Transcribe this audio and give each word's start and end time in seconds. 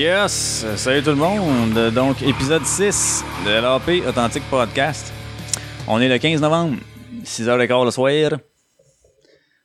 Yes! 0.00 0.64
Salut 0.76 1.02
tout 1.02 1.10
le 1.10 1.16
monde! 1.16 1.92
Donc, 1.94 2.22
épisode 2.22 2.64
6 2.64 3.22
de 3.44 3.50
l'AP 3.50 4.08
Authentique 4.08 4.44
Podcast. 4.48 5.12
On 5.86 6.00
est 6.00 6.08
le 6.08 6.16
15 6.16 6.40
novembre, 6.40 6.78
6h15 7.22 7.84
le 7.84 7.90
soir. 7.90 8.30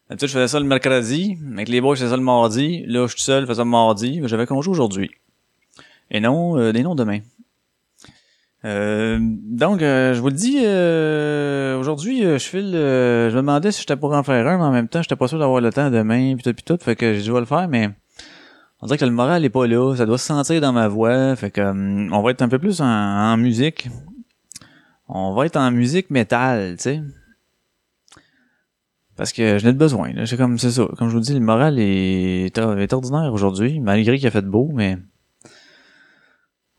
D'habitude, 0.09 0.27
je 0.27 0.33
faisais 0.33 0.49
ça 0.49 0.59
le 0.59 0.65
mercredi. 0.65 1.37
Avec 1.53 1.69
les 1.69 1.79
boys, 1.79 1.95
je 1.95 2.01
faisais 2.01 2.11
ça 2.11 2.17
le 2.17 2.23
mardi. 2.23 2.83
Là, 2.85 3.07
je 3.07 3.13
suis 3.13 3.21
seul, 3.21 3.43
je 3.43 3.47
faisais 3.47 3.59
ça 3.59 3.63
le 3.63 3.69
mardi. 3.69 4.19
J'avais 4.25 4.45
congé 4.45 4.69
aujourd'hui. 4.69 5.09
Et 6.11 6.19
non, 6.19 6.59
euh, 6.59 6.73
des 6.73 6.83
noms 6.83 6.95
demain. 6.95 7.19
Euh, 8.65 9.19
donc, 9.21 9.81
euh, 9.81 10.13
je 10.13 10.19
vous 10.19 10.27
le 10.27 10.35
dis, 10.35 10.57
euh, 10.65 11.79
aujourd'hui, 11.79 12.25
euh, 12.25 12.37
je 12.39 12.45
file, 12.45 12.75
euh, 12.75 13.29
je 13.29 13.35
me 13.35 13.39
demandais 13.39 13.71
si 13.71 13.79
j'étais 13.79 13.95
pour 13.95 14.13
en 14.13 14.23
faire 14.23 14.45
un, 14.45 14.57
mais 14.57 14.63
en 14.65 14.71
même 14.71 14.89
temps, 14.89 15.01
j'étais 15.01 15.15
pas 15.15 15.29
sûr 15.29 15.39
d'avoir 15.39 15.61
le 15.61 15.71
temps 15.71 15.89
demain, 15.89 16.35
pis 16.35 16.43
tout, 16.43 16.53
pis 16.53 16.63
tout, 16.63 16.77
fait 16.81 16.97
que 16.97 17.13
j'ai 17.13 17.21
dû 17.21 17.31
le 17.31 17.45
faire, 17.45 17.69
mais 17.69 17.91
on 18.85 18.87
dirait 18.87 18.99
que 18.99 19.05
le 19.05 19.11
moral 19.11 19.43
est 19.43 19.49
pas 19.49 19.65
là, 19.65 19.95
ça 19.95 20.05
doit 20.05 20.19
se 20.19 20.27
sentir 20.27 20.61
dans 20.61 20.71
ma 20.71 20.87
voix, 20.87 21.35
fait 21.35 21.49
que 21.49 21.59
hum, 21.61 22.13
on 22.13 22.21
va 22.21 22.29
être 22.29 22.43
un 22.43 22.47
peu 22.49 22.59
plus 22.59 22.81
en, 22.81 22.85
en 22.85 23.35
musique. 23.35 23.89
On 25.07 25.33
va 25.33 25.47
être 25.47 25.57
en 25.57 25.71
musique 25.71 26.11
métal, 26.11 26.75
tu 26.77 26.83
sais. 26.83 27.01
Parce 29.15 29.33
que 29.33 29.57
je 29.57 29.65
n'ai 29.65 29.73
de 29.73 29.77
besoin. 29.77 30.11
C'est 30.27 30.37
comme, 30.37 30.59
c'est 30.59 30.69
ça. 30.69 30.87
Comme 30.97 31.09
je 31.09 31.15
vous 31.15 31.19
dis, 31.19 31.33
le 31.33 31.39
moral 31.39 31.79
est, 31.79 32.55
est 32.57 32.93
ordinaire 32.93 33.33
aujourd'hui, 33.33 33.79
malgré 33.79 34.17
qu'il 34.19 34.27
a 34.27 34.31
fait 34.31 34.41
beau, 34.45 34.69
mais 34.73 34.99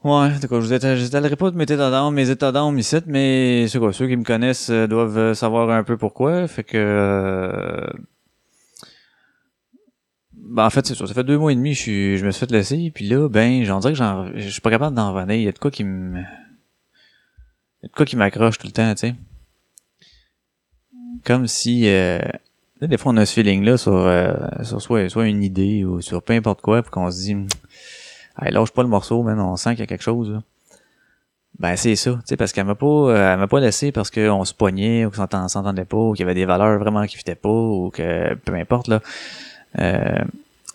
Ouais, 0.04 0.30
d'accord, 0.40 0.60
je 0.60 0.66
vous 0.68 0.72
éta- 0.72 0.94
je 0.94 1.00
vous 1.00 1.06
étalerai 1.08 1.34
pas 1.34 1.50
de 1.50 1.56
mes 1.56 1.64
états 1.64 1.90
d'âme, 1.90 2.14
mes 2.14 2.30
états 2.30 2.52
d'âme 2.52 2.78
ici, 2.78 2.96
mais 3.06 3.66
c'est 3.66 3.80
quoi, 3.80 3.92
ceux 3.92 4.06
qui 4.06 4.16
me 4.16 4.22
connaissent 4.22 4.70
euh, 4.70 4.86
doivent 4.86 5.18
euh, 5.18 5.34
savoir 5.34 5.68
un 5.70 5.82
peu 5.82 5.96
pourquoi, 5.96 6.46
fait 6.46 6.62
que... 6.62 7.82
Ben, 10.48 10.66
en 10.66 10.70
fait, 10.70 10.86
ça, 10.86 10.94
ça 10.94 11.14
fait 11.14 11.24
deux 11.24 11.38
mois 11.38 11.52
et 11.52 11.56
demi, 11.56 11.74
je, 11.74 11.80
suis, 11.80 12.18
je 12.18 12.24
me 12.24 12.30
suis 12.30 12.40
fait 12.40 12.52
laisser, 12.52 12.90
puis 12.94 13.08
là, 13.08 13.28
ben, 13.28 13.64
j'en 13.64 13.80
dirais 13.80 13.92
que 13.92 13.98
j'en, 13.98 14.26
je 14.34 14.48
suis 14.48 14.60
pas 14.60 14.70
capable 14.70 14.94
d'en 14.94 15.12
revenir, 15.12 15.34
il 15.36 15.42
y 15.42 15.48
a 15.48 15.52
de 15.52 15.58
quoi 15.58 15.70
qui 15.70 15.84
me... 15.84 16.20
Il 16.20 17.82
y 17.82 17.86
a 17.86 17.88
de 17.88 17.92
quoi 17.92 18.06
qui 18.06 18.16
m'accroche 18.16 18.58
tout 18.58 18.66
le 18.66 18.72
temps, 18.72 18.94
tu 18.94 19.08
sais. 19.08 19.14
Comme 21.24 21.46
si... 21.46 21.88
Euh... 21.88 22.20
Des 22.80 22.98
fois, 22.98 23.12
on 23.12 23.16
a 23.16 23.24
ce 23.24 23.32
feeling-là 23.32 23.78
sur, 23.78 23.96
euh, 23.96 24.34
sur 24.62 24.82
soit, 24.82 25.08
soit 25.08 25.26
une 25.26 25.42
idée 25.42 25.84
ou 25.84 26.02
sur 26.02 26.22
peu 26.22 26.34
importe 26.34 26.60
quoi, 26.60 26.82
puis 26.82 26.90
qu'on 26.90 27.10
se 27.10 27.18
dit... 27.18 27.36
Hey, 28.40 28.52
lâche 28.52 28.70
pas 28.70 28.82
le 28.82 28.88
morceau, 28.88 29.22
man, 29.22 29.40
on 29.40 29.56
sent 29.56 29.70
qu'il 29.70 29.80
y 29.80 29.82
a 29.82 29.86
quelque 29.86 30.04
chose, 30.04 30.30
là. 30.30 30.42
Ben, 31.58 31.74
c'est 31.74 31.96
ça, 31.96 32.12
tu 32.12 32.20
sais, 32.26 32.36
parce 32.36 32.52
qu'elle 32.52 32.66
m'a 32.66 32.74
pas, 32.74 32.86
euh, 32.86 33.32
elle 33.32 33.38
m'a 33.38 33.46
pas 33.48 33.60
laissé 33.60 33.90
parce 33.90 34.10
qu'on 34.10 34.44
se 34.44 34.52
poignait, 34.52 35.06
ou 35.06 35.10
qu'on 35.10 35.16
s'entend- 35.16 35.48
s'entendait 35.48 35.86
pas, 35.86 35.96
ou 35.96 36.12
qu'il 36.12 36.20
y 36.20 36.28
avait 36.28 36.34
des 36.34 36.44
valeurs 36.44 36.78
vraiment 36.78 37.06
qui 37.06 37.16
fitaient 37.16 37.34
pas, 37.34 37.48
ou 37.48 37.90
que, 37.90 38.34
peu 38.34 38.54
importe, 38.54 38.88
là. 38.88 39.00
Euh, 39.78 40.24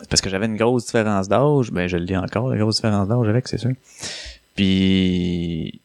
parce 0.09 0.21
que 0.21 0.29
j'avais 0.29 0.45
une 0.45 0.57
grosse 0.57 0.85
différence 0.85 1.27
d'âge, 1.27 1.71
ben, 1.71 1.87
je 1.87 1.97
le 1.97 2.05
dis 2.05 2.17
encore, 2.17 2.49
la 2.49 2.57
grosse 2.57 2.77
différence 2.77 3.07
d'âge 3.07 3.27
avec, 3.27 3.47
c'est 3.47 3.57
sûr. 3.57 3.71
Puis, 4.55 5.81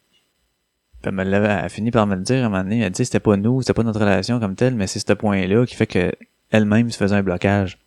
elle 1.03 1.19
elle 1.19 1.33
a 1.35 1.69
fini 1.69 1.91
par 1.91 2.07
me 2.07 2.15
le 2.15 2.21
dire 2.21 2.43
à 2.43 2.47
un 2.47 2.49
moment 2.49 2.63
donné, 2.63 2.81
elle 2.81 2.91
dit, 2.91 3.05
c'était 3.05 3.19
pas 3.19 3.37
nous, 3.37 3.61
c'était 3.61 3.73
pas 3.73 3.83
notre 3.83 3.99
relation 3.99 4.39
comme 4.39 4.55
telle, 4.55 4.75
mais 4.75 4.87
c'est 4.87 4.99
ce 4.99 5.13
point-là 5.13 5.65
qui 5.65 5.75
fait 5.75 5.87
que 5.87 6.11
elle-même 6.51 6.89
se 6.91 6.97
faisait 6.97 7.15
un 7.15 7.23
blocage 7.23 7.77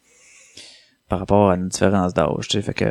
par 1.09 1.19
rapport 1.19 1.51
à 1.51 1.57
une 1.57 1.69
différence 1.69 2.15
d'âge, 2.15 2.47
tu 2.49 2.59
sais, 2.59 2.63
fait 2.63 2.75
que 2.75 2.87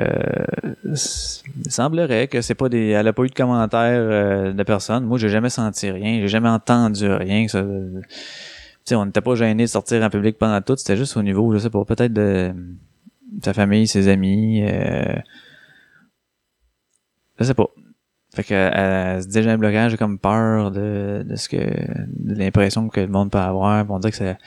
il 0.85 1.71
semblerait 1.71 2.27
que 2.27 2.41
c'est 2.41 2.53
pas 2.53 2.67
des 2.67 2.89
elle 2.89 3.07
a 3.07 3.13
pas 3.13 3.23
eu 3.23 3.29
de 3.29 3.33
commentaires 3.33 4.01
euh, 4.01 4.51
de 4.51 4.63
personne. 4.63 5.05
Moi, 5.05 5.17
j'ai 5.17 5.29
jamais 5.29 5.49
senti 5.49 5.89
rien, 5.89 6.19
j'ai 6.19 6.27
jamais 6.27 6.49
entendu 6.49 7.09
rien 7.09 7.47
sais, 8.89 8.95
on 8.95 9.05
n'était 9.05 9.21
pas 9.21 9.35
gêné 9.35 9.63
de 9.63 9.69
sortir 9.69 10.03
en 10.03 10.09
public 10.09 10.37
pendant 10.37 10.61
tout, 10.61 10.75
c'était 10.77 10.97
juste 10.97 11.15
au 11.17 11.23
niveau, 11.23 11.53
je 11.53 11.59
sais 11.59 11.69
pas, 11.69 11.83
peut-être 11.85 12.13
de 12.13 12.53
sa 13.43 13.53
famille, 13.53 13.87
ses 13.87 14.07
amis 14.07 14.63
euh, 14.63 15.15
je 17.39 17.45
sais 17.45 17.53
pas. 17.53 17.67
Fait 18.35 18.43
que 18.43 18.53
elle 18.53 19.23
se 19.23 19.49
un 19.49 19.57
blocage, 19.57 19.91
j'ai 19.91 19.97
comme 19.97 20.19
peur 20.19 20.71
de, 20.71 21.25
de 21.27 21.35
ce 21.35 21.49
que 21.49 21.57
de 21.57 22.35
l'impression 22.35 22.89
que 22.89 22.99
le 22.99 23.07
monde 23.07 23.31
peut 23.31 23.39
avoir, 23.39 23.89
on 23.89 23.99
dirait 23.99 24.11
que 24.11 24.17
c'est 24.17 24.37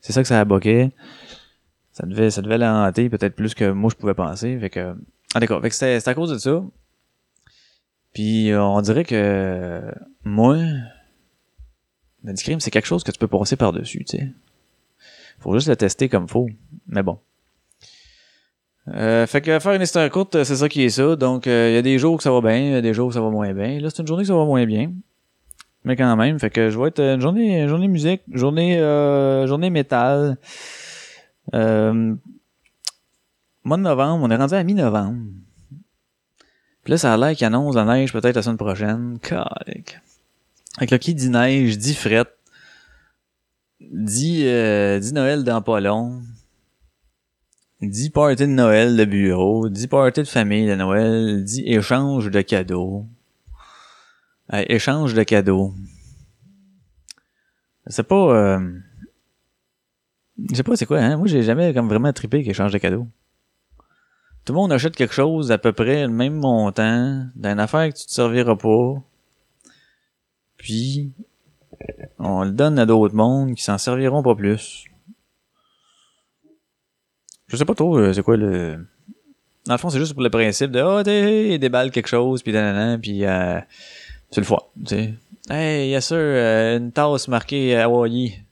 c'est 0.00 0.12
ça 0.12 0.22
que 0.22 0.28
ça 0.28 0.40
a 0.40 0.44
bloqué 0.44 0.92
ça 1.92 2.06
devait 2.06 2.30
ça 2.30 2.42
devait 2.42 2.58
la 2.58 2.72
hanter 2.72 3.10
peut-être 3.10 3.34
plus 3.34 3.54
que 3.54 3.70
moi 3.70 3.90
je 3.90 3.96
pouvais 3.96 4.14
penser 4.14 4.58
fait 4.58 4.70
que 4.70 4.94
ah 5.34 5.40
d'accord 5.40 5.60
fait 5.60 5.68
que 5.68 5.74
c'était 5.74 6.08
à 6.08 6.14
cause 6.14 6.30
de 6.30 6.38
ça 6.38 6.62
puis 8.12 8.52
on 8.54 8.80
dirait 8.80 9.04
que 9.04 9.82
moi 10.24 10.56
le 12.24 12.34
c'est 12.36 12.70
quelque 12.70 12.86
chose 12.86 13.04
que 13.04 13.10
tu 13.10 13.18
peux 13.18 13.28
passer 13.28 13.56
par 13.56 13.72
dessus 13.72 14.04
tu 14.04 14.18
sais 14.18 14.28
faut 15.40 15.54
juste 15.54 15.68
le 15.68 15.76
tester 15.76 16.08
comme 16.08 16.28
faut 16.28 16.48
mais 16.86 17.02
bon 17.02 17.18
euh, 18.94 19.26
fait 19.26 19.40
que 19.40 19.58
faire 19.58 19.72
une 19.72 19.82
histoire 19.82 20.08
courte, 20.10 20.44
c'est 20.44 20.56
ça 20.56 20.68
qui 20.68 20.82
est 20.82 20.88
ça. 20.88 21.14
Donc, 21.16 21.46
euh, 21.46 21.68
il 21.70 21.74
y 21.74 21.76
a 21.76 21.82
des 21.82 21.98
jours 21.98 22.16
que 22.16 22.22
ça 22.22 22.30
va 22.30 22.40
bien, 22.40 22.56
il 22.56 22.70
y 22.70 22.74
a 22.74 22.80
des 22.80 22.94
jours 22.94 23.08
que 23.08 23.14
ça 23.14 23.20
va 23.20 23.28
moins 23.28 23.52
bien. 23.52 23.80
Là, 23.80 23.90
c'est 23.90 24.00
une 24.00 24.06
journée 24.06 24.22
que 24.22 24.28
ça 24.28 24.34
va 24.34 24.44
moins 24.46 24.64
bien. 24.64 24.92
Mais 25.84 25.96
quand 25.96 26.16
même, 26.16 26.38
fait 26.38 26.50
que 26.50 26.70
je 26.70 26.78
vais 26.78 26.88
être 26.88 27.00
une 27.00 27.20
journée, 27.20 27.62
une 27.62 27.68
journée 27.68 27.88
musique, 27.88 28.22
journée, 28.32 28.78
euh, 28.78 29.46
journée 29.46 29.70
métal. 29.70 30.36
Euh, 31.54 32.14
mois 33.64 33.76
de 33.76 33.82
novembre, 33.82 34.24
on 34.24 34.30
est 34.30 34.36
rendu 34.36 34.54
à 34.54 34.62
mi-novembre. 34.64 35.18
Puis 36.82 36.90
là, 36.92 36.98
ça 36.98 37.14
a 37.14 37.16
l'air 37.16 37.36
qu'il 37.36 37.46
annonce 37.46 37.74
la 37.74 37.84
neige 37.84 38.12
peut-être 38.12 38.36
la 38.36 38.42
semaine 38.42 38.56
prochaine. 38.56 39.18
Calique. 39.22 39.98
Que 40.80 40.90
là, 40.90 40.98
qui 40.98 41.14
dit 41.14 41.30
neige, 41.30 41.76
dit 41.78 41.94
frette. 41.94 42.28
Dit, 43.80 44.42
euh, 44.46 44.98
dit 44.98 45.12
Noël 45.12 45.44
dans 45.44 45.62
pas 45.62 45.80
long. 45.80 46.22
Dit 47.80 48.10
party 48.10 48.42
de 48.42 48.46
Noël 48.46 48.96
de 48.96 49.04
bureau. 49.04 49.68
Dit 49.68 49.88
party 49.88 50.20
de 50.20 50.28
famille 50.28 50.66
de 50.66 50.74
Noël. 50.74 51.44
Dit 51.44 51.62
échange 51.66 52.30
de 52.30 52.40
cadeaux. 52.42 53.06
Échange 54.52 55.14
de 55.14 55.22
cadeaux. 55.22 55.74
C'est 57.86 58.02
pas... 58.02 58.34
Euh, 58.34 58.78
je 60.50 60.54
sais 60.54 60.62
pas 60.62 60.76
c'est 60.76 60.86
quoi, 60.86 61.00
hein. 61.00 61.16
Moi, 61.16 61.26
j'ai 61.26 61.42
jamais 61.42 61.74
comme 61.74 61.88
vraiment 61.88 62.12
trippé 62.12 62.42
qu'il 62.42 62.54
change 62.54 62.72
de 62.72 62.78
cadeau. 62.78 63.06
Tout 64.44 64.52
le 64.52 64.58
monde 64.58 64.72
achète 64.72 64.96
quelque 64.96 65.14
chose 65.14 65.50
à 65.52 65.58
peu 65.58 65.72
près 65.72 66.06
le 66.06 66.12
même 66.12 66.34
montant, 66.34 67.26
d'une 67.34 67.60
affaire 67.60 67.92
que 67.92 67.98
tu 67.98 68.06
te 68.06 68.12
serviras 68.12 68.56
pas. 68.56 69.02
Puis, 70.58 71.12
on 72.18 72.44
le 72.44 72.50
donne 72.50 72.78
à 72.78 72.84
d'autres 72.84 73.14
mondes 73.14 73.54
qui 73.54 73.62
s'en 73.62 73.78
serviront 73.78 74.22
pas 74.22 74.34
plus. 74.34 74.84
Je 77.46 77.56
sais 77.56 77.64
pas 77.64 77.74
trop, 77.74 77.96
euh, 77.96 78.12
c'est 78.12 78.22
quoi 78.22 78.36
le... 78.36 78.86
Dans 79.64 79.74
le 79.74 79.78
fond, 79.78 79.88
c'est 79.88 79.98
juste 79.98 80.12
pour 80.12 80.22
le 80.22 80.30
principe 80.30 80.70
de, 80.70 80.82
oh, 80.82 81.02
t'es, 81.02 81.58
déballe 81.58 81.90
quelque 81.90 82.08
chose, 82.08 82.42
puis 82.42 82.52
nanana, 82.52 82.98
puis 82.98 83.24
euh, 83.24 83.60
c'est 84.30 84.40
le 84.40 84.46
fun, 84.46 84.58
tu. 84.86 85.14
Hey, 85.50 85.90
yes 85.90 86.08
sir, 86.08 86.16
euh, 86.18 86.76
une 86.76 86.92
tasse 86.92 87.28
marquée 87.28 87.76
Hawaii. 87.76 88.42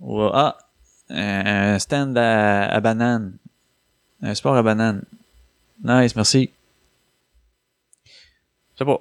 Ou, 0.00 0.22
ah, 0.22 0.56
un 1.10 1.78
stand 1.78 2.16
à, 2.16 2.66
à 2.66 2.80
banane. 2.80 3.36
Un 4.22 4.34
sport 4.34 4.56
à 4.56 4.62
banane. 4.62 5.02
Nice, 5.82 6.14
merci. 6.14 6.50
Je 8.04 8.78
sais 8.78 8.84
pas. 8.84 9.00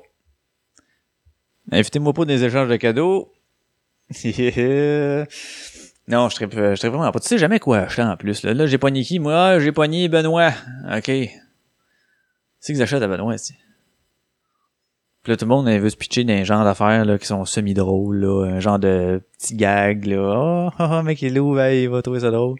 Invitez-moi 1.72 2.13
pas 2.13 2.25
des 2.25 2.44
échanges 2.44 2.69
de 2.69 2.75
cadeaux. 2.75 3.31
non, 4.09 4.19
je 6.30 6.35
serais, 6.35 6.50
je 6.52 6.75
serais 6.75 6.90
vraiment 6.90 7.12
pas. 7.12 7.19
Tu 7.19 7.28
sais 7.28 7.38
jamais 7.38 7.59
quoi 7.59 7.80
acheter 7.80 8.02
en 8.02 8.18
plus. 8.18 8.44
Là, 8.44 8.53
là 8.53 8.66
j'ai 8.66 8.78
pogné 8.78 9.03
qui? 9.03 9.19
Moi, 9.19 9.35
ah, 9.35 9.59
j'ai 9.59 9.72
pogné 9.72 10.08
Benoît. 10.08 10.53
OK. 10.91 11.12
C'est 12.59 12.74
que 12.74 12.79
j'achète 12.79 13.03
à 13.03 13.08
Benoît, 13.08 13.38
tu 13.38 13.53
Puis 15.24 15.31
là, 15.31 15.38
tout 15.38 15.46
le 15.46 15.50
monde 15.50 15.70
veut 15.70 15.90
se 15.90 15.96
pitcher 15.96 16.23
dans 16.23 16.34
un 16.34 16.44
genre 16.44 16.64
d'affaires 16.64 17.05
là, 17.05 17.17
qui 17.17 17.28
sont 17.28 17.46
semi-drôles, 17.46 18.17
là, 18.17 18.46
un 18.46 18.59
genre 18.59 18.79
de 18.79 19.22
petit 19.38 19.55
gag, 19.55 20.05
là. 20.05 20.72
Oh, 20.79 20.84
oh, 20.84 21.03
mec, 21.03 21.22
il 21.22 21.38
est 21.38 21.40
où, 21.40 21.59
il 21.59 21.90
va 21.90 22.02
trouver 22.02 22.22
ça 22.22 22.32
drôle. 22.32 22.59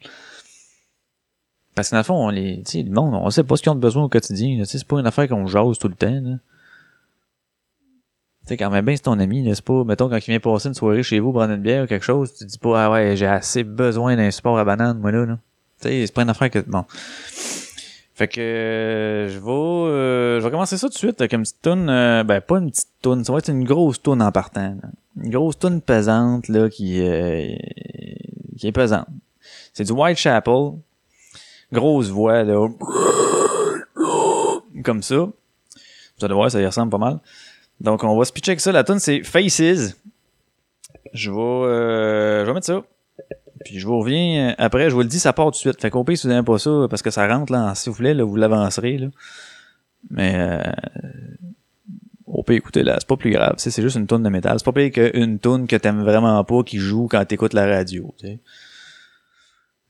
Parce 1.76 1.90
que 1.90 1.96
dans 1.96 2.00
le 2.00 2.04
fond, 2.04 2.28
on 2.28 2.30
les, 2.30 2.64
le 2.74 2.92
monde, 2.92 3.16
on 3.16 3.30
sait 3.30 3.44
pas 3.44 3.56
ce 3.56 3.64
qu'ils 3.64 3.72
ont 3.72 3.76
de 3.76 3.80
besoin 3.80 4.04
au 4.04 4.10
quotidien. 4.10 4.64
C'est 4.66 4.86
pas 4.86 5.00
une 5.00 5.08
affaire 5.08 5.28
qu'on 5.28 5.48
jase 5.48 5.80
tout 5.80 5.88
le 5.88 5.96
temps. 5.96 6.22
Là. 6.22 6.36
Sais, 8.50 8.58
quand 8.58 8.72
même 8.72 8.84
bien, 8.84 8.96
c'est 8.96 9.04
ton 9.04 9.20
ami, 9.20 9.48
c'est 9.54 9.64
pas, 9.64 9.84
mettons, 9.84 10.10
quand 10.10 10.18
il 10.18 10.26
vient 10.26 10.40
passer 10.40 10.70
une 10.70 10.74
soirée 10.74 11.04
chez 11.04 11.20
vous, 11.20 11.32
prendre 11.32 11.54
une 11.54 11.62
bière 11.62 11.84
ou 11.84 11.86
quelque 11.86 12.04
chose, 12.04 12.34
tu 12.34 12.46
dis 12.46 12.58
pas, 12.58 12.86
ah 12.86 12.92
ouais, 12.92 13.16
j'ai 13.16 13.28
assez 13.28 13.64
besoin 13.64 14.16
d'un 14.16 14.32
support 14.32 14.58
à 14.58 14.66
banane, 14.66 14.98
moi, 14.98 15.12
là, 15.12 15.24
là. 15.24 15.38
Tu 15.80 15.88
sais, 15.88 16.08
c'est 16.08 16.14
pas 16.16 16.24
une 16.24 16.32
affaire 16.32 16.50
que, 16.50 16.58
bon. 16.58 16.84
Fait 18.16 18.28
que, 18.28 18.42
euh, 18.42 19.30
je 19.30 19.38
vais, 19.38 19.52
euh, 19.52 20.40
je 20.40 20.46
vais 20.46 20.50
commencer 20.50 20.80
ça 20.80 20.88
tout 20.88 20.94
de 20.94 20.98
suite 20.98 21.22
avec 21.22 21.34
une 21.34 21.44
petite 21.44 21.62
toune, 21.62 21.92
euh, 21.92 22.24
ben, 22.24 22.42
pas 22.42 22.58
une 22.58 22.72
petite 22.72 22.90
toune, 23.04 23.24
ça 23.24 23.32
va 23.32 23.38
être 23.38 23.52
une 23.52 23.66
grosse 23.66 24.02
toune 24.02 24.20
en 24.20 24.32
partant, 24.32 24.76
là. 24.82 24.90
Une 25.24 25.30
grosse 25.30 25.60
toune 25.60 25.80
pesante, 25.80 26.48
là, 26.48 26.70
qui, 26.70 27.04
euh, 27.04 27.56
qui 28.58 28.66
est 28.66 28.72
pesante. 28.72 29.06
C'est 29.74 29.84
du 29.84 29.92
Whitechapel. 29.92 30.72
Grosse 31.72 32.08
voix, 32.10 32.44
là. 32.44 32.68
Comme 34.84 35.04
ça. 35.04 35.18
Vous 35.18 36.26
allez 36.26 36.50
ça 36.50 36.60
y 36.60 36.66
ressemble 36.66 36.90
pas 36.90 36.98
mal. 36.98 37.20
Donc, 37.82 38.04
on 38.04 38.18
va 38.18 38.26
se 38.26 38.34
pitcher 38.34 38.52
avec 38.52 38.60
ça. 38.60 38.72
La 38.72 38.84
tune 38.84 39.00
c'est 39.00 39.24
Faces. 39.24 39.96
Je 41.14 41.32
vais, 41.32 41.38
euh, 41.38 42.42
je 42.42 42.48
vais 42.48 42.54
mettre 42.54 42.68
ça. 42.68 42.84
Puis 43.66 43.80
je 43.80 43.88
vous 43.88 44.00
reviens 44.00 44.56
après. 44.58 44.90
Je 44.90 44.96
vous 44.96 45.02
le 45.02 45.08
dis, 45.08 45.20
ça 45.20 45.34
part 45.34 45.48
tout 45.48 45.52
de 45.52 45.56
suite. 45.56 45.82
Fait 45.82 45.90
qu'au 45.90 46.04
pire, 46.04 46.18
si 46.18 46.28
vous 46.28 46.34
n'aimez 46.34 46.46
pas 46.46 46.58
ça, 46.60 46.88
parce 46.90 47.02
que 47.02 47.10
ça 47.10 47.28
rentre 47.28 47.52
là 47.52 47.66
en 47.66 47.76
soufflet, 47.76 48.14
là, 48.14 48.24
vous 48.24 48.36
l'avancerez. 48.36 48.98
Là. 48.98 49.08
Mais 50.10 50.34
euh, 50.36 50.62
au 52.26 52.44
écoutez 52.48 52.84
là, 52.84 52.96
c'est 53.00 53.08
pas 53.08 53.18
plus 53.18 53.32
grave. 53.32 53.56
C'est 53.58 53.82
juste 53.82 53.98
une 53.98 54.08
toune 54.08 54.24
de 54.24 54.30
métal. 54.30 54.58
C'est 54.60 54.66
pas 54.66 54.72
pire 54.72 54.92
qu'une 54.92 55.40
toune 55.40 55.68
que 55.68 55.76
t'aimes 55.76 56.04
vraiment 56.04 56.44
pas 56.44 56.64
qui 56.64 56.78
joue 56.78 57.08
quand 57.10 57.24
t'écoutes 57.26 57.54
la 57.54 57.66
radio. 57.66 58.14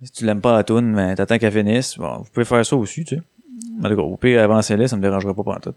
Si 0.02 0.12
tu 0.12 0.26
l'aimes 0.26 0.42
pas 0.42 0.56
la 0.56 0.64
toune, 0.64 0.92
mais 0.92 1.16
t'attends 1.16 1.38
qu'elle 1.38 1.52
finisse. 1.52 1.98
Bon, 1.98 2.20
vous 2.20 2.30
pouvez 2.32 2.46
faire 2.46 2.66
ça 2.66 2.76
aussi, 2.76 3.04
tu 3.04 3.18
sais. 3.18 3.22
Mais 3.82 3.92
au 3.92 4.18
pire, 4.18 4.42
avancez-les, 4.42 4.88
ça 4.88 4.96
me 4.96 5.02
dérangera 5.02 5.34
pas 5.34 5.44
pendant 5.44 5.60
tout. 5.60 5.76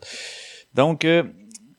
Donc, 0.75 1.05
euh, 1.05 1.25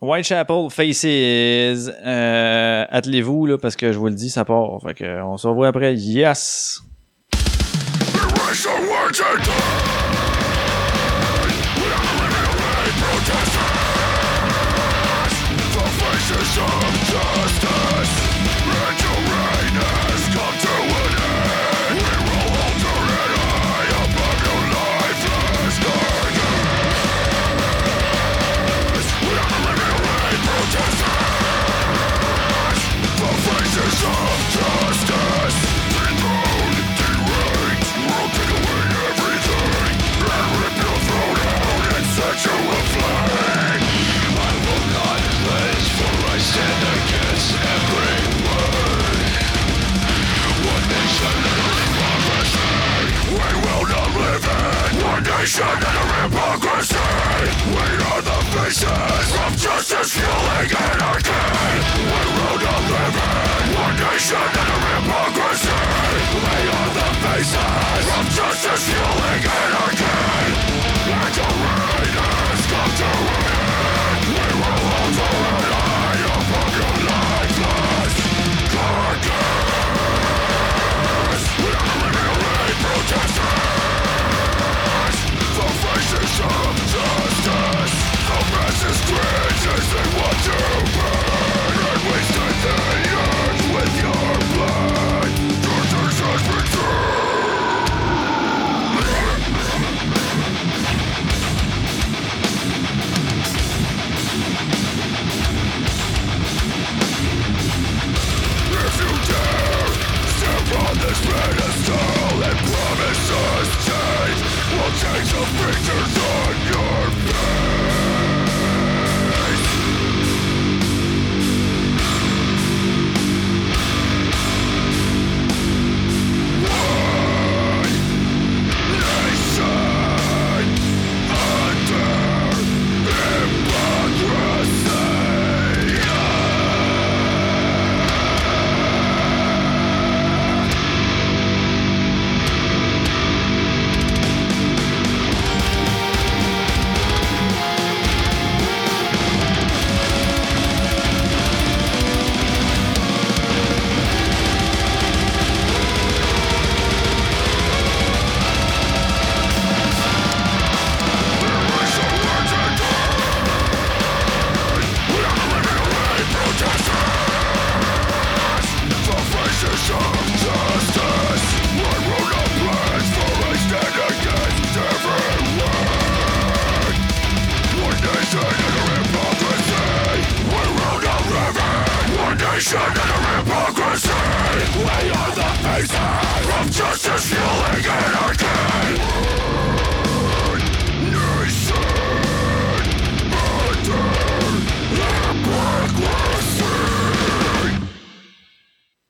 Whitechapel 0.03 0.69
Faces, 0.69 1.05
euh, 1.05 2.85
attelez-vous 2.89 3.45
là 3.45 3.57
parce 3.57 3.77
que 3.77 3.93
je 3.93 3.97
vous 3.97 4.07
le 4.07 4.13
dis, 4.13 4.29
ça 4.29 4.43
part. 4.43 4.81
Fait 4.85 4.93
que, 4.93 5.23
on 5.23 5.37
se 5.37 5.47
revoit 5.47 5.69
après. 5.69 5.95
Yes. 5.95 6.81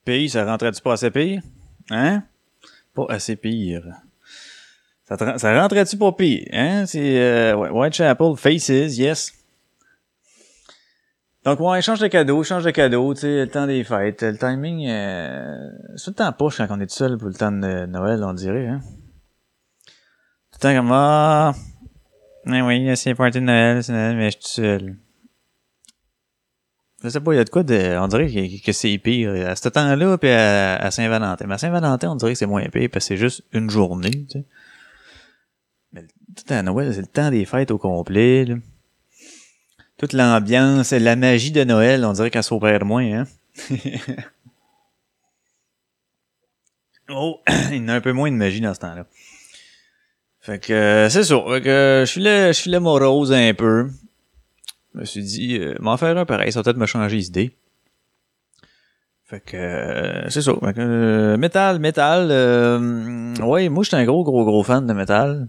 Pays, 0.04 0.28
ça 0.28 0.44
rentrait-tu 0.44 0.82
pas 0.82 0.92
assez 0.92 1.10
pire? 1.10 1.40
Hein? 1.90 2.22
Pas 2.94 3.06
assez 3.08 3.36
pire. 3.36 3.84
Ça, 5.04 5.38
ça 5.38 5.60
rentrait-tu 5.60 5.96
pas 5.96 6.12
pire? 6.12 6.46
Hein? 6.52 6.86
C'est 6.86 7.20
euh, 7.20 7.70
Whitechapel, 7.70 8.36
Faces, 8.36 8.98
yes. 8.98 9.32
Donc 11.44 11.60
ouais, 11.60 11.82
change 11.82 12.00
de 12.00 12.06
cadeau, 12.06 12.42
change 12.42 12.64
de 12.64 12.70
cadeau, 12.70 13.12
tu 13.12 13.20
sais, 13.20 13.40
le 13.40 13.48
temps 13.48 13.66
des 13.66 13.84
fêtes, 13.84 14.22
le 14.22 14.38
timing, 14.38 14.88
euh, 14.88 15.68
c'est 15.94 16.04
tout 16.04 16.10
le 16.10 16.14
temps 16.14 16.32
poche 16.32 16.56
quand 16.56 16.68
on 16.70 16.80
est 16.80 16.86
tout 16.86 16.94
seul 16.94 17.18
pour 17.18 17.28
le 17.28 17.34
temps 17.34 17.52
de 17.52 17.84
Noël, 17.84 18.24
on 18.24 18.32
dirait, 18.32 18.66
hein. 18.66 18.80
Tout 20.52 20.54
le 20.54 20.58
temps 20.60 20.74
comme, 20.74 20.90
ah, 20.90 21.52
mais 22.46 22.62
oui, 22.62 22.96
c'est 22.96 23.14
party 23.14 23.40
de 23.40 23.44
Noël, 23.44 23.84
c'est 23.84 23.92
Noël, 23.92 24.16
mais 24.16 24.30
je 24.30 24.30
suis 24.30 24.40
tout 24.40 24.48
seul. 24.48 24.96
Je 27.04 27.10
sais 27.10 27.20
pas, 27.20 27.34
il 27.34 27.36
y 27.36 27.38
a 27.38 27.44
de 27.44 27.50
quoi 27.50 27.62
de. 27.62 27.98
On 27.98 28.08
dirait 28.08 28.30
que, 28.64 28.72
c'est 28.72 28.96
pire. 28.96 29.30
À 29.46 29.54
ce 29.56 29.68
temps-là, 29.68 30.16
puis 30.16 30.30
à, 30.30 30.90
Saint-Valentin. 30.90 31.44
Mais 31.46 31.54
à 31.54 31.58
Saint-Valentin, 31.58 32.10
on 32.10 32.16
dirait 32.16 32.32
que 32.32 32.38
c'est 32.38 32.46
moins 32.46 32.64
pire 32.70 32.88
parce 32.90 33.04
que 33.04 33.08
c'est 33.08 33.18
juste 33.18 33.42
une 33.52 33.68
journée, 33.68 34.10
tu 34.10 34.38
sais. 34.38 34.44
Mais 35.92 36.06
tout 36.34 36.50
à 36.52 36.62
Noël, 36.62 36.94
c'est 36.94 37.02
le 37.02 37.06
temps 37.06 37.30
des 37.30 37.44
fêtes 37.44 37.70
au 37.70 37.76
complet, 37.76 38.46
là. 38.46 38.54
Toute 39.98 40.14
l'ambiance, 40.14 40.92
la 40.92 41.14
magie 41.14 41.52
de 41.52 41.62
Noël, 41.62 42.06
on 42.06 42.14
dirait 42.14 42.30
qu'elle 42.30 42.42
s'opère 42.42 42.86
moins, 42.86 43.20
hein. 43.20 43.26
oh, 47.10 47.40
il 47.70 47.84
y 47.84 47.90
a 47.90 47.92
un 47.92 48.00
peu 48.00 48.12
moins 48.12 48.30
de 48.30 48.36
magie 48.36 48.62
dans 48.62 48.72
ce 48.72 48.80
temps-là. 48.80 49.06
Fait 50.40 50.58
que 50.58 50.72
euh, 50.72 51.10
c'est 51.10 51.24
ça. 51.24 51.36
Fait 51.48 51.60
que 51.60 51.68
euh, 51.68 52.06
je 52.06 52.10
suis 52.10 52.22
là, 52.22 52.48
je 52.48 52.58
suis 52.58 52.70
là 52.70 52.80
morose 52.80 53.30
un 53.30 53.52
peu. 53.52 53.90
Je 54.94 55.00
me 55.00 55.04
suis 55.04 55.22
dit, 55.22 55.58
euh, 55.58 55.74
m'en 55.80 55.96
faire 55.96 56.16
un 56.16 56.24
pareil, 56.24 56.52
ça 56.52 56.60
va 56.60 56.64
peut-être 56.64 56.76
me 56.76 56.86
changer 56.86 57.18
d'idée. 57.18 57.56
Fait 59.24 59.40
que 59.40 59.56
euh, 59.56 60.28
c'est 60.28 60.42
ça. 60.42 60.52
Fait 60.60 60.78
euh, 60.78 61.36
métal, 61.36 61.78
métal. 61.80 62.28
euh, 62.30 63.34
ouais, 63.36 63.68
moi 63.68 63.82
j'étais 63.82 63.96
un 63.96 64.04
gros, 64.04 64.22
gros, 64.22 64.44
gros 64.44 64.62
fan 64.62 64.86
de 64.86 64.92
métal. 64.92 65.48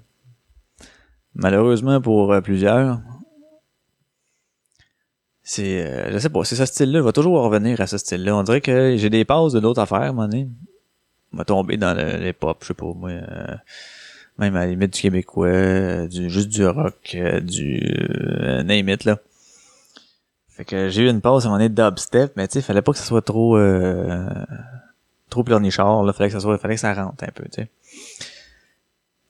Malheureusement 1.36 2.02
pour 2.02 2.34
euh, 2.34 2.42
plusieurs. 2.42 3.02
C'est, 5.44 5.86
euh, 5.86 6.12
je 6.12 6.18
sais 6.18 6.30
pas, 6.30 6.44
c'est 6.44 6.56
ce 6.56 6.66
style-là. 6.66 7.00
Je 7.00 7.04
vais 7.06 7.12
toujours 7.12 7.40
revenir 7.44 7.80
à 7.82 7.86
ce 7.86 7.98
style-là. 8.00 8.36
On 8.36 8.42
dirait 8.44 8.62
que 8.62 8.96
j'ai 8.98 9.10
des 9.12 9.26
passes 9.26 9.54
de 9.54 9.60
d'autres 9.60 9.82
affaires, 9.82 10.14
moment 10.14 10.28
donné. 10.28 10.48
On 11.34 11.38
va 11.38 11.46
tomber 11.46 11.78
dans 11.78 11.94
le, 11.94 12.18
les 12.18 12.34
pop, 12.34 12.58
je 12.62 12.68
sais 12.68 12.74
pas, 12.74 12.92
moi. 12.96 13.12
Euh, 13.12 13.56
même 14.40 14.56
à 14.56 14.62
la 14.62 14.72
limite 14.72 14.94
du 14.94 15.02
québécois, 15.02 16.08
du, 16.08 16.30
juste 16.30 16.50
du 16.50 16.66
rock, 16.66 17.16
du 17.44 17.80
name 18.66 18.90
it, 18.90 19.04
là. 19.04 19.20
Fait 20.56 20.64
que 20.64 20.88
j'ai 20.88 21.04
eu 21.04 21.10
une 21.10 21.20
pause 21.20 21.44
à 21.44 21.48
un 21.48 21.52
moment 21.52 21.58
donné 21.58 21.70
de 21.70 21.76
dubstep, 21.76 22.32
mais 22.38 22.48
tu 22.48 22.54
sais, 22.54 22.62
fallait 22.62 22.82
pas 22.82 22.94
que 22.94 22.98
ça 22.98 23.04
soit 23.04 23.22
trop 23.22 23.58
euh, 23.58 24.26
trop 25.30 25.44
pleurnichard, 25.44 26.04
là, 26.04 26.14
fallait 26.14 26.30
que 26.30 26.34
ça 26.34 26.40
soit 26.40 26.58
fallait 26.58 26.76
que 26.76 26.82
ça 26.82 26.94
rentre 26.94 27.24
un 27.26 27.32
peu, 27.34 27.44
tu 27.44 27.62
sais. 27.62 27.70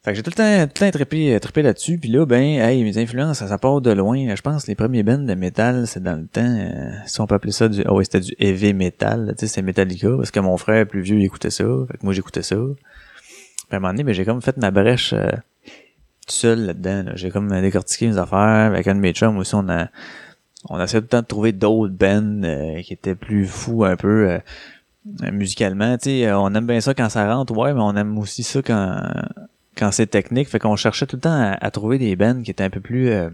Fait 0.03 0.11
que 0.11 0.17
j'ai 0.17 0.21
tout 0.21 0.29
le 0.29 0.35
temps, 0.35 0.67
tout 0.71 0.83
le 0.83 0.91
temps 0.91 0.91
trippé, 0.91 1.39
trippé 1.39 1.63
là-dessus, 1.63 1.97
puis 1.97 2.09
là, 2.09 2.27
ben, 2.27 2.43
hey, 2.43 2.83
mes 2.83 2.99
influences, 2.99 3.43
ça, 3.43 3.57
part 3.57 3.81
de 3.81 3.89
loin. 3.89 4.35
Je 4.35 4.41
pense 4.43 4.67
les 4.67 4.75
premiers 4.75 5.01
bands 5.01 5.17
de 5.17 5.33
métal, 5.33 5.87
c'est 5.87 6.03
dans 6.03 6.15
le 6.15 6.27
temps, 6.27 6.45
euh, 6.45 6.91
si 7.07 7.21
on 7.21 7.25
peut 7.25 7.33
appeler 7.33 7.51
ça 7.51 7.69
du, 7.69 7.83
oh, 7.89 8.03
c'était 8.03 8.19
du 8.19 8.35
heavy 8.37 8.75
metal, 8.75 9.33
tu 9.35 9.47
sais, 9.47 9.53
c'est 9.55 9.63
Metallica, 9.63 10.15
parce 10.15 10.29
que 10.29 10.39
mon 10.39 10.57
frère 10.57 10.85
plus 10.85 11.01
vieux, 11.01 11.17
il 11.17 11.25
écoutait 11.25 11.49
ça, 11.49 11.63
fait 11.89 11.97
que 11.97 12.03
moi, 12.05 12.13
j'écoutais 12.13 12.43
ça. 12.43 12.55
Puis 12.55 12.75
à 13.71 13.77
un 13.77 13.79
moment 13.79 13.93
donné, 13.93 14.03
ben, 14.03 14.13
j'ai 14.13 14.25
comme 14.25 14.43
fait 14.43 14.57
ma 14.57 14.69
brèche 14.69 15.13
euh, 15.13 15.31
tout 16.27 16.35
seul 16.35 16.67
là-dedans, 16.67 17.01
là. 17.05 17.11
J'ai 17.15 17.31
comme 17.31 17.49
décortiqué 17.59 18.05
mes 18.05 18.19
affaires, 18.19 18.67
avec 18.67 18.85
un 18.85 18.93
de 18.93 18.99
mes 18.99 19.11
chums 19.11 19.39
aussi, 19.39 19.55
on 19.55 19.67
a, 19.69 19.87
on 20.69 20.77
a 20.77 20.87
tout 20.87 20.95
le 20.95 21.07
temps 21.07 21.21
de 21.21 21.27
trouver 21.27 21.51
d'autres 21.51 21.93
bands 21.93 22.43
euh, 22.43 22.81
qui 22.81 22.93
étaient 22.93 23.15
plus 23.15 23.45
fous 23.45 23.83
un 23.83 23.95
peu, 23.95 24.29
euh, 24.29 25.31
musicalement, 25.31 25.97
tu 25.97 26.09
sais, 26.09 26.31
on 26.31 26.53
aime 26.53 26.67
bien 26.67 26.81
ça 26.81 26.93
quand 26.93 27.09
ça 27.09 27.33
rentre, 27.33 27.55
ouais, 27.55 27.73
mais 27.73 27.81
on 27.81 27.95
aime 27.95 28.17
aussi 28.17 28.43
ça 28.43 28.61
quand 28.61 28.99
quand 29.75 29.91
c'est 29.91 30.07
technique. 30.07 30.49
Fait 30.49 30.59
qu'on 30.59 30.75
cherchait 30.75 31.05
tout 31.05 31.17
le 31.17 31.21
temps 31.21 31.31
à, 31.31 31.57
à, 31.59 31.71
trouver 31.71 31.97
des 31.97 32.15
bands 32.15 32.41
qui 32.41 32.51
étaient 32.51 32.63
un 32.63 32.69
peu 32.69 32.81
plus. 32.81 33.09
Euh, 33.09 33.29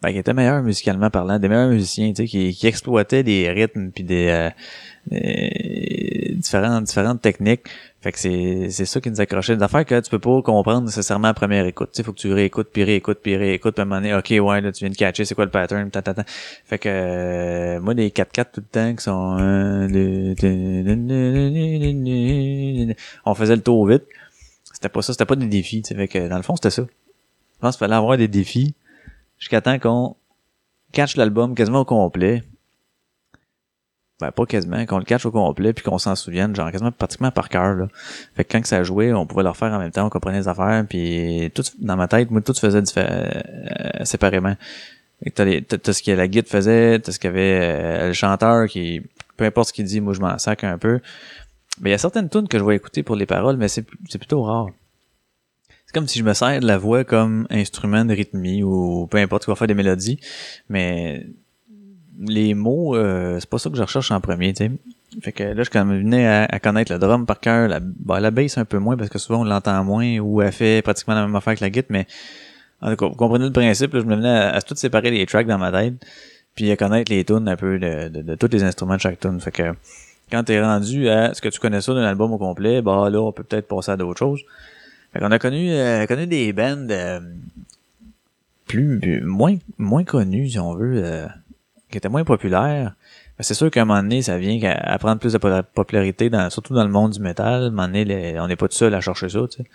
ben, 0.00 0.12
qui 0.12 0.18
étaient 0.18 0.32
meilleurs 0.32 0.62
musicalement 0.62 1.10
parlant, 1.10 1.40
des 1.40 1.48
meilleurs 1.48 1.70
musiciens, 1.70 2.10
tu 2.10 2.22
sais, 2.22 2.26
qui, 2.26 2.54
qui 2.54 2.66
exploitaient 2.68 3.24
des 3.24 3.50
rythmes 3.50 3.90
puis 3.90 4.04
des, 4.04 4.28
euh, 4.28 4.50
des 5.10 6.34
différentes, 6.36 6.84
différentes 6.84 7.20
techniques. 7.20 7.62
Fait 8.00 8.12
que 8.12 8.18
c'est, 8.18 8.70
c'est 8.70 8.84
ça 8.84 9.00
qui 9.00 9.10
nous 9.10 9.20
accrochait. 9.20 9.56
Des 9.56 9.62
affaires 9.62 9.84
que 9.84 9.98
tu 9.98 10.08
peux 10.08 10.20
pas 10.20 10.40
comprendre 10.42 10.86
nécessairement 10.86 11.28
à 11.28 11.34
première 11.34 11.66
écoute. 11.66 11.90
Tu 11.92 12.04
faut 12.04 12.12
que 12.12 12.18
tu 12.18 12.32
réécoutes, 12.32 12.68
puis 12.72 12.84
réécoutes, 12.84 13.18
puis 13.20 13.36
réécoutes, 13.36 13.74
puis 13.74 13.80
à 13.80 13.82
un 13.82 13.86
moment 13.86 14.00
donné, 14.00 14.14
ok, 14.14 14.46
ouais, 14.46 14.60
là, 14.60 14.70
tu 14.70 14.84
viens 14.84 14.90
de 14.90 14.96
catcher, 14.96 15.24
c'est 15.24 15.34
quoi 15.34 15.44
le 15.44 15.50
pattern, 15.50 15.90
ta. 15.90 16.02
Fait 16.64 16.78
que, 16.78 16.88
euh, 16.88 17.80
moi, 17.80 17.94
les 17.94 18.10
4-4 18.10 18.52
tout 18.52 18.60
le 18.60 18.66
temps 18.66 18.94
qui 18.94 19.02
sont, 19.02 19.36
on 23.24 23.34
faisait 23.34 23.56
le 23.56 23.62
tour 23.62 23.86
vite. 23.88 24.04
C'était 24.72 24.88
pas 24.88 25.02
ça, 25.02 25.12
c'était 25.12 25.26
pas 25.26 25.34
des 25.34 25.46
défis. 25.46 25.82
Fait 25.84 26.06
que, 26.06 26.28
dans 26.28 26.36
le 26.36 26.42
fond, 26.42 26.54
c'était 26.54 26.70
ça. 26.70 26.82
Je 26.82 27.60
pense 27.60 27.74
qu'il 27.74 27.80
fallait 27.80 27.96
avoir 27.96 28.16
des 28.16 28.28
défis 28.28 28.74
jusqu'à 29.40 29.60
temps 29.60 29.76
qu'on 29.80 30.14
catch 30.92 31.16
l'album 31.16 31.56
quasiment 31.56 31.80
au 31.80 31.84
complet. 31.84 32.44
Ben, 34.20 34.32
pas 34.32 34.46
quasiment, 34.46 34.84
qu'on 34.84 34.98
le 34.98 35.04
catch 35.04 35.26
au 35.26 35.30
complet 35.30 35.72
puis 35.72 35.84
qu'on 35.84 35.98
s'en 35.98 36.16
souvienne, 36.16 36.54
genre 36.56 36.72
quasiment 36.72 36.90
pratiquement 36.90 37.30
par 37.30 37.48
cœur, 37.48 37.74
là. 37.74 37.88
Fait 38.34 38.44
que 38.44 38.50
quand 38.50 38.60
que 38.60 38.66
ça 38.66 38.82
jouait, 38.82 39.12
on 39.12 39.26
pouvait 39.26 39.44
le 39.44 39.50
refaire 39.50 39.72
en 39.72 39.78
même 39.78 39.92
temps, 39.92 40.06
on 40.06 40.10
comprenait 40.10 40.38
les 40.38 40.48
affaires, 40.48 40.84
puis 40.88 41.52
tout, 41.54 41.62
dans 41.78 41.94
ma 41.94 42.08
tête, 42.08 42.28
moi, 42.32 42.40
tout 42.40 42.52
se 42.52 42.58
faisait 42.58 42.82
euh, 42.96 44.04
séparément. 44.04 44.56
T'as, 45.34 45.44
ce 45.44 46.02
que 46.02 46.10
la 46.10 46.26
guide 46.26 46.48
faisait, 46.48 46.98
t'as 46.98 47.12
ce 47.12 47.20
qu'avait 47.20 47.60
euh, 47.60 48.06
le 48.08 48.12
chanteur 48.12 48.66
qui, 48.66 49.02
peu 49.36 49.44
importe 49.44 49.68
ce 49.68 49.72
qu'il 49.72 49.84
dit, 49.84 50.00
moi 50.00 50.14
je 50.14 50.20
m'en 50.20 50.36
sac 50.38 50.64
un 50.64 50.78
peu. 50.78 51.00
Mais 51.80 51.90
il 51.90 51.92
y 51.92 51.94
a 51.94 51.98
certaines 51.98 52.28
tunes 52.28 52.48
que 52.48 52.58
je 52.58 52.64
vais 52.64 52.76
écouter 52.76 53.04
pour 53.04 53.14
les 53.14 53.26
paroles, 53.26 53.56
mais 53.56 53.68
c'est, 53.68 53.86
c'est 54.08 54.18
plutôt 54.18 54.42
rare. 54.42 54.68
C'est 55.86 55.94
comme 55.94 56.08
si 56.08 56.18
je 56.18 56.24
me 56.24 56.34
sers 56.34 56.60
de 56.60 56.66
la 56.66 56.76
voix 56.76 57.04
comme 57.04 57.46
instrument 57.50 58.04
de 58.04 58.14
rythmie 58.14 58.62
ou 58.62 59.06
peu 59.10 59.18
importe 59.18 59.44
quoi 59.46 59.56
faire 59.56 59.68
des 59.68 59.74
mélodies, 59.74 60.20
mais 60.68 61.26
les 62.20 62.54
mots, 62.54 62.96
euh, 62.96 63.38
c'est 63.40 63.48
pas 63.48 63.58
ça 63.58 63.70
que 63.70 63.76
je 63.76 63.82
recherche 63.82 64.10
en 64.10 64.20
premier, 64.20 64.52
tu. 64.52 64.70
Fait 65.22 65.32
que 65.32 65.42
là, 65.42 65.62
je 65.62 65.78
venais 65.78 66.26
à, 66.26 66.58
connaître 66.60 66.92
le 66.92 66.98
drum 66.98 67.26
par 67.26 67.40
cœur, 67.40 67.68
la, 67.68 67.80
bah, 67.80 68.20
la 68.20 68.30
bass 68.30 68.58
un 68.58 68.64
peu 68.64 68.78
moins 68.78 68.96
parce 68.96 69.08
que 69.08 69.18
souvent 69.18 69.40
on 69.40 69.44
l'entend 69.44 69.82
moins 69.82 70.18
ou 70.18 70.42
elle 70.42 70.52
fait 70.52 70.82
pratiquement 70.82 71.14
la 71.14 71.22
même 71.26 71.34
affaire 71.34 71.54
que 71.54 71.64
la 71.64 71.70
guitare, 71.70 71.90
mais 71.90 72.06
en 72.82 72.90
tout 72.90 72.96
cas, 72.96 73.06
vous 73.06 73.14
comprenez 73.14 73.46
le 73.46 73.52
principe, 73.52 73.94
là, 73.94 74.00
je 74.00 74.04
me 74.04 74.16
venais 74.16 74.28
à, 74.28 74.50
à, 74.50 74.60
tout 74.60 74.76
séparer 74.76 75.10
les 75.10 75.24
tracks 75.26 75.46
dans 75.46 75.58
ma 75.58 75.72
tête, 75.72 75.94
puis 76.54 76.70
à 76.70 76.76
connaître 76.76 77.10
les 77.10 77.24
tunes 77.24 77.48
un 77.48 77.56
peu 77.56 77.78
de, 77.78 78.08
de, 78.08 78.22
de, 78.22 78.34
tous 78.34 78.48
les 78.52 78.62
instruments 78.62 78.96
de 78.96 79.00
chaque 79.00 79.18
tune. 79.18 79.40
Fait 79.40 79.50
que 79.50 79.74
quand 80.30 80.44
t'es 80.44 80.62
rendu 80.62 81.08
à 81.08 81.32
ce 81.34 81.40
que 81.40 81.48
tu 81.48 81.58
connais 81.58 81.80
ça 81.80 81.94
d'un 81.94 82.04
album 82.04 82.32
au 82.32 82.38
complet, 82.38 82.82
bah 82.82 83.08
là, 83.10 83.20
on 83.22 83.32
peut 83.32 83.44
peut-être 83.44 83.66
passer 83.66 83.92
à 83.92 83.96
d'autres 83.96 84.18
choses. 84.18 84.42
Fait 85.12 85.20
qu'on 85.20 85.30
a 85.30 85.38
connu, 85.38 85.72
euh, 85.72 86.06
connu 86.06 86.26
des 86.26 86.52
bands 86.52 86.86
euh, 86.90 87.20
plus, 88.66 89.22
moins, 89.24 89.56
moins 89.78 90.04
connues, 90.04 90.50
si 90.50 90.58
on 90.58 90.74
veut, 90.74 91.02
euh, 91.02 91.26
qui 91.90 91.98
étaient 91.98 92.08
moins 92.08 92.24
populaires. 92.24 92.94
C'est 93.40 93.54
sûr 93.54 93.70
qu'à 93.70 93.82
un 93.82 93.84
moment 93.84 94.02
donné, 94.02 94.22
ça 94.22 94.36
vient 94.36 94.58
à 94.62 94.98
prendre 94.98 95.20
plus 95.20 95.32
de 95.32 95.38
popularité, 95.38 96.28
dans, 96.28 96.50
surtout 96.50 96.74
dans 96.74 96.82
le 96.82 96.90
monde 96.90 97.12
du 97.12 97.20
métal. 97.20 97.62
À 97.62 97.66
un 97.66 97.70
moment 97.70 97.86
donné, 97.86 98.38
on 98.40 98.48
n'est 98.48 98.56
pas 98.56 98.68
tout 98.68 98.76
seul 98.76 98.94
à 98.94 99.00
chercher 99.00 99.28
ça, 99.28 99.40
tu 99.50 99.62
sais. 99.62 99.68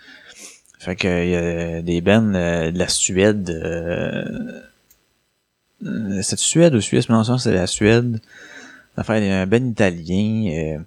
Fait 0.78 0.96
que 0.96 1.24
il 1.24 1.30
y 1.30 1.36
a 1.36 1.82
des 1.82 2.00
bands 2.02 2.20
de 2.20 2.78
la 2.78 2.88
Suède. 2.88 3.48
c'est 6.22 6.38
Suède 6.38 6.74
ou 6.74 6.80
Suisse, 6.80 7.08
mais 7.08 7.14
non, 7.14 7.38
c'est 7.38 7.54
la 7.54 7.66
Suède. 7.66 8.20
Enfin, 8.98 9.16
il 9.16 9.26
y 9.26 9.30
a 9.30 9.40
un 9.40 9.46
band 9.46 9.64
italien. 9.64 10.84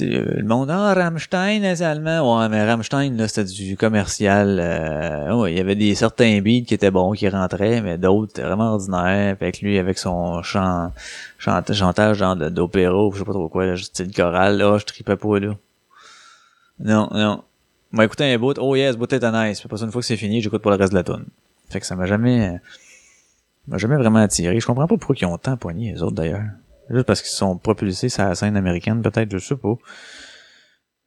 Le 0.00 0.42
monde, 0.42 0.70
ah, 0.70 0.94
Rammstein, 0.94 1.74
c'est 1.74 1.84
allemand. 1.84 2.40
Ouais, 2.40 2.48
mais 2.48 2.64
Rammstein, 2.64 3.16
là, 3.16 3.28
c'était 3.28 3.44
du 3.44 3.76
commercial. 3.76 4.58
Euh, 4.60 5.34
ouais, 5.34 5.52
il 5.52 5.58
y 5.58 5.60
avait 5.60 5.74
des 5.74 5.94
certains 5.94 6.40
beats 6.40 6.64
qui 6.66 6.74
étaient 6.74 6.90
bons, 6.90 7.12
qui 7.12 7.28
rentraient, 7.28 7.80
mais 7.80 7.98
d'autres 7.98 8.30
étaient 8.30 8.42
vraiment 8.42 8.72
ordinaires. 8.72 9.36
Fait 9.38 9.52
que 9.52 9.64
lui, 9.64 9.78
avec 9.78 9.98
son 9.98 10.42
chant, 10.42 10.92
chant 11.38 11.62
chantage 11.72 12.18
genre 12.18 12.36
d'opéra, 12.36 13.08
je 13.12 13.18
sais 13.18 13.24
pas 13.24 13.32
trop 13.32 13.48
quoi, 13.48 13.74
juste 13.74 13.98
une 14.04 14.12
chorale, 14.12 14.58
là, 14.58 14.78
je 14.78 14.84
tripais 14.84 15.16
pas, 15.16 15.38
là. 15.38 15.54
Non, 16.80 17.08
non. 17.12 17.42
Moi, 17.92 18.04
écouté 18.04 18.24
un 18.24 18.38
bout, 18.38 18.58
oh 18.58 18.76
yes, 18.76 18.96
bout 18.96 19.10
était 19.12 19.30
nice. 19.30 19.60
Puis 19.60 19.68
pas 19.68 19.80
une 19.80 19.90
fois 19.90 20.00
que 20.00 20.06
c'est 20.06 20.16
fini, 20.16 20.42
j'écoute 20.42 20.60
pour 20.60 20.70
le 20.70 20.76
reste 20.76 20.92
de 20.92 20.98
la 20.98 21.04
tune. 21.04 21.24
Fait 21.70 21.80
que 21.80 21.86
ça 21.86 21.96
m'a 21.96 22.06
jamais, 22.06 22.60
m'a 23.66 23.78
jamais 23.78 23.96
vraiment 23.96 24.18
attiré. 24.18 24.60
Je 24.60 24.66
comprends 24.66 24.86
pas 24.86 24.96
pourquoi 24.96 25.16
ils 25.18 25.24
ont 25.24 25.38
tant 25.38 25.56
poigné, 25.56 25.92
les 25.92 26.02
autres, 26.02 26.14
d'ailleurs. 26.16 26.44
Juste 26.90 27.06
parce 27.06 27.22
qu'ils 27.22 27.30
sont 27.30 27.56
propulsés 27.56 28.08
sur 28.08 28.24
la 28.24 28.34
scène 28.34 28.56
américaine, 28.56 29.02
peut-être, 29.02 29.30
je 29.30 29.38
sais 29.38 29.56
pas. 29.56 29.74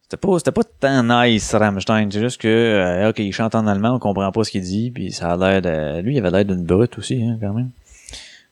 C'était 0.04 0.18
pas, 0.18 0.40
c'était 0.40 0.52
pas 0.52 0.64
tant 0.64 1.04
nice, 1.04 1.54
Rammstein. 1.54 2.10
C'est 2.12 2.20
juste 2.20 2.42
que, 2.42 2.48
euh, 2.48 3.10
ok, 3.10 3.20
il 3.20 3.32
chante 3.32 3.56
en 3.56 3.68
allemand, 3.68 3.96
on 3.96 4.00
comprend 4.00 4.32
pas 4.32 4.44
ce 4.44 4.52
qu'il 4.52 4.62
dit, 4.62 4.92
puis 4.92 5.12
ça 5.12 5.34
a 5.34 5.38
l'air 5.38 5.62
de, 5.62 6.02
lui, 6.02 6.16
il 6.16 6.20
avait 6.20 6.32
l'air 6.32 6.46
d'une 6.46 6.66
brute 6.66 6.98
aussi, 6.98 7.24
hein, 7.24 7.38
quand 7.40 7.54
même. 7.54 7.70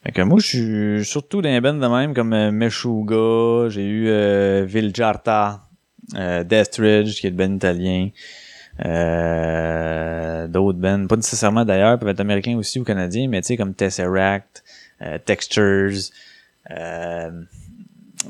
Fait 0.04 0.12
que 0.12 0.22
moi, 0.22 0.38
je 0.38 0.46
suis 0.46 1.04
surtout 1.04 1.42
d'un 1.42 1.60
band 1.60 1.74
de 1.74 1.86
même, 1.86 2.14
comme 2.14 2.32
euh, 2.32 2.52
Meshuga, 2.52 3.68
j'ai 3.68 3.84
eu 3.84 4.08
euh, 4.08 4.64
Viljarta, 4.66 5.62
euh, 6.14 6.44
Deathridge, 6.44 7.20
qui 7.20 7.26
est 7.26 7.30
le 7.30 7.36
band 7.36 7.56
italien, 7.56 8.08
euh, 8.84 10.46
d'autres 10.46 10.78
bands, 10.78 11.06
pas 11.06 11.16
nécessairement 11.16 11.64
d'ailleurs, 11.64 11.98
peuvent 11.98 12.08
être 12.08 12.20
américains 12.20 12.56
aussi 12.56 12.78
ou 12.78 12.84
canadiens, 12.84 13.28
mais 13.28 13.40
tu 13.40 13.48
sais, 13.48 13.56
comme 13.56 13.74
Tesseract, 13.74 14.62
euh, 15.02 15.18
Textures, 15.24 15.98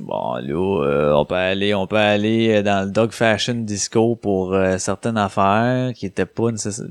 bon, 0.00 0.34
là, 0.36 0.84
euh, 0.84 1.12
on 1.14 1.24
peut 1.24 1.34
aller, 1.34 1.74
on 1.74 1.86
peut 1.86 1.96
aller 1.96 2.62
dans 2.62 2.84
le 2.84 2.90
dog 2.90 3.12
fashion 3.12 3.54
disco 3.54 4.16
pour 4.16 4.54
euh, 4.54 4.78
certaines 4.78 5.16
affaires 5.16 5.92
qui 5.94 6.06
étaient 6.06 6.26
pas 6.26 6.50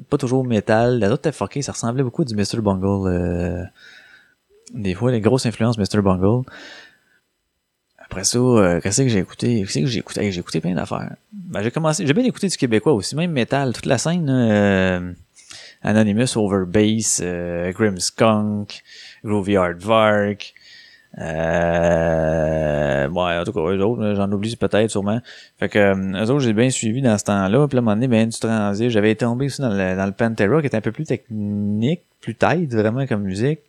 pas 0.10 0.18
toujours 0.18 0.44
métal. 0.44 1.00
La 1.00 1.08
autre 1.08 1.28
était 1.28 1.32
fucké, 1.32 1.62
ça 1.62 1.72
ressemblait 1.72 2.04
beaucoup 2.04 2.26
du 2.26 2.36
Mr. 2.36 2.62
Bungle. 2.62 3.70
des 4.74 4.94
fois, 4.94 5.12
les 5.12 5.22
grosses 5.22 5.46
influences 5.46 5.78
Mr. 5.78 6.02
Bungle. 6.02 6.46
Après 8.00 8.24
ça, 8.24 8.40
qu'est-ce 8.82 9.02
que 9.02 9.10
j'ai 9.10 9.20
écouté? 9.20 9.62
Qu'est-ce 9.62 9.80
que 9.80 9.86
j'ai 9.86 10.00
écouté? 10.00 10.32
J'ai 10.32 10.40
écouté 10.40 10.62
plein 10.62 10.74
d'affaires. 10.74 11.16
Ben, 11.34 11.62
j'ai 11.62 11.72
commencé, 11.72 12.08
j'ai 12.08 12.14
bien 12.14 12.24
écouté 12.24 12.48
du 12.48 12.56
québécois 12.56 12.94
aussi, 12.94 13.16
même 13.18 13.32
métal, 13.32 13.74
toute 13.74 13.86
la 13.86 13.98
scène, 13.98 15.16
Anonymous, 15.84 16.38
Overbass, 16.38 17.22
Grimskunk, 17.74 18.82
Groovy 19.26 19.56
Vark 19.56 20.54
euh, 21.20 23.08
ouais, 23.08 23.38
en 23.38 23.44
tout 23.44 23.54
cas, 23.54 23.62
eux 23.62 23.82
autres, 23.82 24.14
j'en 24.16 24.32
oublie 24.32 24.56
peut-être 24.56 24.92
sûrement. 24.92 25.20
Fait 25.58 25.70
que 25.70 25.80
euh, 25.80 26.26
eux 26.26 26.30
autres, 26.30 26.42
j'ai 26.42 26.54
bien 26.54 26.70
suivi 26.70 27.02
dans 27.02 27.18
ce 27.18 27.24
temps-là. 27.26 27.68
Puis 27.68 27.78
à 27.78 27.80
un 27.80 27.84
moment 27.84 27.96
donné, 27.96 28.08
ben, 28.08 28.28
du 28.30 28.38
transit, 28.38 28.90
j'avais 28.90 29.16
tombé 29.16 29.46
aussi 29.46 29.62
dans 29.62 29.70
le, 29.70 29.96
dans 29.96 30.06
le 30.06 30.12
Pantera, 30.12 30.62
qui 30.62 30.68
était 30.68 30.78
un 30.78 30.82
peu 30.82 30.92
plus 30.92 31.06
technique, 31.06 32.02
plus 32.22 32.36
tight, 32.36 32.72
vraiment, 32.74 33.08
comme 33.08 33.24
musique. 33.24 33.60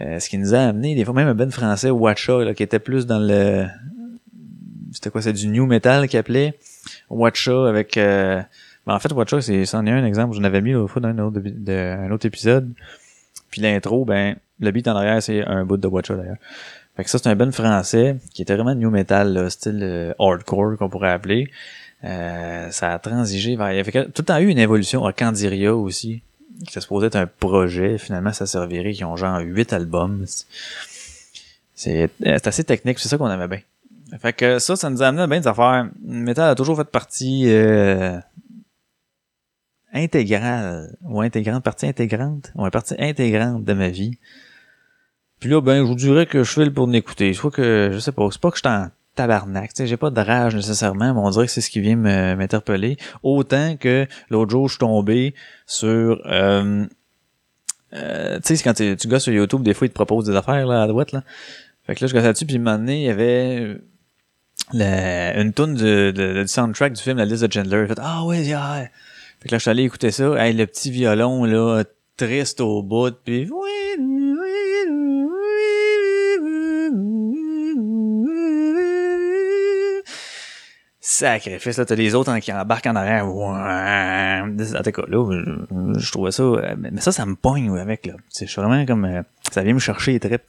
Euh, 0.00 0.18
ce 0.18 0.28
qui 0.28 0.38
nous 0.38 0.54
a 0.54 0.58
amené, 0.58 0.94
des 0.94 1.04
fois, 1.04 1.14
même 1.14 1.28
un 1.28 1.34
ben 1.34 1.50
français, 1.50 1.90
Watcha, 1.90 2.42
là, 2.44 2.54
qui 2.54 2.62
était 2.62 2.78
plus 2.78 3.06
dans 3.06 3.18
le... 3.18 3.66
C'était 4.92 5.10
quoi, 5.10 5.22
c'est 5.22 5.32
du 5.32 5.46
new 5.48 5.66
metal 5.66 6.08
qu'il 6.08 6.18
appelait. 6.18 6.58
Watcha 7.08 7.68
avec... 7.68 7.96
Euh... 7.96 8.40
Ben, 8.86 8.94
en 8.94 8.98
fait, 8.98 9.12
Watcha, 9.12 9.40
c'est, 9.40 9.66
c'en 9.66 9.84
est 9.86 9.90
un 9.90 10.04
exemple, 10.04 10.34
j'en 10.34 10.42
avais 10.42 10.62
mis 10.62 10.72
l'autre 10.72 10.92
fois 10.92 11.02
dans 11.02 11.16
autre, 11.26 11.40
un 11.68 12.10
autre 12.10 12.26
épisode. 12.26 12.72
Puis 13.50 13.60
l'intro, 13.60 14.04
ben, 14.04 14.36
le 14.60 14.70
beat 14.70 14.86
en 14.88 14.96
arrière, 14.96 15.22
c'est 15.22 15.44
un 15.44 15.64
bout 15.64 15.76
de 15.76 15.86
Watcha, 15.86 16.14
d'ailleurs. 16.14 16.36
Fait 16.96 17.04
que 17.04 17.10
ça, 17.10 17.18
c'est 17.18 17.28
un 17.28 17.36
band 17.36 17.50
français 17.52 18.16
qui 18.34 18.42
était 18.42 18.54
vraiment 18.54 18.74
new 18.74 18.90
metal, 18.90 19.32
là, 19.32 19.50
style 19.50 19.80
euh, 19.82 20.12
hardcore 20.18 20.76
qu'on 20.76 20.88
pourrait 20.88 21.10
appeler. 21.10 21.50
Euh, 22.04 22.70
ça 22.70 22.92
a 22.92 22.98
transigé 22.98 23.56
vers... 23.56 23.72
Il 23.72 23.76
y 23.76 23.80
avait 23.80 23.92
tout 24.06 24.22
le 24.22 24.24
temps 24.24 24.38
eu 24.38 24.48
une 24.48 24.58
évolution. 24.58 25.04
à 25.04 25.12
Candiria 25.12 25.74
aussi, 25.74 26.22
qui 26.66 26.72
se 26.72 26.80
supposé 26.80 27.06
être 27.06 27.16
un 27.16 27.26
projet. 27.26 27.98
Finalement, 27.98 28.32
ça 28.32 28.46
servirait. 28.46 28.92
Ils 28.92 29.04
ont 29.04 29.16
genre 29.16 29.40
huit 29.40 29.72
albums. 29.72 30.24
C'est 31.74 32.10
assez 32.22 32.64
technique, 32.64 32.98
c'est 32.98 33.08
ça 33.08 33.16
qu'on 33.16 33.30
aimait 33.30 33.48
bien. 33.48 33.60
Fait 34.18 34.32
que 34.32 34.58
ça, 34.58 34.76
ça 34.76 34.90
nous 34.90 35.02
a 35.02 35.06
amené 35.06 35.22
à 35.22 35.26
bien 35.26 35.40
des 35.40 35.46
affaires. 35.46 35.88
Metal 36.02 36.50
a 36.50 36.54
toujours 36.54 36.76
fait 36.76 36.84
partie 36.84 37.44
euh, 37.46 38.18
intégrale, 39.92 40.96
ou 41.02 41.20
intégrante, 41.20 41.62
partie 41.62 41.86
intégrante, 41.86 42.52
ou 42.56 42.68
partie 42.70 42.94
intégrante 42.98 43.64
de 43.64 43.72
ma 43.72 43.88
vie. 43.88 44.18
Puis 45.40 45.48
là, 45.48 45.60
ben, 45.60 45.78
je 45.78 45.88
vous 45.88 45.94
dirais 45.94 46.26
que 46.26 46.44
je 46.44 46.52
fais 46.52 46.64
le 46.66 46.72
pour 46.72 46.86
l'écouter. 46.86 47.32
Soit 47.32 47.50
que, 47.50 47.90
je 47.92 47.98
sais 47.98 48.12
pas, 48.12 48.28
c'est 48.30 48.40
pas 48.40 48.50
que 48.50 48.56
je 48.58 48.60
suis 48.60 48.68
en 48.68 48.88
tabarnak, 49.16 49.72
j'ai 49.76 49.96
pas 49.96 50.10
de 50.10 50.20
rage 50.20 50.54
nécessairement, 50.54 51.12
mais 51.12 51.20
on 51.20 51.30
dirait 51.30 51.46
que 51.46 51.52
c'est 51.52 51.60
ce 51.60 51.70
qui 51.70 51.80
vient 51.80 51.96
m'interpeller. 51.96 52.96
Autant 53.22 53.76
que 53.76 54.06
l'autre 54.30 54.50
jour, 54.50 54.68
je 54.68 54.74
suis 54.74 54.78
tombé 54.78 55.34
sur, 55.66 56.20
euh, 56.26 56.86
euh, 57.92 58.38
tu 58.44 58.56
sais, 58.56 58.62
quand 58.62 58.74
tu 58.74 59.08
gosses 59.08 59.24
sur 59.24 59.32
YouTube, 59.32 59.62
des 59.62 59.74
fois, 59.74 59.86
ils 59.86 59.90
te 59.90 59.94
proposent 59.94 60.26
des 60.26 60.36
affaires, 60.36 60.66
là, 60.66 60.82
à 60.82 60.86
droite, 60.86 61.12
là. 61.12 61.24
Fait 61.86 61.94
que 61.96 62.04
là, 62.04 62.06
je 62.06 62.14
gosse 62.14 62.22
là-dessus, 62.22 62.46
puis 62.46 62.56
un 62.56 62.60
moment 62.60 62.78
donné, 62.78 63.00
il 63.00 63.06
y 63.06 63.10
avait 63.10 63.78
la- 64.72 65.40
une 65.40 65.52
tune 65.52 65.74
du, 65.74 66.12
du 66.12 66.46
soundtrack 66.46 66.92
du 66.92 67.02
film 67.02 67.18
La 67.18 67.24
liste 67.24 67.42
de 67.44 67.52
Chandler. 67.52 67.86
Fait, 67.88 67.98
ah 68.00 68.24
ouais, 68.24 68.42
yeah. 68.42 68.88
Fait 69.40 69.48
que 69.48 69.54
là, 69.54 69.58
je 69.58 69.62
suis 69.62 69.70
allé 69.70 69.82
écouter 69.82 70.12
ça. 70.12 70.32
Hey, 70.36 70.52
le 70.54 70.66
petit 70.66 70.90
violon, 70.90 71.44
là, 71.44 71.82
triste 72.16 72.60
au 72.60 72.82
bout, 72.82 73.14
puis... 73.24 73.50
Sacrifice, 81.12 81.76
là, 81.76 81.84
t'as 81.84 81.96
les 81.96 82.14
autres 82.14 82.30
hein, 82.30 82.38
qui 82.38 82.52
embarquent 82.52 82.86
en 82.86 82.94
arrière. 82.94 83.26
En 83.26 84.46
tout 84.56 84.92
cas, 84.92 85.02
là, 85.08 85.42
je, 85.98 86.12
trouvais 86.12 86.30
ça... 86.30 86.44
Mais 86.78 87.00
ça, 87.00 87.10
ça 87.10 87.26
me 87.26 87.34
pogne 87.34 87.76
avec, 87.76 88.06
là. 88.06 88.14
C'est 88.28 88.46
je 88.46 88.52
suis 88.52 88.62
vraiment 88.62 88.86
comme... 88.86 89.04
euh, 89.04 89.22
ça 89.50 89.64
vient 89.64 89.74
me 89.74 89.80
chercher 89.80 90.12
les 90.12 90.20
tripes. 90.20 90.44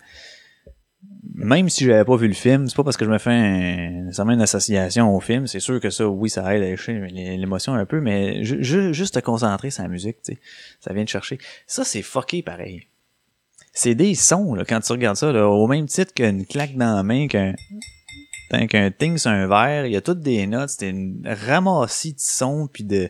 Même 1.34 1.68
si 1.68 1.86
j'avais 1.86 2.06
pas 2.06 2.16
vu 2.16 2.28
le 2.28 2.36
film, 2.36 2.68
c'est 2.68 2.76
pas 2.76 2.84
parce 2.84 2.96
que 2.96 3.06
je 3.06 3.10
me 3.10 3.18
fais 3.18 3.32
un, 3.32 4.12
une 4.30 4.42
association 4.42 5.16
au 5.16 5.20
film. 5.20 5.48
C'est 5.48 5.60
sûr 5.60 5.80
que 5.80 5.90
ça, 5.90 6.08
oui, 6.08 6.30
ça 6.30 6.42
aide 6.54 6.62
à 6.62 6.66
lécher 6.68 6.94
l'émotion 7.10 7.74
un 7.74 7.88
peu, 7.88 8.00
mais 8.00 8.44
ju- 8.44 8.64
ju- 8.64 8.94
juste 8.94 9.16
te 9.16 9.20
concentrer 9.20 9.72
sur 9.72 9.82
la 9.82 9.90
musique, 9.90 10.18
tu 10.24 10.34
sais, 10.34 10.40
ça 10.80 10.94
vient 10.94 11.06
te 11.06 11.10
chercher. 11.10 11.40
Ça, 11.66 11.84
c'est 11.84 12.04
fucké 12.04 12.44
pareil. 12.44 12.86
C'est 13.74 13.96
des 13.96 14.14
sons, 14.14 14.54
là, 14.54 14.64
quand 14.64 14.80
tu 14.82 14.92
regardes 14.92 15.18
ça, 15.18 15.32
là, 15.32 15.48
au 15.48 15.66
même 15.66 15.88
titre 15.88 16.14
qu'une 16.14 16.46
claque 16.46 16.76
dans 16.76 16.96
la 16.98 17.02
main, 17.02 17.28
qu'un 17.28 17.56
Tant 18.52 18.68
qu'un 18.68 18.92
ting 18.92 19.18
sur 19.18 19.32
un 19.32 19.48
verre, 19.48 19.86
il 19.86 19.94
y 19.94 19.96
a 19.96 20.02
toutes 20.02 20.20
des 20.20 20.46
notes, 20.46 20.72
c'est 20.72 20.90
une 20.90 21.26
ramassie 21.26 22.14
de 22.14 22.20
sons, 22.20 22.68
puis 22.72 22.84
de 22.84 23.08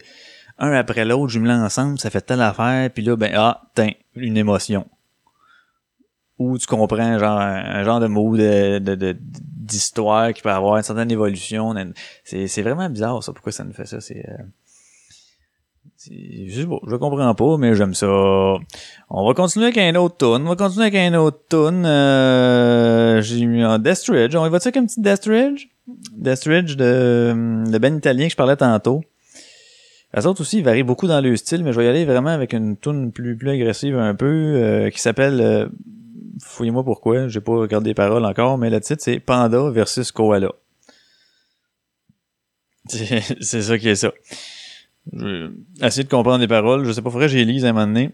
un 0.59 0.71
après 0.73 1.03
l'autre, 1.03 1.29
jumelés 1.29 1.55
ensemble, 1.55 1.97
ça 1.97 2.11
fait 2.11 2.21
telle 2.21 2.41
affaire, 2.41 2.91
puis 2.91 3.03
là, 3.03 3.15
ben, 3.15 3.31
ah, 3.35 3.63
tiens, 3.73 3.89
une 4.13 4.37
émotion. 4.37 4.87
Ou 6.37 6.59
tu 6.59 6.67
comprends 6.67 7.17
genre 7.17 7.39
un, 7.39 7.83
genre 7.83 7.99
de 7.99 8.05
mot 8.05 8.37
de, 8.37 8.77
de, 8.77 8.93
de- 8.93 9.17
d'histoire 9.19 10.31
qui 10.31 10.43
peut 10.43 10.51
avoir 10.51 10.77
une 10.77 10.83
certaine 10.83 11.09
évolution. 11.09 11.73
C'est, 12.23 12.45
c'est 12.45 12.61
vraiment 12.61 12.87
bizarre 12.87 13.23
ça, 13.23 13.33
pourquoi 13.33 13.51
ça 13.51 13.63
nous 13.63 13.73
fait 13.73 13.87
ça. 13.87 13.99
C'est, 13.99 14.23
euh, 14.29 14.43
c'est 14.63 14.70
je 16.09 16.61
je 16.61 16.95
comprends 16.95 17.35
pas, 17.35 17.57
mais 17.57 17.75
j'aime 17.75 17.93
ça. 17.93 18.07
On 18.07 19.27
va 19.27 19.33
continuer 19.35 19.65
avec 19.65 19.77
un 19.77 19.95
autre 19.95 20.17
tune. 20.17 20.45
On 20.45 20.49
va 20.49 20.55
continuer 20.55 20.87
avec 20.87 20.95
un 20.95 21.13
autre 21.15 21.39
tune. 21.49 21.85
Euh, 21.85 23.21
j'ai 23.21 23.45
mis 23.45 23.61
un 23.61 23.77
Deathridge. 23.77 24.35
On 24.35 24.45
y 24.45 24.49
va-tu 24.49 24.69
avec 24.69 24.77
un 24.77 24.85
petit 24.85 25.01
Deathridge? 25.01 25.67
Deathridge 26.13 26.75
de, 26.75 27.33
le 27.69 27.77
band 27.77 27.95
italien 27.95 28.25
que 28.25 28.31
je 28.31 28.37
parlais 28.37 28.55
tantôt. 28.55 29.01
Les 30.13 30.25
autres 30.25 30.41
aussi, 30.41 30.57
ils 30.57 30.63
varient 30.63 30.83
beaucoup 30.83 31.07
dans 31.07 31.21
le 31.21 31.35
style, 31.37 31.63
mais 31.63 31.71
je 31.71 31.79
vais 31.79 31.85
y 31.85 31.89
aller 31.89 32.05
vraiment 32.05 32.31
avec 32.31 32.53
une 32.53 32.77
tune 32.77 33.11
plus, 33.11 33.37
agressive 33.49 33.97
un 33.97 34.15
peu, 34.15 34.25
euh, 34.25 34.89
qui 34.89 34.99
s'appelle, 34.99 35.39
euh, 35.39 35.69
fouillez-moi 36.41 36.83
pourquoi, 36.83 37.29
j'ai 37.29 37.39
pas 37.39 37.53
regardé 37.53 37.91
les 37.91 37.93
paroles 37.93 38.25
encore, 38.25 38.57
mais 38.57 38.69
le 38.69 38.81
titre 38.81 39.01
c'est 39.01 39.19
Panda 39.19 39.69
versus 39.69 40.11
Koala. 40.11 40.51
C'est 42.89 43.61
ça 43.61 43.77
qui 43.77 43.87
est 43.87 43.95
ça. 43.95 44.11
Essayer 45.81 46.03
de 46.03 46.09
comprendre 46.09 46.39
les 46.39 46.47
paroles, 46.47 46.85
je 46.85 46.91
sais 46.91 47.01
pas, 47.01 47.09
faudrait 47.09 47.27
que 47.27 47.33
j'y 47.33 47.43
lise 47.45 47.65
à 47.65 47.69
un 47.69 47.73
moment 47.73 47.87
donné. 47.87 48.11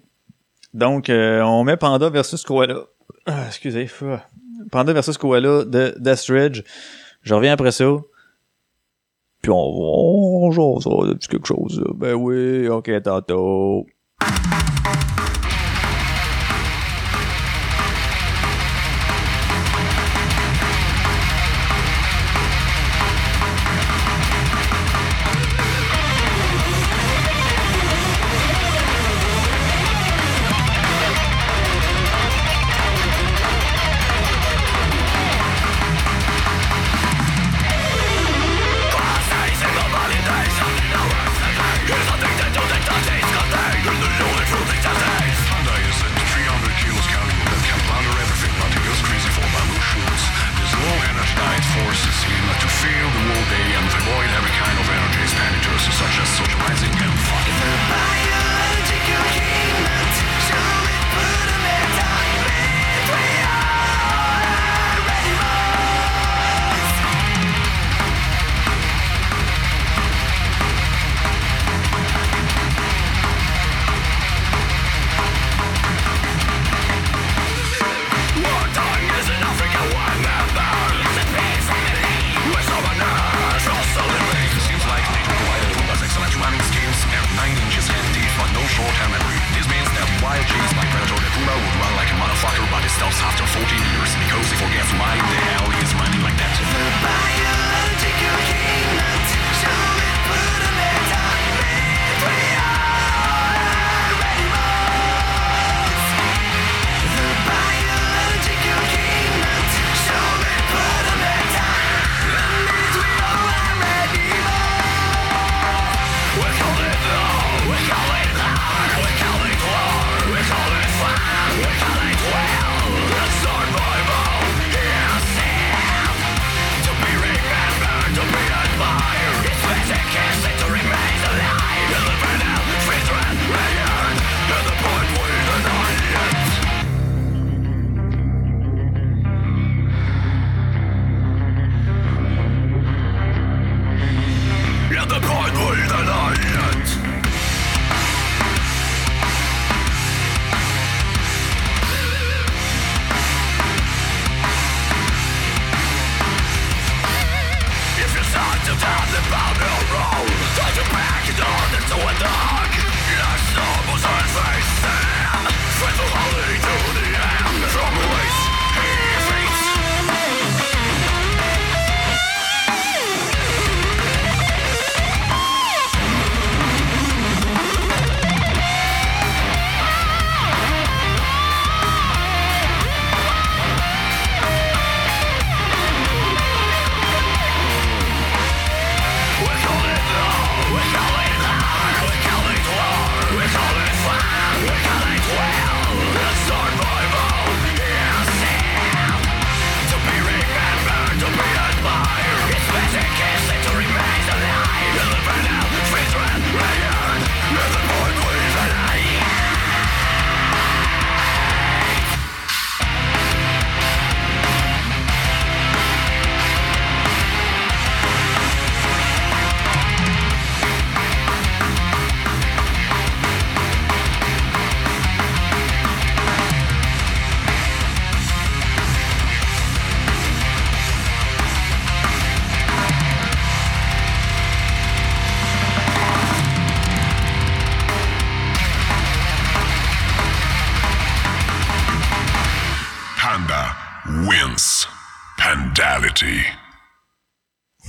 Donc, 0.73 1.09
euh, 1.09 1.41
on 1.41 1.63
met 1.63 1.77
Panda 1.77 2.09
versus 2.09 2.43
Koala. 2.43 2.85
Ah, 3.25 3.45
excusez. 3.47 3.89
Panda 4.71 4.93
versus 4.93 5.17
Koala 5.17 5.63
de 5.65 5.95
Deathridge. 5.99 6.63
Je 7.21 7.33
reviens 7.33 7.53
après 7.53 7.71
ça. 7.71 7.85
Puis 9.41 9.51
on, 9.51 9.55
on, 9.55 10.49
on 10.49 11.05
de 11.05 11.13
petit 11.13 11.27
quelque 11.27 11.47
chose. 11.47 11.79
là. 11.79 11.91
Ben 11.95 12.13
oui, 12.13 12.67
ok, 12.67 12.89
tantôt. 13.03 13.85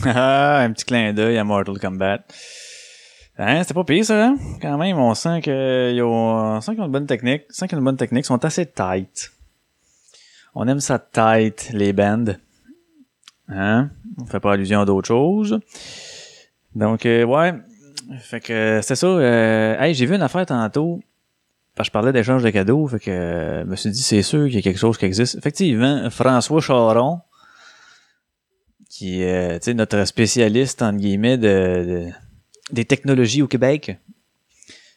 un 0.65 0.73
petit 0.73 0.85
clin 0.85 1.13
d'œil 1.13 1.39
à 1.39 1.45
Mortal 1.45 1.79
Kombat. 1.79 2.21
Hein, 3.41 3.63
c'était 3.63 3.75
pas 3.75 3.85
pire 3.85 4.05
ça, 4.05 4.27
hein? 4.27 4.37
Quand 4.61 4.77
même, 4.79 4.99
on 4.99 5.15
sent 5.15 5.43
qu'ils 5.43 6.03
ont, 6.03 6.57
on 6.57 6.61
sent 6.61 6.73
qu'ils 6.73 6.83
ont 6.83 6.87
une 6.87 6.93
bonne 6.93 7.07
technique. 7.07 7.45
Ils 7.51 8.25
sont 8.25 8.45
assez 8.45 8.67
tight. 8.67 9.31
On 10.55 10.67
aime 10.67 10.81
ça 10.81 10.99
tight, 10.99 11.71
les 11.73 11.93
bands. 11.93 12.35
Hein? 13.49 13.91
On 14.21 14.27
fait 14.27 14.41
pas 14.41 14.55
allusion 14.55 14.81
à 14.81 14.85
d'autres 14.85 15.07
choses. 15.07 15.61
Donc, 16.75 17.07
euh, 17.07 17.25
ouais. 17.25 17.55
Fait 18.19 18.41
que 18.41 18.81
c'est 18.83 18.97
ça. 18.97 19.07
Euh, 19.07 19.79
hey, 19.79 19.95
j'ai 19.95 20.07
vu 20.07 20.17
une 20.17 20.23
affaire 20.23 20.47
tantôt. 20.47 21.01
Parce 21.77 21.89
que 21.89 21.91
je 21.91 21.93
parlais 21.93 22.13
d'échange 22.13 22.43
de 22.43 22.51
cadeaux. 22.51 22.89
Fait 22.89 22.99
que 22.99 23.63
je 23.65 23.71
me 23.71 23.77
suis 23.77 23.91
dit, 23.91 24.03
c'est 24.03 24.23
sûr 24.23 24.47
qu'il 24.47 24.57
y 24.57 24.59
a 24.59 24.63
quelque 24.63 24.81
chose 24.81 24.99
qui 24.99 25.05
existe. 25.05 25.37
Effectivement, 25.37 26.11
François 26.11 26.61
Charon, 26.61 27.21
qui 28.89 29.23
est 29.23 29.63
sais, 29.63 29.75
notre 29.75 30.05
spécialiste, 30.05 30.83
entre 30.83 30.99
guillemets, 30.99 31.39
de, 31.39 32.07
de- 32.07 32.11
des 32.73 32.85
technologies 32.85 33.43
au 33.43 33.49
Québec. 33.49 33.99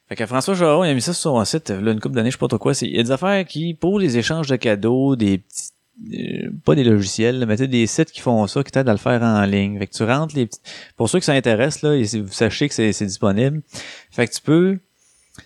Fait 0.10 0.16
que 0.16 0.26
François 0.26 0.56
Charon, 0.56 0.84
il 0.84 0.90
a 0.90 0.94
mis 0.94 1.02
ça 1.02 1.14
sur 1.14 1.32
son 1.32 1.46
site, 1.46 1.70
là, 1.70 1.92
une 1.92 2.00
couple 2.02 2.16
d'années, 2.16 2.32
je 2.32 2.36
sais 2.36 2.40
pas 2.40 2.48
trop 2.50 2.58
quoi. 2.58 2.74
Il 2.82 2.96
y 2.96 3.00
a 3.00 3.04
des 3.04 3.12
affaires 3.12 3.46
qui, 3.46 3.74
pour 3.74 3.98
les 4.00 4.18
échanges 4.18 4.48
de 4.48 4.58
cadeaux, 4.58 5.16
des 5.16 5.38
petits 5.38 5.72
euh, 6.14 6.50
pas 6.66 6.74
des 6.74 6.84
logiciels, 6.84 7.46
mais 7.46 7.56
des 7.56 7.86
sites 7.86 8.12
qui 8.12 8.22
font 8.22 8.48
ça, 8.48 8.64
qui 8.64 8.72
t'aident 8.72 8.90
à 8.90 8.94
le 8.94 8.98
faire 8.98 9.22
en 9.22 9.44
ligne. 9.46 9.78
Fait 9.78 9.86
que 9.88 9.94
tu 9.94 10.04
rentres 10.04 10.36
les 10.36 10.48
petits... 10.48 10.60
Pour 10.98 11.08
ceux 11.10 11.20
qui 11.20 11.26
ça 11.26 11.34
intéresse, 11.34 11.82
là, 11.84 11.96
vous 11.96 12.28
sachez 12.32 12.68
que 12.70 12.74
c'est 12.74 13.06
disponible. 13.06 13.62
Fait 14.10 14.28
que 14.28 14.34
tu 14.34 14.42
peux. 14.42 14.80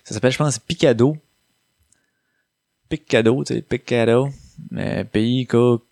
Ça 0.04 0.14
s'appelle, 0.14 0.32
je 0.32 0.38
pense, 0.38 0.58
Picado. 0.58 1.16
Picado, 2.88 3.44
tu 3.44 3.54
sais, 3.54 3.62
Picado. 3.62 4.30
Mais 4.70 5.04
P-I-K-A-D-O, 5.04 5.82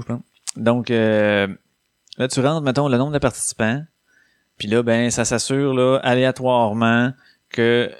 je 0.00 0.06
pense. 0.06 0.22
Donc, 0.56 0.90
euh, 0.90 1.48
là, 2.18 2.28
tu 2.28 2.40
rentres, 2.40 2.62
mettons, 2.62 2.88
le 2.88 2.98
nombre 2.98 3.12
de 3.12 3.18
participants. 3.18 3.82
Puis 4.58 4.68
là, 4.68 4.82
ben, 4.82 5.10
ça 5.10 5.24
s'assure, 5.24 5.74
là, 5.74 5.98
aléatoirement 6.02 7.12
que 7.48 7.90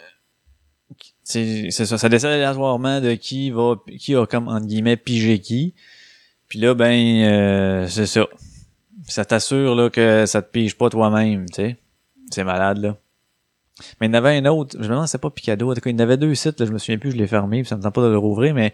c'est 1.24 1.70
ça, 1.70 1.98
ça 1.98 2.08
décide 2.08 2.28
aléatoirement 2.28 3.00
de 3.00 3.14
qui 3.14 3.50
va 3.50 3.76
qui 3.98 4.14
a 4.14 4.26
comme 4.26 4.48
entre 4.48 4.66
guillemets 4.66 4.96
pigé 4.96 5.40
qui. 5.40 5.74
Puis 6.48 6.58
là 6.58 6.74
ben 6.74 6.92
euh, 7.24 7.86
c'est 7.88 8.06
ça. 8.06 8.26
Ça 9.08 9.24
t'assure 9.24 9.74
là 9.74 9.90
que 9.90 10.26
ça 10.26 10.42
te 10.42 10.50
pige 10.50 10.76
pas 10.76 10.90
toi-même, 10.90 11.46
tu 11.46 11.54
sais. 11.54 11.76
C'est 12.30 12.44
malade 12.44 12.78
là. 12.78 12.96
Mais 14.00 14.06
il 14.06 14.10
y 14.10 14.12
en 14.12 14.18
avait 14.18 14.36
un 14.36 14.44
autre, 14.46 14.76
je 14.78 14.84
me 14.84 14.88
demande 14.88 15.08
c'est 15.08 15.18
pas 15.18 15.30
Picado, 15.30 15.70
en 15.70 15.74
tout 15.74 15.80
cas, 15.80 15.90
il 15.90 15.94
y 15.94 15.96
en 15.96 15.98
avait 15.98 16.16
deux 16.16 16.34
sites, 16.34 16.60
là, 16.60 16.66
je 16.66 16.72
me 16.72 16.78
souviens 16.78 16.98
plus, 16.98 17.10
je 17.10 17.16
l'ai 17.16 17.26
fermé, 17.26 17.62
puis 17.62 17.68
ça 17.68 17.76
me 17.76 17.82
tente 17.82 17.94
pas 17.94 18.02
de 18.02 18.08
le 18.08 18.18
rouvrir, 18.18 18.54
mais 18.54 18.72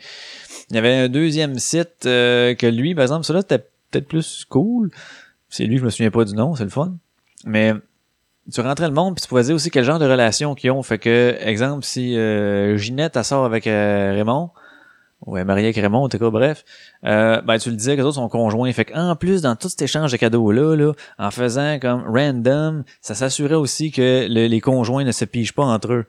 il 0.70 0.76
y 0.76 0.78
avait 0.78 0.94
un 0.94 1.08
deuxième 1.08 1.58
site 1.58 2.06
euh, 2.06 2.54
que 2.54 2.66
lui, 2.66 2.94
par 2.94 3.02
exemple, 3.02 3.24
celui-là 3.24 3.42
c'était 3.42 3.64
peut-être 3.90 4.08
plus 4.08 4.44
cool. 4.48 4.90
C'est 5.48 5.64
lui, 5.64 5.78
je 5.78 5.84
me 5.84 5.90
souviens 5.90 6.10
pas 6.10 6.24
du 6.24 6.34
nom, 6.34 6.54
c'est 6.54 6.64
le 6.64 6.70
fun. 6.70 6.94
Mais 7.44 7.74
tu 8.52 8.60
rentrais 8.60 8.86
le 8.88 8.94
monde 8.94 9.14
puis 9.16 9.22
tu 9.22 9.28
pouvais 9.28 9.42
dire 9.44 9.54
aussi 9.54 9.70
quel 9.70 9.84
genre 9.84 9.98
de 9.98 10.04
relation 10.06 10.54
qu'ils 10.54 10.70
ont. 10.70 10.82
Fait 10.82 10.98
que, 10.98 11.36
exemple, 11.40 11.84
si 11.84 12.16
euh, 12.16 12.76
Ginette 12.76 13.20
sort 13.22 13.44
avec 13.44 13.66
euh, 13.66 14.12
Raymond, 14.14 14.50
ou 15.26 15.36
est 15.36 15.44
mariée 15.44 15.66
avec 15.66 15.76
Raymond, 15.76 16.04
en 16.04 16.08
tout 16.08 16.18
cas, 16.18 16.30
bref, 16.30 16.64
euh, 17.04 17.42
ben 17.42 17.58
tu 17.58 17.68
le 17.70 17.76
disais 17.76 17.92
que 17.94 18.00
les 18.00 18.06
autres 18.06 18.14
sont 18.14 18.28
conjoints. 18.28 18.72
Fait 18.72 18.86
qu'en 18.86 19.14
plus, 19.16 19.42
dans 19.42 19.54
tout 19.54 19.68
cet 19.68 19.82
échange 19.82 20.12
de 20.12 20.16
cadeaux-là, 20.16 20.76
là, 20.76 20.92
en 21.18 21.30
faisant 21.30 21.78
comme 21.78 22.04
random, 22.06 22.84
ça 23.02 23.14
s'assurait 23.14 23.54
aussi 23.54 23.90
que 23.90 24.26
le- 24.28 24.46
les 24.46 24.60
conjoints 24.60 25.04
ne 25.04 25.12
se 25.12 25.24
pigent 25.26 25.52
pas 25.52 25.64
entre 25.64 25.92
eux. 25.92 26.06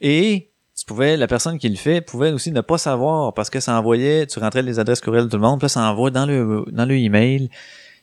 Et 0.00 0.47
pouvais, 0.88 1.16
la 1.16 1.28
personne 1.28 1.58
qui 1.58 1.68
le 1.68 1.76
fait 1.76 2.00
pouvait 2.00 2.32
aussi 2.32 2.50
ne 2.50 2.60
pas 2.60 2.78
savoir 2.78 3.32
parce 3.34 3.50
que 3.50 3.60
ça 3.60 3.78
envoyait, 3.78 4.26
tu 4.26 4.40
rentrais 4.40 4.62
les 4.62 4.80
adresses 4.80 5.00
courriel 5.00 5.26
de 5.26 5.30
tout 5.30 5.36
le 5.36 5.42
monde, 5.42 5.60
puis 5.60 5.68
ça 5.68 5.80
envoie 5.88 6.10
dans 6.10 6.26
le 6.26 6.64
dans 6.72 6.84
le 6.84 6.96
email, 6.96 7.50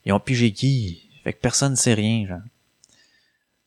ils 0.06 0.14
ont 0.14 0.20
pigé 0.20 0.52
qui? 0.52 1.10
Fait 1.24 1.34
que 1.34 1.40
personne 1.40 1.72
ne 1.72 1.76
sait 1.76 1.96
rien, 1.96 2.26
genre. 2.28 2.40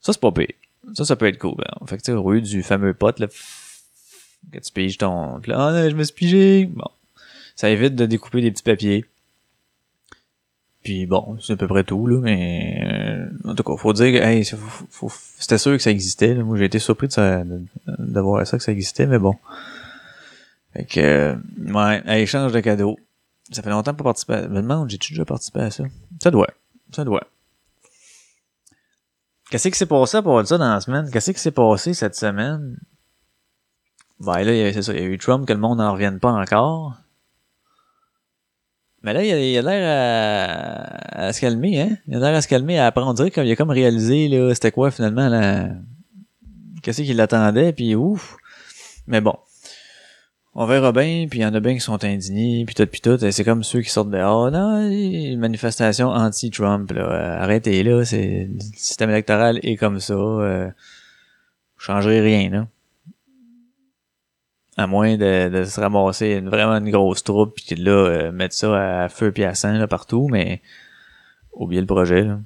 Ça, 0.01 0.13
c'est 0.13 0.21
pas 0.21 0.31
pire. 0.31 0.47
Ça, 0.93 1.05
ça 1.05 1.15
peut 1.15 1.27
être 1.27 1.37
cool. 1.37 1.55
hein. 1.59 1.85
Fait 1.85 1.97
que, 1.97 2.03
tu 2.03 2.11
sais, 2.11 2.17
lieu 2.17 2.41
du 2.41 2.63
fameux 2.63 2.93
pote, 2.93 3.19
là, 3.19 3.27
que 4.51 4.59
tu 4.59 4.71
piges 4.71 4.97
ton... 4.97 5.39
Là, 5.45 5.71
non, 5.71 5.89
je 5.89 5.95
me 5.95 6.03
suis 6.03 6.13
pigé. 6.13 6.65
Bon. 6.65 6.89
Ça 7.55 7.69
évite 7.69 7.95
de 7.95 8.05
découper 8.05 8.41
des 8.41 8.51
petits 8.51 8.63
papiers. 8.63 9.05
Puis 10.89 11.05
bon, 11.05 11.37
c'est 11.39 11.53
à 11.53 11.55
peu 11.55 11.67
près 11.67 11.83
tout, 11.83 12.07
là, 12.07 12.19
mais... 12.19 12.81
euh, 12.83 13.29
en 13.47 13.53
tout 13.53 13.61
cas, 13.61 13.77
faut 13.77 13.93
dire 13.93 14.11
que, 14.11 14.43
c'était 15.37 15.59
sûr 15.59 15.73
que 15.73 15.83
ça 15.83 15.91
existait. 15.91 16.33
Moi, 16.33 16.57
j'ai 16.57 16.65
été 16.65 16.79
surpris 16.79 17.05
de, 17.05 17.13
ça, 17.13 17.43
voir 18.23 18.47
ça, 18.47 18.57
que 18.57 18.63
ça 18.63 18.71
existait, 18.71 19.05
mais 19.05 19.19
bon. 19.19 19.35
Fait 20.73 20.85
que, 20.85 20.99
euh, 20.99 21.35
ouais, 21.67 22.01
à 22.07 22.17
échange 22.17 22.53
de 22.53 22.59
cadeaux. 22.59 22.97
Ça 23.51 23.61
fait 23.61 23.69
longtemps 23.69 23.93
pas 23.93 24.03
participer 24.03 24.33
à... 24.33 24.41
Je 24.41 24.47
me 24.47 24.63
demande, 24.63 24.89
j'ai-tu 24.89 25.13
déjà 25.13 25.25
participé 25.25 25.59
à 25.59 25.69
ça? 25.69 25.83
Ça 26.23 26.31
doit. 26.31 26.49
Ça 26.91 27.03
doit. 27.03 27.27
Qu'est-ce 29.51 29.69
qui 29.69 29.77
s'est 29.77 29.85
passé 29.85 30.23
de 30.23 30.43
ça 30.43 30.57
dans 30.57 30.73
la 30.73 30.81
semaine? 30.81 31.07
Qu'est-ce 31.11 31.29
qui 31.29 31.39
s'est 31.39 31.51
passé 31.51 31.93
cette 31.93 32.15
semaine? 32.15 32.79
Ben 34.19 34.41
là, 34.41 34.73
c'est 34.73 34.81
ça, 34.81 34.93
il 34.93 34.99
y 34.99 35.03
a 35.03 35.05
eu 35.05 35.19
Trump, 35.19 35.45
que 35.45 35.53
le 35.53 35.59
monde 35.59 35.77
n'en 35.77 35.93
revienne 35.93 36.19
pas 36.19 36.31
encore. 36.31 36.95
Mais 39.03 39.13
là, 39.13 39.23
il 39.23 39.31
a, 39.31 39.39
il 39.39 39.57
a 39.57 39.61
l'air 39.61 40.89
à, 41.15 41.27
à 41.27 41.33
se 41.33 41.39
calmer, 41.39 41.81
hein? 41.81 41.97
Il 42.07 42.15
a 42.15 42.19
l'air 42.19 42.35
à 42.35 42.41
se 42.41 42.47
calmer, 42.47 42.79
à 42.79 42.87
apprendre. 42.87 43.09
On 43.09 43.13
dirait 43.13 43.31
qu'il 43.31 43.49
a 43.49 43.55
comme 43.55 43.69
réalisé, 43.69 44.27
là, 44.27 44.53
c'était 44.53 44.71
quoi 44.71 44.91
finalement, 44.91 45.29
là, 45.29 45.69
qu'est-ce 46.81 47.01
qu'il 47.01 47.19
attendait, 47.21 47.73
puis 47.73 47.95
ouf. 47.95 48.37
Mais 49.07 49.21
bon. 49.21 49.35
On 50.55 50.65
verra 50.65 50.91
bien, 50.91 51.27
puis 51.29 51.39
il 51.39 51.41
y 51.43 51.45
en 51.45 51.53
a 51.53 51.59
bien 51.59 51.75
qui 51.75 51.79
sont 51.79 52.03
indignés, 52.03 52.65
puis 52.65 52.75
tout, 52.75 52.85
puis 52.87 52.99
tout. 52.99 53.23
Et 53.23 53.31
C'est 53.31 53.43
comme 53.43 53.63
ceux 53.63 53.81
qui 53.81 53.89
sortent 53.89 54.09
dehors. 54.09 54.51
Non, 54.51 54.89
une 54.89 55.39
manifestation 55.39 56.09
anti-Trump, 56.09 56.91
là. 56.91 57.01
Euh, 57.01 57.41
Arrêtez, 57.41 57.83
là. 57.83 58.03
C'est, 58.03 58.49
le 58.51 58.59
système 58.75 59.09
électoral 59.11 59.59
est 59.63 59.77
comme 59.77 59.99
ça. 59.99 60.15
Euh, 60.15 60.69
changerez 61.77 62.19
rien, 62.19 62.49
là. 62.49 62.67
À 64.81 64.87
moins 64.87 65.17
de, 65.17 65.49
de 65.49 65.63
se 65.65 65.77
ramasser 65.77 66.35
une, 66.39 66.47
vraiment 66.47 66.77
une 66.77 66.89
grosse 66.89 67.21
troupe, 67.23 67.53
puis 67.55 67.75
là, 67.75 67.91
euh, 67.91 68.31
mettre 68.31 68.55
ça 68.55 69.03
à 69.03 69.09
feu 69.09 69.31
puis 69.33 69.43
à 69.43 69.53
sang, 69.53 69.73
là, 69.73 69.87
partout, 69.87 70.29
mais 70.31 70.61
oubliez 71.51 71.81
le 71.81 71.87
projet, 71.87 72.23
là. 72.23 72.39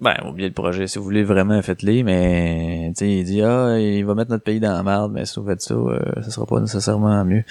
Ben, 0.00 0.16
oubliez 0.26 0.48
le 0.48 0.54
projet. 0.54 0.88
Si 0.88 0.98
vous 0.98 1.04
voulez 1.04 1.22
vraiment, 1.22 1.62
faites-le, 1.62 2.02
mais, 2.02 2.92
tu 2.98 3.06
il 3.06 3.24
dit, 3.24 3.42
ah, 3.42 3.78
il 3.78 4.04
va 4.04 4.14
mettre 4.14 4.30
notre 4.30 4.42
pays 4.42 4.58
dans 4.58 4.72
la 4.72 4.82
merde, 4.82 5.12
mais 5.12 5.24
si 5.24 5.38
vous 5.38 5.46
faites 5.46 5.60
ça, 5.62 5.74
euh, 5.74 6.00
ça 6.22 6.30
sera 6.30 6.46
pas 6.46 6.58
nécessairement 6.60 7.24
mieux. 7.24 7.44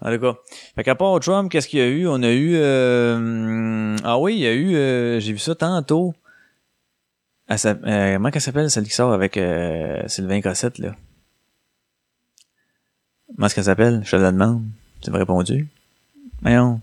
En 0.00 0.10
tout 0.12 0.20
cas. 0.20 0.34
Fait 0.74 0.82
qu'à 0.84 0.94
part 0.94 1.20
Trump, 1.20 1.50
qu'est-ce 1.50 1.68
qu'il 1.68 1.78
y 1.78 1.82
a 1.82 1.88
eu? 1.88 2.08
On 2.08 2.22
a 2.22 2.32
eu, 2.32 2.54
euh, 2.56 3.96
ah 4.02 4.18
oui, 4.18 4.34
il 4.34 4.40
y 4.40 4.46
a 4.46 4.54
eu, 4.54 4.74
euh, 4.76 5.20
j'ai 5.20 5.32
vu 5.32 5.38
ça 5.38 5.54
tantôt. 5.54 6.14
S'app- 7.54 7.84
euh, 7.86 8.14
comment 8.14 8.30
qu'elle 8.30 8.42
s'appelle, 8.42 8.70
celle 8.70 8.84
qui 8.84 8.94
sort 8.94 9.12
avec, 9.12 9.36
euh, 9.36 10.02
Sylvain 10.06 10.40
Cossette, 10.40 10.78
là? 10.78 10.96
Comment 13.34 13.46
est-ce 13.46 13.54
qu'elle 13.54 13.64
s'appelle? 13.64 14.02
Je 14.04 14.10
te 14.10 14.16
la 14.16 14.32
demande. 14.32 14.64
Tu 15.00 15.10
m'as 15.10 15.18
répondu? 15.18 15.68
Voyons. 16.42 16.80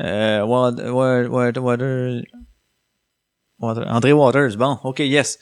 Euh, 0.00 0.42
Water, 0.42 0.94
Water, 0.94 1.62
Water, 1.62 2.22
Water- 3.58 3.86
André 3.88 4.12
Waters, 4.12 4.56
bon, 4.56 4.78
ok, 4.84 5.00
yes. 5.00 5.38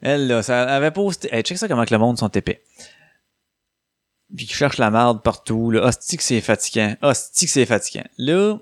Elle, 0.00 0.26
là, 0.26 0.42
ça 0.42 0.62
avait 0.74 0.90
posté. 0.90 1.28
Hey, 1.32 1.42
check 1.42 1.58
ça 1.58 1.68
comment 1.68 1.84
que 1.84 1.94
le 1.94 1.98
monde 1.98 2.18
sont 2.18 2.28
épais. 2.28 2.62
Puis 4.34 4.46
qui 4.46 4.54
cherche 4.54 4.78
la 4.78 4.90
merde 4.90 5.22
partout, 5.22 5.70
là. 5.70 5.84
Hostie 5.86 6.16
que 6.16 6.22
c'est 6.22 6.40
fatigant. 6.40 6.96
Hostie 7.02 7.46
que 7.46 7.52
c'est 7.52 7.66
fatigant. 7.66 8.04
Là, 8.18 8.56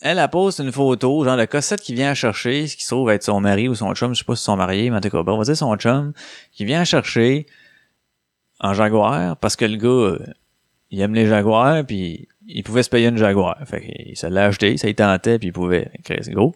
elle, 0.00 0.18
a 0.18 0.28
poste 0.28 0.60
une 0.60 0.70
photo, 0.70 1.24
genre 1.24 1.36
de 1.36 1.44
Cossette 1.46 1.80
qui 1.80 1.94
vient 1.94 2.14
chercher, 2.14 2.66
ce 2.66 2.76
qui 2.76 2.84
se 2.84 2.90
trouve 2.90 3.10
être 3.10 3.24
son 3.24 3.40
mari 3.40 3.68
ou 3.68 3.74
son 3.74 3.94
chum, 3.94 4.14
je 4.14 4.18
sais 4.20 4.24
pas 4.24 4.36
si 4.36 4.42
ils 4.42 4.44
sont 4.44 4.56
mariés, 4.56 4.90
mais 4.90 4.98
en 4.98 5.00
tout 5.00 5.10
cas, 5.10 5.22
bon, 5.22 5.34
on 5.34 5.38
va 5.38 5.44
dire 5.44 5.56
son 5.56 5.74
chum, 5.76 6.12
qui 6.52 6.64
vient 6.64 6.84
chercher 6.84 7.46
en 8.60 8.74
Jaguar, 8.74 9.36
parce 9.36 9.56
que 9.56 9.64
le 9.64 9.76
gars, 9.76 9.88
euh, 9.88 10.18
il 10.90 11.00
aime 11.00 11.14
les 11.14 11.26
Jaguars, 11.26 11.84
puis 11.84 12.28
il 12.46 12.62
pouvait 12.62 12.82
se 12.82 12.90
payer 12.90 13.08
une 13.08 13.16
Jaguar. 13.16 13.58
Fait 13.66 13.80
qu'il 13.80 14.16
se 14.16 14.26
l'a 14.26 14.46
acheté, 14.46 14.76
ça 14.76 14.88
y 14.88 14.94
tentait, 14.94 15.38
puis 15.38 15.48
il 15.48 15.52
pouvait. 15.52 15.90
C'est 16.06 16.32
gros. 16.32 16.54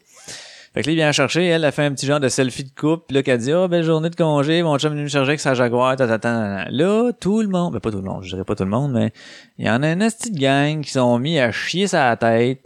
Fait 0.74 0.82
que 0.82 0.88
là, 0.88 0.92
il 0.92 0.96
vient 0.96 1.12
chercher, 1.12 1.46
elle 1.46 1.64
a 1.64 1.72
fait 1.72 1.84
un 1.84 1.92
petit 1.92 2.06
genre 2.06 2.20
de 2.20 2.28
selfie 2.28 2.64
de 2.64 2.70
couple, 2.70 3.04
puis 3.08 3.14
là, 3.16 3.22
qu'elle 3.22 3.38
dit, 3.38 3.52
ah, 3.52 3.68
belle 3.68 3.84
journée 3.84 4.10
de 4.10 4.16
congé, 4.16 4.62
mon 4.62 4.78
chum 4.78 4.92
est 4.92 4.94
venu 4.94 5.04
me 5.04 5.08
charger 5.08 5.30
avec 5.30 5.40
sa 5.40 5.54
Jaguar, 5.54 5.96
ta. 5.96 6.66
Là, 6.70 7.10
tout 7.18 7.40
le 7.40 7.48
monde, 7.48 7.72
ben 7.72 7.80
pas 7.80 7.90
tout 7.90 7.96
le 7.98 8.04
monde, 8.04 8.22
je 8.22 8.30
dirais 8.30 8.44
pas 8.44 8.54
tout 8.54 8.64
le 8.64 8.70
monde, 8.70 8.92
mais 8.92 9.12
il 9.58 9.66
y 9.66 9.70
en 9.70 9.82
a 9.82 9.92
une 9.92 10.00
petite 10.00 10.36
gang 10.36 10.82
qui 10.82 10.90
sont 10.90 11.18
mis 11.18 11.38
à 11.40 11.50
chier 11.52 11.86
sa 11.86 12.14
tête 12.16 12.60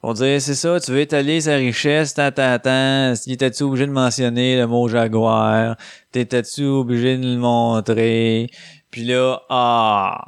pour 0.00 0.14
dire, 0.14 0.40
c'est 0.40 0.54
ça, 0.54 0.80
tu 0.80 0.92
veux 0.92 1.00
étaler 1.00 1.42
sa 1.42 1.56
richesse, 1.56 2.14
ta, 2.14 2.30
ta, 2.32 2.58
ta, 2.58 3.12
t'étais-tu 3.16 3.64
obligé 3.64 3.86
de 3.86 3.92
mentionner 3.92 4.56
le 4.56 4.66
mot 4.66 4.88
Jaguar? 4.88 5.76
T'étais-tu 6.10 6.64
obligé 6.64 7.18
de 7.18 7.24
le 7.24 7.36
montrer? 7.36 8.50
Puis 8.90 9.04
là, 9.04 9.40
ah, 9.50 10.24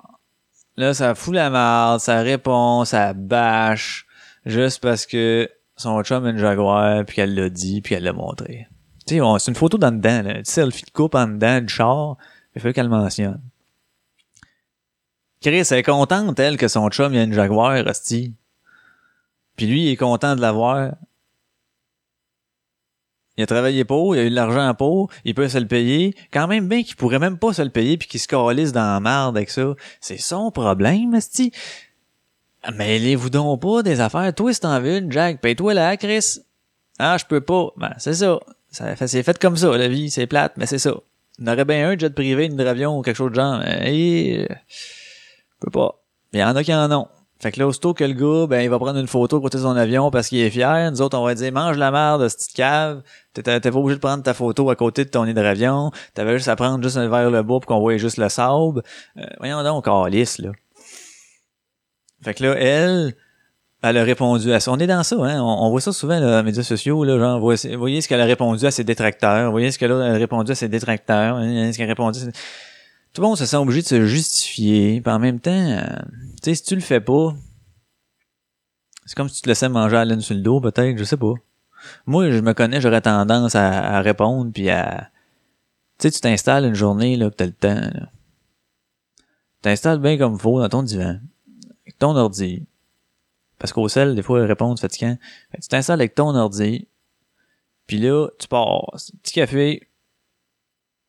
là, 0.76 0.92
ça 0.92 1.14
fout 1.14 1.34
la 1.34 1.48
merde, 1.48 2.00
ça 2.00 2.20
répond, 2.20 2.84
ça 2.84 3.14
bâche, 3.14 4.06
juste 4.44 4.82
parce 4.82 5.06
que 5.06 5.48
son 5.76 6.02
chum 6.02 6.26
a 6.26 6.30
une 6.30 6.38
Jaguar, 6.38 7.04
puis 7.06 7.16
qu'elle 7.16 7.34
l'a 7.34 7.48
dit, 7.48 7.80
puis 7.80 7.94
qu'elle 7.94 8.04
l'a 8.04 8.12
montré. 8.12 8.68
Tu 9.06 9.14
sais, 9.14 9.20
on- 9.22 9.38
c'est 9.38 9.50
une 9.50 9.56
photo 9.56 9.78
dans 9.78 9.90
dedans, 9.90 10.22
là. 10.22 10.34
Tu 10.34 10.40
sais, 10.44 10.52
selfie 10.60 10.84
de 10.84 10.90
coupe 10.90 11.14
en 11.14 11.26
dedans 11.26 11.60
du 11.60 11.68
char, 11.72 12.16
il 12.54 12.60
faut 12.60 12.70
qu'elle 12.72 12.86
le 12.86 12.90
mentionne. 12.90 13.40
Chris, 15.40 15.66
elle 15.70 15.78
est 15.78 15.82
contente, 15.82 16.38
elle, 16.38 16.56
que 16.56 16.68
son 16.68 16.88
chum, 16.90 17.12
a 17.14 17.22
une 17.22 17.32
Jaguar, 17.32 17.84
hostie. 17.86 18.34
Puis 19.56 19.66
lui, 19.66 19.84
il 19.84 19.90
est 19.90 19.96
content 19.96 20.36
de 20.36 20.40
l'avoir. 20.40 20.92
Il 23.36 23.42
a 23.42 23.46
travaillé 23.46 23.84
pour, 23.84 24.14
il 24.14 24.18
a 24.18 24.24
eu 24.24 24.30
de 24.30 24.34
l'argent 24.34 24.74
pour, 24.74 25.10
il 25.24 25.34
peut 25.34 25.48
se 25.48 25.56
le 25.56 25.66
payer. 25.66 26.14
Quand 26.32 26.46
même 26.46 26.68
bien 26.68 26.82
qu'il 26.82 26.96
pourrait 26.96 27.18
même 27.18 27.38
pas 27.38 27.54
se 27.54 27.62
le 27.62 27.70
payer 27.70 27.96
puis 27.96 28.06
qu'il 28.06 28.20
se 28.20 28.28
calisse 28.28 28.72
dans 28.72 28.92
la 28.92 29.00
merde 29.00 29.36
avec 29.36 29.48
ça. 29.48 29.74
C'est 30.00 30.18
son 30.18 30.50
problème. 30.50 31.18
Mais 32.76 32.98
les 32.98 33.16
vous 33.16 33.30
donc 33.30 33.60
pas 33.62 33.82
des 33.82 34.00
affaires. 34.00 34.34
Toi, 34.34 34.52
veux 34.80 34.98
une, 34.98 35.10
Jack, 35.10 35.40
paye-toi 35.40 35.74
là, 35.74 35.96
Chris. 35.96 36.40
Ah, 36.98 37.16
je 37.18 37.24
peux 37.24 37.40
pas. 37.40 37.70
Ben, 37.76 37.94
c'est 37.98 38.14
ça. 38.14 38.38
ça 38.70 38.94
c'est 39.06 39.22
fait 39.22 39.38
comme 39.38 39.56
ça, 39.56 39.76
la 39.76 39.88
vie. 39.88 40.10
C'est 40.10 40.26
plate, 40.26 40.52
mais 40.56 40.66
c'est 40.66 40.78
ça. 40.78 40.94
On 41.40 41.46
aurait 41.46 41.64
bien 41.64 41.88
un 41.88 41.98
jet 41.98 42.14
privé, 42.14 42.44
une 42.46 42.60
avion 42.60 42.98
ou 42.98 43.02
quelque 43.02 43.16
chose 43.16 43.30
de 43.30 43.36
genre. 43.36 43.62
Et, 43.66 44.46
euh, 44.48 44.54
je 44.70 45.56
peux 45.60 45.70
pas. 45.70 45.98
Il 46.32 46.40
y 46.40 46.44
en 46.44 46.54
a 46.54 46.62
qui 46.62 46.74
en 46.74 46.92
ont. 46.92 47.08
Fait 47.42 47.50
que 47.50 47.58
là, 47.58 47.66
aussitôt 47.66 47.92
que 47.92 48.04
le 48.04 48.12
gars, 48.12 48.46
ben, 48.46 48.60
il 48.60 48.70
va 48.70 48.78
prendre 48.78 49.00
une 49.00 49.08
photo 49.08 49.40
côté 49.40 49.58
de 49.58 49.64
son 49.64 49.74
avion 49.74 50.12
parce 50.12 50.28
qu'il 50.28 50.38
est 50.38 50.50
fier. 50.50 50.88
Nous 50.92 51.02
autres, 51.02 51.18
on 51.18 51.24
va 51.24 51.34
dire, 51.34 51.52
mange 51.52 51.76
la 51.76 51.90
merde, 51.90 52.28
cette 52.28 52.38
petite 52.38 52.54
cave. 52.54 53.02
T'es 53.34 53.42
pas 53.42 53.68
obligé 53.70 53.96
de 53.96 54.00
prendre 54.00 54.22
ta 54.22 54.32
photo 54.32 54.70
à 54.70 54.76
côté 54.76 55.04
de 55.04 55.10
ton 55.10 55.26
hydravion. 55.26 55.90
T'avais 56.14 56.36
juste 56.36 56.46
à 56.46 56.54
prendre 56.54 56.80
juste 56.84 56.98
un 56.98 57.08
verre 57.08 57.32
le 57.32 57.42
bas 57.42 57.54
pour 57.58 57.66
qu'on 57.66 57.80
voyait 57.80 57.98
juste 57.98 58.16
le 58.18 58.28
sable. 58.28 58.82
Euh, 59.16 59.26
voyons 59.40 59.60
donc, 59.64 59.88
lisse 60.08 60.38
là. 60.38 60.50
Fait 62.22 62.34
que 62.34 62.44
là, 62.44 62.54
elle, 62.56 63.16
elle 63.82 63.96
a 63.98 64.04
répondu 64.04 64.52
à 64.52 64.60
ça. 64.60 64.70
On 64.70 64.78
est 64.78 64.86
dans 64.86 65.02
ça, 65.02 65.16
hein. 65.16 65.42
On, 65.42 65.68
voit 65.70 65.80
ça 65.80 65.92
souvent, 65.92 66.20
là, 66.20 66.30
dans 66.30 66.36
les 66.36 66.44
médias 66.44 66.62
sociaux, 66.62 67.02
là. 67.02 67.18
Genre, 67.18 67.40
voyez 67.40 68.00
ce 68.00 68.06
qu'elle 68.06 68.20
a 68.20 68.24
répondu 68.24 68.64
à 68.66 68.70
ses 68.70 68.84
détracteurs. 68.84 69.50
Voyez 69.50 69.72
ce 69.72 69.80
qu'elle 69.80 69.90
a 69.90 70.12
répondu 70.12 70.52
à 70.52 70.54
ses 70.54 70.68
détracteurs. 70.68 71.40
Ce 71.40 71.76
qu'elle 71.76 71.86
a 71.86 71.88
répondu 71.88 72.20
à 72.20 72.22
ses- 72.22 72.32
Tout 73.12 73.20
le 73.20 73.26
monde 73.26 73.36
se 73.36 73.46
sent 73.46 73.56
obligé 73.56 73.82
de 73.82 73.86
se 73.88 74.06
justifier. 74.06 75.00
Puis 75.00 75.12
en 75.12 75.18
même 75.18 75.40
temps, 75.40 75.50
euh, 75.50 75.82
tu 76.42 76.50
sais, 76.50 76.54
si 76.56 76.62
tu 76.64 76.74
le 76.74 76.80
fais 76.80 77.00
pas, 77.00 77.34
c'est 79.06 79.16
comme 79.16 79.28
si 79.28 79.36
tu 79.36 79.42
te 79.42 79.48
laissais 79.48 79.68
manger 79.68 79.96
à 79.96 80.00
la 80.00 80.06
laine 80.06 80.20
sur 80.20 80.34
le 80.34 80.42
dos, 80.42 80.60
peut-être, 80.60 80.98
je 80.98 81.04
sais 81.04 81.16
pas. 81.16 81.34
Moi, 82.06 82.30
je 82.30 82.38
me 82.38 82.52
connais, 82.52 82.80
j'aurais 82.80 83.00
tendance 83.00 83.54
à, 83.54 83.96
à 83.96 84.00
répondre, 84.02 84.52
puis 84.52 84.70
à... 84.70 85.10
Tu 85.98 86.08
sais, 86.08 86.10
tu 86.10 86.20
t'installes 86.20 86.64
une 86.64 86.74
journée, 86.74 87.16
là, 87.16 87.30
que 87.30 87.36
t'as 87.36 87.46
le 87.46 87.52
temps, 87.52 87.80
là. 87.80 88.10
T'installes 89.62 90.00
bien 90.00 90.18
comme 90.18 90.38
faut 90.38 90.60
dans 90.60 90.68
ton 90.68 90.82
divan, 90.82 91.20
avec 91.82 91.96
ton 91.98 92.16
ordi. 92.16 92.66
Parce 93.58 93.72
qu'au 93.72 93.88
sel, 93.88 94.16
des 94.16 94.22
fois, 94.22 94.44
répondre 94.44 94.76
c'est 94.76 94.82
fatigant. 94.88 95.16
Tu 95.54 95.68
t'installes 95.68 96.00
avec 96.00 96.16
ton 96.16 96.34
ordi, 96.34 96.88
puis 97.86 97.98
là, 97.98 98.28
tu 98.40 98.48
pars. 98.48 98.90
Petit 99.22 99.34
café, 99.34 99.88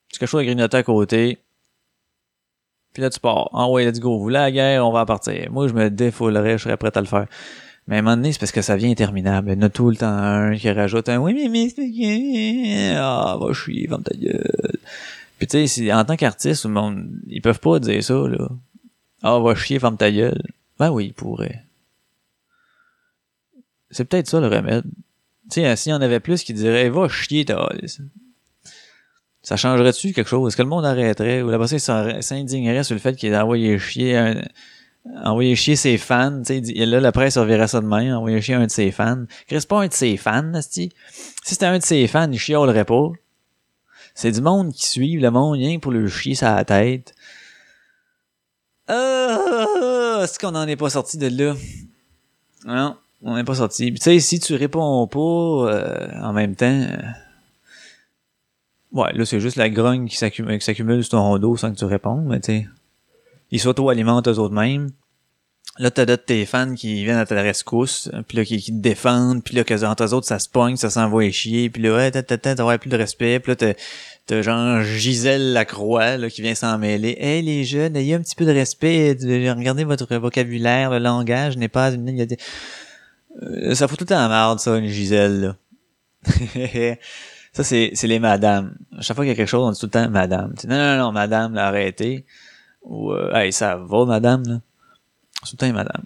petit 0.07 0.19
quelque 0.19 0.29
chose 0.29 0.41
à 0.41 0.45
grignoter 0.45 0.77
à 0.77 0.83
côté, 0.83 1.42
puis 2.93 3.01
là, 3.01 3.09
tu 3.09 3.19
pars. 3.19 3.49
Ah 3.53 3.67
ouais, 3.69 3.85
let's 3.85 3.99
go. 3.99 4.17
Vous 4.17 4.23
voulez 4.23 4.35
la 4.35 4.51
guerre, 4.51 4.87
on 4.87 4.91
va 4.91 5.05
partir. 5.05 5.51
Moi, 5.51 5.67
je 5.67 5.73
me 5.73 5.89
défoulerais, 5.89 6.57
je 6.57 6.63
serais 6.63 6.77
prêt 6.77 6.91
à 6.95 7.01
le 7.01 7.07
faire. 7.07 7.25
Mais 7.87 7.97
à 7.97 7.99
un 7.99 8.01
moment 8.03 8.15
donné, 8.15 8.31
c'est 8.31 8.39
parce 8.39 8.51
que 8.51 8.61
ça 8.61 8.77
vient 8.77 8.91
interminable. 8.91 9.49
Il 9.49 9.55
y 9.55 9.57
en 9.57 9.61
a 9.63 9.69
tout 9.69 9.89
le 9.89 9.95
temps 9.95 10.07
un 10.07 10.55
qui 10.55 10.71
rajoute 10.71 11.09
un 11.09 11.17
oui, 11.17 11.33
mais, 11.33 11.49
mais, 11.49 11.69
c'est 11.69 12.95
ah, 12.95 13.37
va 13.39 13.51
chier, 13.53 13.87
ferme 13.87 14.03
ta 14.03 14.15
gueule. 14.15 14.77
Puis 15.37 15.47
tu 15.47 15.67
sais, 15.67 15.91
en 15.91 16.05
tant 16.05 16.15
qu'artiste, 16.15 16.67
ils 17.27 17.41
peuvent 17.41 17.59
pas 17.59 17.79
dire 17.79 18.01
ça, 18.03 18.13
là. 18.13 18.47
Ah, 19.23 19.39
va 19.39 19.55
chier, 19.55 19.79
ferme 19.79 19.97
ta 19.97 20.11
gueule. 20.11 20.41
Ben 20.79 20.91
oui, 20.91 21.07
ils 21.07 21.13
pourraient. 21.13 21.63
C'est 23.89 24.05
peut-être 24.05 24.27
ça 24.27 24.39
le 24.39 24.47
remède. 24.47 24.85
Tu 25.51 25.61
sais, 25.61 25.75
s'il 25.75 25.91
y 25.91 25.95
en 25.95 26.01
avait 26.01 26.19
plus 26.19 26.43
qui 26.43 26.53
diraient, 26.53 26.89
va 26.89 27.09
chier, 27.09 27.43
ta 27.45 27.69
ça 29.43 29.57
changerait-tu 29.57 30.13
quelque 30.13 30.29
chose? 30.29 30.47
Est-ce 30.47 30.57
que 30.57 30.61
le 30.61 30.69
monde 30.69 30.85
arrêterait? 30.85 31.41
Ou 31.41 31.49
la 31.49 31.59
personne 31.59 32.21
s'indignerait 32.21 32.83
sur 32.83 32.95
le 32.95 32.99
fait 32.99 33.15
qu'il 33.15 33.33
a 33.35 33.43
envoyé 33.43 33.77
chier 33.77 34.17
un, 34.17 34.35
chier 35.55 35.75
ses 35.75 35.97
fans, 35.97 36.41
tu 36.45 36.63
sais, 36.63 36.85
là, 36.85 37.01
la 37.01 37.11
presse 37.11 37.37
reverrait 37.37 37.67
ça 37.67 37.81
de 37.81 37.85
même, 37.85 38.13
envoyé 38.13 38.41
chier 38.41 38.55
un 38.55 38.65
de 38.65 38.71
ses 38.71 38.91
fans. 38.91 39.25
Chris, 39.47 39.65
pas 39.67 39.81
un 39.81 39.87
de 39.87 39.93
ses 39.93 40.15
fans, 40.15 40.53
esti. 40.53 40.93
Si 41.43 41.55
c'était 41.55 41.65
un 41.65 41.77
de 41.77 41.83
ses 41.83 42.07
fans, 42.07 42.31
il 42.31 42.39
chialerait 42.39 42.85
pas. 42.85 43.09
C'est 44.15 44.31
du 44.31 44.41
monde 44.41 44.71
qui 44.71 44.85
suit 44.85 45.19
le 45.19 45.29
monde, 45.29 45.57
rien 45.57 45.77
pour 45.77 45.91
le 45.91 46.07
chier 46.07 46.35
sa 46.35 46.63
tête. 46.63 47.13
Ah, 48.87 50.21
est-ce 50.23 50.39
qu'on 50.39 50.55
en 50.55 50.67
est 50.67 50.77
pas 50.77 50.89
sorti 50.89 51.17
de 51.17 51.27
là? 51.27 51.53
Non, 52.65 52.95
on 53.23 53.35
n'est 53.35 53.43
pas 53.43 53.55
sorti. 53.55 53.93
Tu 53.93 54.01
sais, 54.01 54.19
si 54.19 54.39
tu 54.39 54.55
réponds 54.55 55.05
pas 55.07 55.19
euh, 55.19 56.07
en 56.21 56.31
même 56.31 56.55
temps, 56.55 56.65
euh, 56.65 56.97
ouais, 58.93 59.13
là, 59.13 59.25
c'est 59.25 59.39
juste 59.39 59.57
la 59.57 59.69
grogne 59.69 60.07
qui 60.07 60.17
s'accumule, 60.17 60.59
qui 60.59 60.65
s'accumule 60.65 61.03
sur 61.03 61.11
ton 61.11 61.37
dos 61.37 61.57
sans 61.57 61.71
que 61.71 61.77
tu 61.77 61.85
répondes, 61.85 62.25
mais 62.25 62.39
tu 62.39 62.69
ils 63.51 63.59
s'auto-alimentent 63.59 64.27
eux 64.27 64.39
autres 64.39 64.53
mêmes. 64.53 64.89
Là, 65.79 65.89
t'as 65.89 66.05
d'autres 66.05 66.25
tes 66.25 66.45
fans 66.45 66.75
qui 66.75 67.03
viennent 67.03 67.17
à 67.17 67.25
ta 67.25 67.41
rescousse, 67.41 68.09
puis 68.27 68.37
là, 68.37 68.45
qui, 68.45 68.61
te 68.61 68.71
défendent, 68.71 69.43
puis 69.43 69.55
là, 69.55 69.63
que 69.63 69.85
entre 69.85 70.03
eux 70.03 70.13
autres, 70.13 70.27
ça 70.27 70.37
se 70.37 70.47
pogne, 70.47 70.75
ça 70.75 70.91
s'envoie 70.91 71.29
chier, 71.31 71.69
puis 71.69 71.81
là, 71.81 71.95
ouais, 71.95 72.11
t'as, 72.11 72.77
plus 72.77 72.89
de 72.89 72.97
respect, 72.97 73.39
puis 73.39 73.55
là, 73.59 73.73
t'as, 74.25 74.41
genre 74.41 74.83
Gisèle 74.83 75.53
Lacroix, 75.53 76.17
là, 76.17 76.29
qui 76.29 76.43
vient 76.43 76.53
s'en 76.53 76.77
mêler. 76.77 77.15
Hey, 77.19 77.41
les 77.41 77.63
jeunes, 77.63 77.95
ayez 77.95 78.13
un 78.13 78.21
petit 78.21 78.35
peu 78.35 78.45
de 78.45 78.51
respect, 78.51 79.15
de- 79.15 79.49
regardez 79.55 79.83
votre 79.83 80.15
vocabulaire, 80.17 80.91
le 80.91 80.99
langage 80.99 81.57
n'est 81.57 81.69
pas... 81.69 81.91
Euh, 81.91 83.73
ça 83.73 83.87
fout 83.87 83.97
tout 83.97 84.03
le 84.03 84.09
temps 84.09 84.19
la 84.19 84.29
merde, 84.29 84.59
ça, 84.59 84.77
une 84.77 84.87
Gisèle, 84.87 85.41
là. 85.41 85.55
ça, 87.53 87.63
c'est, 87.63 87.91
c'est 87.93 88.07
les 88.07 88.19
madames. 88.19 88.75
À 88.97 89.01
chaque 89.01 89.15
fois 89.15 89.23
qu'il 89.23 89.29
y 89.29 89.33
a 89.33 89.35
quelque 89.35 89.47
chose, 89.47 89.65
on 89.65 89.71
dit 89.71 89.79
tout 89.79 89.85
le 89.85 89.91
temps 89.91 90.09
madame. 90.09 90.53
Non, 90.67 90.75
non, 90.75 90.97
non, 90.97 91.11
madame, 91.11 91.53
là, 91.53 91.67
arrêtez. 91.67 92.25
Ou, 92.81 93.13
euh, 93.13 93.31
hey, 93.33 93.53
ça 93.53 93.77
va, 93.77 94.05
madame, 94.05 94.43
là? 94.47 94.59
Tout 95.45 95.49
le 95.53 95.57
temps 95.57 95.73
madame. 95.73 96.03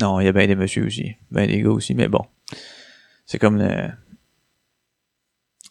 Non, 0.00 0.20
il 0.20 0.24
y 0.24 0.28
a 0.28 0.32
bien 0.32 0.46
des 0.46 0.56
messieurs 0.56 0.86
aussi. 0.86 1.16
Ben 1.30 1.46
des 1.46 1.60
gars 1.60 1.70
aussi, 1.70 1.94
mais 1.94 2.08
bon. 2.08 2.24
C'est 3.26 3.38
comme 3.38 3.58
le... 3.58 3.88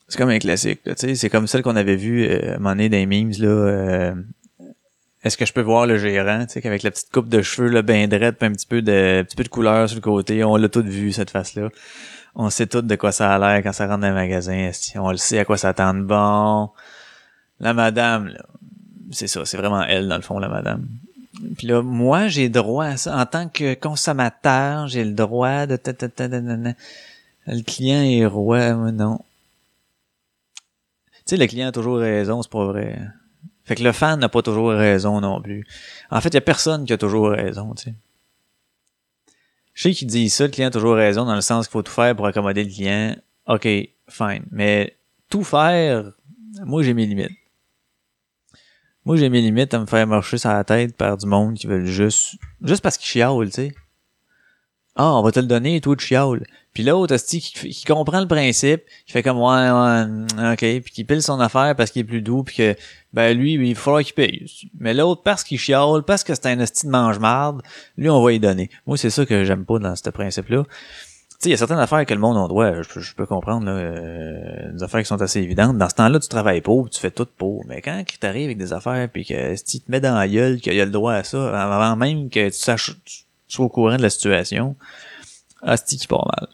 C'est 0.09 0.17
comme 0.17 0.29
un 0.29 0.39
classique, 0.39 0.83
tu 0.83 0.93
sais. 0.95 1.15
C'est 1.15 1.29
comme 1.29 1.47
celle 1.47 1.63
qu'on 1.63 1.75
avait 1.75 1.97
vue, 1.97 2.25
euh, 2.25 2.53
à 2.53 2.55
un 2.55 2.57
moment 2.59 2.69
donné, 2.69 2.87
dans 2.87 2.97
les 2.97 3.05
memes, 3.05 3.31
là. 3.39 3.47
euh, 3.47 4.15
Est-ce 5.23 5.35
que 5.35 5.45
je 5.45 5.51
peux 5.51 5.61
voir 5.61 5.85
le 5.85 5.97
gérant, 5.97 6.45
tu 6.45 6.53
sais, 6.61 6.67
avec 6.67 6.83
la 6.83 6.91
petite 6.91 7.11
coupe 7.11 7.27
de 7.27 7.41
cheveux, 7.41 7.67
là, 7.67 7.81
ben 7.81 8.07
drette, 8.07 8.37
puis 8.37 8.47
un 8.47 8.53
petit 8.53 8.67
peu 8.67 8.81
de, 8.81 9.19
un 9.19 9.23
petit 9.25 9.35
peu 9.35 9.43
de 9.43 9.49
couleur 9.49 9.89
sur 9.89 9.97
le 9.97 10.01
côté. 10.01 10.45
On 10.45 10.55
l'a 10.55 10.69
tout 10.69 10.83
vu, 10.83 11.11
cette 11.11 11.29
face-là. 11.29 11.69
On 12.39 12.51
sait 12.51 12.67
tout 12.67 12.83
de 12.83 12.95
quoi 12.95 13.11
ça 13.11 13.33
a 13.33 13.39
l'air 13.39 13.63
quand 13.63 13.73
ça 13.73 13.87
rentre 13.87 14.01
dans 14.01 14.07
un 14.07 14.13
magasin. 14.13 14.53
esti. 14.53 14.97
On 14.99 15.09
le 15.09 15.17
sait 15.17 15.39
à 15.39 15.45
quoi 15.45 15.57
s'attendre. 15.57 16.03
Bon. 16.03 16.69
La 17.59 17.73
madame, 17.73 18.31
c'est 19.11 19.27
ça, 19.27 19.43
c'est 19.43 19.57
vraiment 19.57 19.83
elle, 19.83 20.07
dans 20.07 20.17
le 20.17 20.21
fond, 20.21 20.37
la 20.37 20.47
madame. 20.47 20.87
Puis 21.57 21.65
là, 21.65 21.81
moi, 21.81 22.27
j'ai 22.27 22.47
droit 22.49 22.85
à 22.85 22.97
ça. 22.97 23.17
En 23.17 23.25
tant 23.25 23.49
que 23.49 23.73
consommateur, 23.73 24.87
j'ai 24.87 25.03
le 25.03 25.13
droit 25.13 25.65
de... 25.65 25.79
Le 27.47 27.63
client 27.63 28.03
est 28.03 28.25
roi, 28.27 28.73
moi, 28.75 28.91
non. 28.91 29.19
Tu 31.25 31.35
sais, 31.35 31.37
le 31.37 31.47
client 31.47 31.69
a 31.69 31.71
toujours 31.71 31.97
raison, 31.97 32.43
c'est 32.43 32.51
pas 32.51 32.65
vrai. 32.65 32.99
Fait 33.65 33.75
que 33.75 33.83
le 33.83 33.91
fan 33.91 34.19
n'a 34.19 34.29
pas 34.29 34.43
toujours 34.43 34.69
raison 34.69 35.19
non 35.21 35.41
plus. 35.41 35.65
En 36.11 36.21
fait, 36.21 36.29
il 36.29 36.35
y 36.35 36.37
a 36.37 36.41
personne 36.41 36.85
qui 36.85 36.93
a 36.93 36.97
toujours 36.97 37.29
raison, 37.29 37.73
tu 37.73 37.85
sais. 37.85 37.93
Je 39.77 39.83
sais 39.83 39.91
qu'ils 39.91 40.07
disent 40.07 40.33
ça, 40.33 40.45
le 40.45 40.49
client 40.49 40.69
a 40.69 40.71
toujours 40.71 40.95
raison, 40.95 41.23
dans 41.23 41.35
le 41.35 41.41
sens 41.41 41.67
qu'il 41.67 41.73
faut 41.73 41.83
tout 41.83 41.91
faire 41.91 42.15
pour 42.15 42.25
accommoder 42.25 42.63
le 42.63 42.69
client. 42.71 43.15
OK, 43.45 43.67
fine. 44.09 44.43
Mais 44.49 44.97
tout 45.29 45.43
faire, 45.43 46.13
moi, 46.65 46.81
j'ai 46.81 46.95
mes 46.95 47.05
limites. 47.05 47.29
Moi, 49.05 49.17
j'ai 49.17 49.29
mes 49.29 49.39
limites 49.39 49.75
à 49.75 49.79
me 49.79 49.85
faire 49.85 50.07
marcher 50.07 50.39
sur 50.39 50.49
la 50.49 50.63
tête 50.63 50.97
par 50.97 51.15
du 51.15 51.27
monde 51.27 51.53
qui 51.53 51.67
veulent 51.67 51.85
juste... 51.85 52.37
Juste 52.63 52.81
parce 52.81 52.97
qu'ils 52.97 53.07
chialent, 53.07 53.45
tu 53.45 53.51
sais. 53.51 53.75
Ah, 54.99 55.13
on 55.13 55.21
va 55.21 55.31
te 55.31 55.39
le 55.39 55.45
donner 55.45 55.75
et 55.75 55.81
toi, 55.81 55.95
tu 55.95 56.05
chiales. 56.07 56.43
Puis 56.73 56.83
l'autre, 56.83 57.15
qui, 57.17 57.39
qui 57.41 57.83
comprend 57.85 58.19
le 58.19 58.27
principe, 58.27 58.81
qui 59.05 59.11
fait 59.13 59.23
comme, 59.23 59.37
ouais, 59.37 59.45
ouais, 59.71 60.51
ok, 60.53 60.83
puis 60.83 60.91
qui 60.93 61.03
pile 61.03 61.21
son 61.21 61.39
affaire 61.39 61.75
parce 61.75 61.91
qu'il 61.91 62.01
est 62.01 62.05
plus 62.05 62.21
doux, 62.21 62.43
puis 62.43 62.55
que, 62.55 62.75
ben 63.13 63.35
lui, 63.37 63.53
il 63.53 63.75
falloir 63.75 64.03
qu'il 64.03 64.13
paye. 64.15 64.45
Mais 64.79 64.93
l'autre, 64.93 65.21
parce 65.23 65.43
qu'il 65.43 65.59
chiale, 65.59 66.03
parce 66.05 66.23
que 66.23 66.33
c'est 66.35 66.47
un 66.47 66.59
hostie 66.59 66.85
de 66.87 66.91
mange-marde, 66.91 67.61
lui, 67.97 68.09
on 68.09 68.21
va 68.23 68.31
y 68.33 68.39
donner. 68.39 68.69
Moi, 68.87 68.97
c'est 68.97 69.09
ça 69.11 69.25
que 69.25 69.43
j'aime 69.43 69.65
pas 69.65 69.79
dans 69.79 69.95
ce 69.95 70.09
principe-là. 70.09 70.63
Tu 70.63 71.43
sais, 71.43 71.49
il 71.49 71.51
y 71.51 71.53
a 71.53 71.57
certaines 71.57 71.77
affaires 71.77 72.03
que 72.05 72.13
le 72.15 72.19
monde 72.19 72.37
en 72.37 72.47
doit, 72.47 72.81
je, 72.81 72.89
peux- 72.89 72.99
je 72.99 73.13
peux 73.13 73.27
comprendre, 73.27 73.65
là, 73.67 73.71
euh, 73.73 74.71
des 74.73 74.81
affaires 74.83 75.01
qui 75.01 75.05
sont 75.07 75.21
assez 75.21 75.39
évidentes. 75.39 75.77
Dans 75.77 75.89
ce 75.89 75.93
temps-là, 75.95 76.19
tu 76.19 76.27
travailles 76.27 76.61
pour, 76.61 76.89
tu 76.89 76.99
fais 76.99 77.11
tout 77.11 77.27
pour. 77.37 77.63
Mais 77.67 77.81
quand 77.81 78.03
tu 78.07 78.25
arrives 78.25 78.45
avec 78.45 78.57
des 78.57 78.73
affaires, 78.73 79.07
puis 79.11 79.23
que 79.25 79.55
si 79.55 79.63
tu 79.63 79.79
te 79.81 79.91
mets 79.91 79.99
dans 80.01 80.15
la 80.15 80.27
gueule 80.27 80.59
qu'il 80.59 80.73
y 80.73 80.81
a 80.81 80.85
le 80.85 80.91
droit 80.91 81.13
à 81.13 81.23
ça, 81.23 81.61
avant 81.61 81.95
même 81.95 82.29
que 82.31 82.47
tu 82.47 82.55
saches, 82.57 82.95
sois 83.47 83.65
au 83.65 83.69
courant 83.69 83.97
de 83.97 84.01
la 84.01 84.09
situation, 84.09 84.75
Asti 85.61 85.97
qui 85.97 86.07
part 86.07 86.27
mal. 86.39 86.49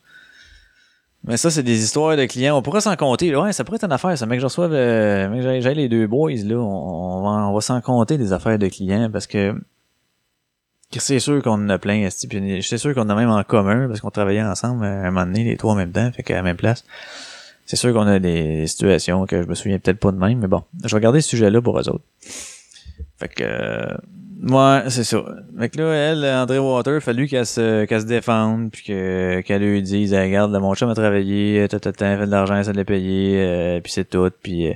Mais 1.25 1.37
ça, 1.37 1.49
c'est 1.49 1.63
des 1.63 1.81
histoires 1.83 2.17
de 2.17 2.25
clients. 2.25 2.57
On 2.57 2.61
pourrait 2.61 2.81
s'en 2.81 2.95
compter. 2.97 3.33
Ouais, 3.35 3.53
ça 3.53 3.63
pourrait 3.63 3.77
être 3.77 3.85
une 3.85 3.93
affaire, 3.93 4.17
ça. 4.17 4.25
Mec, 4.25 4.41
je 4.41 4.45
reçois, 4.45 4.69
euh, 4.69 5.29
mec, 5.29 5.61
j'ai- 5.61 5.73
les 5.73 5.87
deux 5.87 6.05
boys, 6.05 6.31
là. 6.43 6.57
On, 6.57 7.53
va, 7.53 7.61
s'en 7.61 7.79
compter 7.79 8.17
des 8.17 8.33
affaires 8.33 8.59
de 8.59 8.67
clients 8.67 9.09
parce 9.09 9.25
que 9.25 9.55
c'est 10.91 11.19
sûr 11.19 11.41
qu'on 11.41 11.53
en 11.53 11.69
a 11.69 11.77
plein, 11.77 12.07
puis 12.29 12.61
c'est 12.61 12.77
sûr 12.77 12.93
qu'on 12.93 13.01
en 13.03 13.09
a 13.09 13.15
même 13.15 13.29
en 13.29 13.43
commun 13.43 13.87
parce 13.87 14.01
qu'on 14.01 14.11
travaillait 14.11 14.43
ensemble 14.43 14.83
euh, 14.83 15.03
un 15.05 15.11
moment 15.11 15.25
donné, 15.25 15.43
les 15.45 15.57
trois 15.57 15.71
en 15.71 15.75
même 15.75 15.91
temps, 15.91 16.11
fait 16.11 16.23
qu'à 16.23 16.35
la 16.35 16.43
même 16.43 16.57
place. 16.57 16.83
C'est 17.65 17.77
sûr 17.77 17.93
qu'on 17.93 18.05
a 18.05 18.19
des 18.19 18.67
situations 18.67 19.25
que 19.25 19.41
je 19.41 19.47
me 19.47 19.55
souviens 19.55 19.79
peut-être 19.79 19.99
pas 19.99 20.11
de 20.11 20.17
même, 20.17 20.39
mais 20.39 20.47
bon, 20.47 20.63
je 20.83 20.89
vais 20.89 20.95
regarder 20.95 21.21
ce 21.21 21.29
sujet-là 21.29 21.61
pour 21.61 21.79
eux 21.79 21.89
autres. 21.89 22.03
Fait 23.17 23.29
que, 23.29 23.43
euh, 23.43 23.97
ouais, 24.43 24.83
c'est 24.89 25.03
ça. 25.03 25.23
Fait 25.57 25.69
que 25.69 25.77
là, 25.79 25.93
elle, 25.93 26.25
André 26.25 26.59
Water, 26.59 27.01
fallu 27.01 27.27
qu'elle 27.27 27.45
se, 27.45 27.85
qu'elle 27.85 28.01
se 28.01 28.05
défende, 28.05 28.71
puis 28.71 28.83
que, 28.83 29.41
qu'elle 29.41 29.61
lui 29.61 29.81
dise, 29.81 30.13
hey, 30.13 30.27
regarde, 30.27 30.51
mon 30.53 30.75
chum 30.75 30.89
a 30.89 30.95
travaillé, 30.95 31.67
t'as, 31.69 31.79
fait 31.79 32.25
de 32.25 32.31
l'argent, 32.31 32.63
ça 32.63 32.73
l'a 32.73 32.85
payé, 32.85 33.41
euh, 33.41 33.79
puis 33.81 33.91
c'est 33.91 34.09
tout, 34.09 34.31
puis 34.41 34.69
euh, 34.69 34.73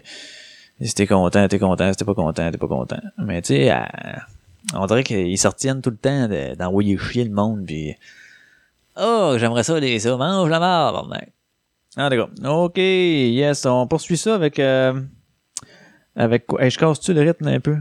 t'es 0.96 1.08
content, 1.08 1.48
t'es 1.48 1.60
content, 1.60 1.92
si 1.92 1.98
t'es 1.98 2.06
pas 2.06 2.14
content, 2.14 2.52
t'es 2.52 2.58
pas 2.58 2.68
content. 2.68 3.02
Mais 3.18 3.42
tu 3.42 3.56
sais, 3.56 3.74
on 4.74 4.86
dirait 4.86 5.04
qu'ils 5.04 5.38
se 5.38 5.48
retiennent 5.48 5.82
tout 5.82 5.92
le 5.92 5.98
temps 5.98 6.28
de- 6.28 6.56
d'envoyer 6.56 6.98
chier 6.98 7.24
le 7.24 7.32
monde, 7.32 7.66
puis 7.66 7.96
oh, 8.96 9.36
j'aimerais 9.38 9.64
ça, 9.64 9.80
les 9.80 10.00
ça, 10.00 10.16
mange 10.18 10.50
la 10.50 10.60
marde, 10.60 11.10
mec. 11.10 11.32
Ah, 11.96 12.10
d'accord. 12.10 12.30
OK, 12.46 12.78
yes, 12.78 13.66
on 13.66 13.88
poursuit 13.88 14.18
ça 14.18 14.36
avec, 14.36 14.60
euh, 14.60 15.02
avec 16.16 16.46
quoi? 16.46 16.64
Hey, 16.64 16.70
je 16.70 16.78
casse-tu 16.78 17.14
le 17.14 17.22
rythme 17.22 17.48
un 17.48 17.60
peu? 17.60 17.78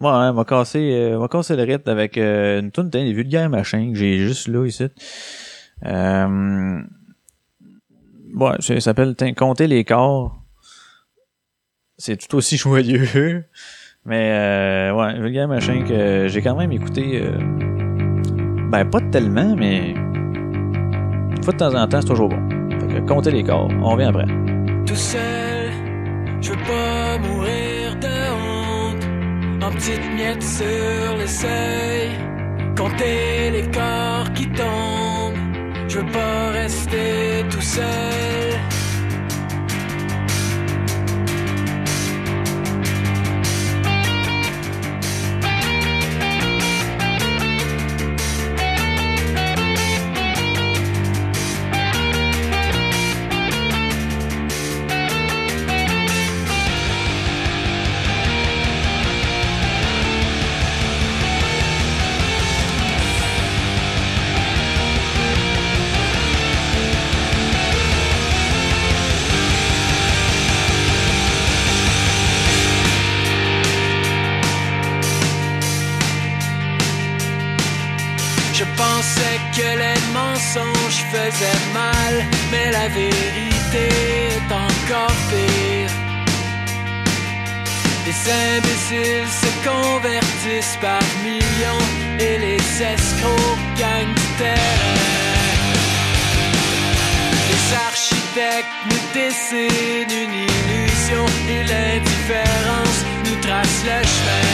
Ouais, 0.00 0.10
on 0.10 0.32
va 0.32 0.44
casser, 0.44 0.92
euh, 0.92 1.16
on 1.16 1.20
va 1.20 1.28
casser 1.28 1.56
le 1.56 1.64
rythme 1.64 1.90
avec 1.90 2.16
euh, 2.18 2.60
une 2.60 2.70
tonne 2.70 2.88
des 2.88 3.12
vulgaires 3.12 3.50
machins 3.50 3.92
que 3.92 3.98
j'ai 3.98 4.18
juste 4.18 4.46
là 4.46 4.64
ici. 4.64 4.86
Euh, 5.84 6.80
ouais, 8.34 8.52
ça 8.60 8.80
s'appelle 8.80 9.16
Compter 9.36 9.66
les 9.66 9.84
corps. 9.84 10.40
C'est 11.96 12.16
tout 12.16 12.36
aussi 12.36 12.56
joyeux. 12.64 13.44
Mais 14.04 14.30
euh, 14.32 14.94
ouais, 14.94 15.20
vulgaire 15.20 15.48
machin 15.48 15.84
que 15.84 16.28
j'ai 16.28 16.42
quand 16.42 16.56
même 16.56 16.70
écouté. 16.72 17.20
euh, 17.22 17.36
ben 18.70 18.84
pas 18.84 19.00
tellement, 19.10 19.56
mais 19.56 19.90
une 19.90 21.42
fois 21.42 21.52
de 21.54 21.58
temps 21.58 21.74
en 21.74 21.88
temps, 21.88 22.00
c'est 22.00 22.06
toujours 22.08 22.28
bon. 22.28 22.48
Fait 22.70 22.86
que 22.86 23.00
compter 23.06 23.32
les 23.32 23.42
corps. 23.42 23.68
On 23.82 23.90
revient 23.90 24.04
après. 24.04 24.26
tout 24.86 24.94
seul. 24.94 25.72
Je 26.40 26.50
veux 26.50 26.56
pas. 26.56 26.97
En 29.68 29.70
petites 29.70 30.10
miettes 30.16 30.42
sur 30.42 31.16
le 31.18 31.26
seuil. 31.26 32.08
Compter 32.74 33.50
les 33.50 33.70
corps 33.70 34.32
qui 34.34 34.48
tombent. 34.48 35.36
Je 35.88 35.98
veux 35.98 36.10
pas 36.10 36.52
rester 36.52 37.44
tout 37.50 37.60
seul. 37.60 38.77
Mais 82.50 82.70
la 82.70 82.88
vérité 82.88 83.88
est 84.30 84.52
encore 84.52 85.16
pire. 85.28 85.90
Les 88.06 88.20
imbéciles 88.56 89.28
se 89.42 89.50
convertissent 89.68 90.78
par 90.80 91.02
millions 91.22 91.86
et 92.18 92.38
les 92.38 92.82
escrocs 92.82 93.58
gagnent 93.76 94.14
du 94.14 94.28
terrain. 94.38 94.98
Les 97.50 97.74
architectes 97.88 98.74
nous 98.88 99.04
dessinent 99.12 100.16
une 100.24 100.34
illusion 100.48 101.26
et 101.50 101.62
l'indifférence 101.64 103.00
nous 103.26 103.40
trace 103.46 103.82
le 103.84 104.00
chemin. 104.14 104.48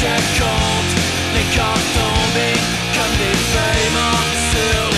Je 0.00 0.40
compte 0.40 0.94
les 1.34 1.56
corps 1.56 1.86
tombés 1.98 2.60
comme 2.94 3.14
des 3.18 3.36
feuilles 3.52 3.92
mortes 3.92 4.38
sur 4.52 4.93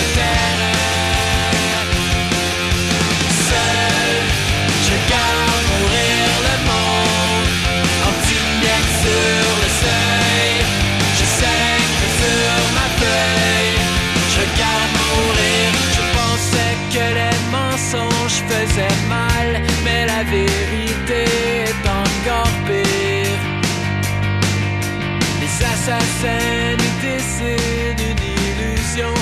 Assassins 25.89 26.75
nous 26.75 27.01
dessinent 27.01 28.07
une 28.09 28.19
illusion 28.19 29.13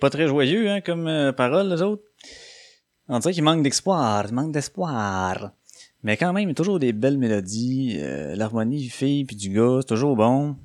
pas 0.00 0.10
très 0.10 0.26
joyeux, 0.26 0.68
hein, 0.68 0.80
comme 0.80 1.06
euh, 1.06 1.32
parole, 1.32 1.68
les 1.68 1.82
autres. 1.82 2.02
On 3.08 3.18
dirait 3.18 3.32
qu'il 3.34 3.44
manque 3.44 3.62
d'espoir, 3.62 4.24
il 4.28 4.34
manque 4.34 4.52
d'espoir. 4.52 5.52
Mais 6.02 6.16
quand 6.16 6.32
même, 6.32 6.44
il 6.44 6.48
y 6.48 6.52
a 6.52 6.54
toujours 6.54 6.78
des 6.78 6.92
belles 6.92 7.18
mélodies. 7.18 7.96
euh, 7.98 8.34
L'harmonie 8.34 8.80
du 8.80 8.90
fille 8.90 9.24
puis 9.24 9.36
du 9.36 9.50
gars, 9.50 9.78
c'est 9.80 9.88
toujours 9.88 10.16
bon. 10.16 10.56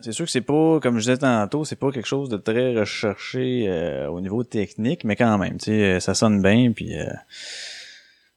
C'est 0.00 0.12
sûr 0.12 0.26
que 0.26 0.30
c'est 0.30 0.40
pas, 0.40 0.78
comme 0.80 0.94
je 0.98 1.00
disais 1.00 1.16
tantôt, 1.18 1.64
c'est 1.64 1.76
pas 1.76 1.90
quelque 1.90 2.06
chose 2.06 2.28
de 2.28 2.36
très 2.36 2.78
recherché 2.78 3.66
euh, 3.68 4.08
au 4.08 4.20
niveau 4.20 4.44
technique, 4.44 5.02
mais 5.02 5.16
quand 5.16 5.36
même, 5.38 5.58
tu 5.58 5.66
sais, 5.66 5.98
ça 5.98 6.14
sonne 6.14 6.40
bien, 6.40 6.70
puis 6.72 6.96
euh, 6.96 7.06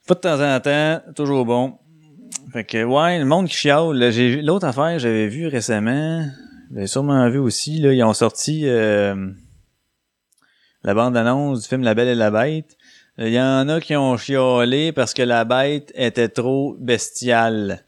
Pas 0.08 0.16
de 0.16 0.20
temps 0.20 0.42
en 0.42 0.60
temps, 0.60 1.02
toujours 1.16 1.46
bon. 1.46 1.78
Fait 2.52 2.64
que, 2.64 2.84
ouais, 2.84 3.20
le 3.20 3.26
monde 3.26 3.48
qui 3.48 3.54
chiale. 3.56 4.12
j'ai 4.12 4.42
L'autre 4.42 4.66
affaire, 4.66 4.98
j'avais 4.98 5.28
vu 5.28 5.46
récemment, 5.48 6.26
j'avais 6.74 6.88
sûrement 6.88 7.30
vu 7.30 7.38
aussi, 7.38 7.80
là, 7.80 7.94
ils 7.94 8.04
ont 8.04 8.14
sorti 8.14 8.64
euh, 8.66 9.30
la 10.84 10.94
bande-annonce 10.94 11.62
du 11.62 11.68
film 11.68 11.84
La 11.84 11.94
Belle 11.94 12.08
et 12.08 12.16
la 12.16 12.32
Bête. 12.32 12.78
Il 13.18 13.30
y 13.30 13.40
en 13.40 13.68
a 13.70 13.80
qui 13.82 13.96
ont 13.96 14.18
chialé 14.18 14.92
parce 14.92 15.14
que 15.14 15.22
la 15.22 15.46
bête 15.46 15.92
était 15.96 16.30
trop 16.30 16.76
bestiale. 16.80 17.86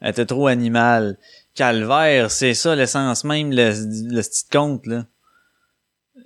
Elle 0.00 0.10
était 0.10 0.26
trop 0.26 0.48
animale. 0.48 1.18
Calvaire, 1.54 2.30
c'est 2.30 2.54
ça 2.54 2.74
l'essence 2.74 3.24
même, 3.24 3.50
le, 3.50 3.70
le 4.14 4.22
petit 4.22 4.44
conte, 4.50 4.86
là. 4.86 5.06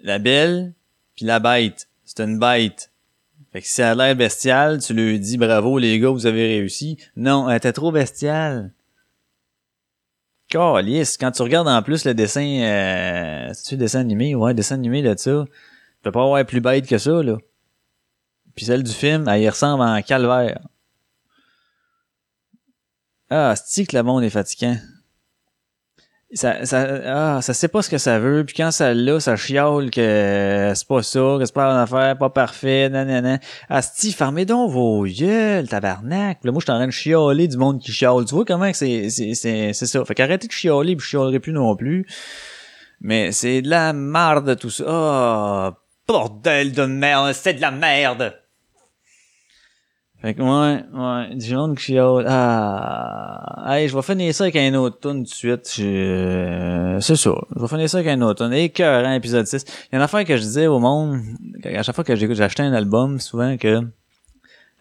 La 0.02 0.18
belle, 0.18 0.72
puis 1.16 1.26
la 1.26 1.40
bête. 1.40 1.88
C'est 2.04 2.22
une 2.22 2.38
bête. 2.38 2.90
Fait 3.52 3.60
que 3.60 3.66
si 3.66 3.82
elle 3.82 4.00
a 4.00 4.06
l'air 4.06 4.16
bestiale, 4.16 4.80
tu 4.80 4.94
lui 4.94 5.18
dis 5.18 5.36
bravo 5.36 5.78
les 5.78 5.98
gars, 5.98 6.10
vous 6.10 6.26
avez 6.26 6.46
réussi. 6.46 6.98
Non, 7.16 7.50
elle 7.50 7.56
était 7.56 7.72
trop 7.72 7.90
bestiale. 7.90 8.72
Calice, 10.48 11.16
quand 11.18 11.32
tu 11.32 11.42
regardes 11.42 11.68
en 11.68 11.82
plus 11.82 12.04
le 12.04 12.14
dessin, 12.14 12.46
euh, 12.46 13.50
c'est-tu 13.52 13.76
dessin 13.76 14.00
animé? 14.00 14.34
Ouais, 14.34 14.54
dessin 14.54 14.76
animé 14.76 15.02
de 15.02 15.14
ça. 15.16 15.44
Peux 16.07 16.12
pas 16.12 16.22
avoir 16.22 16.46
plus 16.46 16.61
bête 16.61 16.86
que 16.86 16.98
ça, 16.98 17.20
là. 17.20 17.36
Puis 18.54 18.66
celle 18.66 18.84
du 18.84 18.92
film, 18.92 19.26
elle 19.26 19.42
y 19.42 19.48
ressemble 19.48 19.82
en 19.82 20.00
calvaire. 20.02 20.61
Ah, 23.28 23.54
c'est 23.57 23.86
que 23.86 23.96
le 23.96 24.04
monde 24.04 24.22
est 24.22 24.30
fatigant. 24.30 24.76
Ça, 26.32 26.64
ça, 26.64 26.86
ah, 27.07 27.42
ça 27.42 27.54
sait 27.54 27.66
pas 27.66 27.82
ce 27.82 27.90
que 27.90 27.98
ça 27.98 28.20
veut, 28.20 28.44
puis 28.44 28.54
quand 28.54 28.70
ça 28.70 28.94
l'a, 28.94 29.18
ça 29.18 29.34
chiale 29.34 29.90
que 29.90 30.72
c'est 30.76 30.86
pas 30.86 31.02
ça, 31.02 31.38
que 31.40 31.44
c'est 31.44 31.52
pas 31.52 31.72
une 31.72 31.80
affaire, 31.80 32.16
pas 32.16 32.30
parfait, 32.30 32.88
nanana. 32.88 33.40
Asti, 33.68 34.12
fermez 34.12 34.44
donc 34.44 34.70
vos 34.70 35.04
gueules, 35.07 35.66
tabarnak. 35.66 36.38
Puis 36.38 36.46
Là, 36.46 36.52
moi, 36.52 36.61
je 36.61 36.66
suis 36.66 36.72
en 36.72 36.76
train 36.76 36.86
de 36.86 36.92
chialer 36.92 37.48
du 37.48 37.57
monde 37.57 37.80
qui 37.80 37.90
chiale. 37.90 38.24
Tu 38.26 38.34
vois 38.36 38.44
comment 38.44 38.72
c'est, 38.72 39.11
c'est, 39.11 39.34
c'est, 39.34 39.72
c'est 39.72 39.86
ça. 39.86 40.04
Fait 40.04 40.14
qu'arrêtez 40.14 40.46
de 40.46 40.52
chialer, 40.52 40.94
puis 40.94 41.04
je 41.04 41.11
chialerai 41.11 41.40
plus 41.40 41.52
non 41.52 41.74
plus. 41.74 42.07
Mais 43.00 43.32
c'est 43.32 43.61
de 43.61 43.68
la 43.68 43.92
merde 43.92 44.57
tout 44.57 44.70
ça. 44.70 44.84
Ah, 44.86 45.74
bordel 46.07 46.72
de 46.72 46.84
merde, 46.84 47.32
c'est 47.32 47.54
de 47.54 47.61
la 47.61 47.70
merde. 47.70 48.34
Fait 50.22 50.34
que 50.34 50.40
ouais, 50.40 50.82
ouais, 50.92 51.36
du 51.36 51.54
monde 51.54 51.76
qui. 51.76 51.98
Ah, 51.98 53.66
hey, 53.68 53.86
je 53.86 53.94
vais 53.94 54.02
finir 54.02 54.34
ça 54.34 54.44
avec 54.44 54.57
un 54.57 54.74
autre 54.74 54.98
tune 55.00 55.24
de 55.24 55.28
suite. 55.28 55.76
Euh, 55.80 56.98
C'est 57.00 57.16
ça. 57.16 57.34
Je 57.54 57.61
vais 57.61 57.68
finir 57.68 57.90
ça 57.90 57.98
avec 57.98 58.09
un 58.09 58.22
autre 58.22 58.44
tune. 58.44 58.54
Écœurant, 58.54 59.12
épisode 59.12 59.46
6. 59.46 59.62
Il 59.62 59.68
y 59.92 59.94
a 59.94 59.98
une 59.98 60.02
affaire 60.02 60.24
que 60.24 60.36
je 60.36 60.42
disais 60.42 60.66
au 60.68 60.78
monde, 60.78 61.20
à 61.64 61.82
chaque 61.82 61.94
fois 61.94 62.02
que 62.04 62.16
j'écoute, 62.16 62.36
j'achetais 62.36 62.62
un 62.62 62.72
album, 62.72 63.20
souvent 63.20 63.59
que 63.59 63.82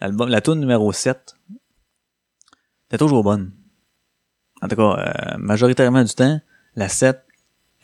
l'album, 0.00 0.28
la 0.30 0.40
tune 0.40 0.60
numéro 0.60 0.90
7, 0.90 1.36
était 2.88 2.98
toujours 2.98 3.22
bonne. 3.22 3.52
En 4.62 4.68
tout 4.68 4.76
cas, 4.76 4.82
euh, 4.82 5.36
majoritairement 5.38 6.02
du 6.02 6.14
temps, 6.14 6.40
la 6.76 6.88
7 6.88 7.22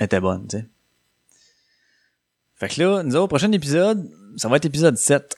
était 0.00 0.20
bonne, 0.20 0.46
tu 0.48 0.56
sais. 0.56 0.68
Fait 2.62 2.68
que 2.68 2.80
là, 2.80 3.02
nous 3.02 3.16
autres, 3.16 3.26
prochain 3.26 3.50
épisode, 3.50 4.08
ça 4.36 4.48
va 4.48 4.54
être 4.54 4.66
épisode 4.66 4.96
7. 4.96 5.34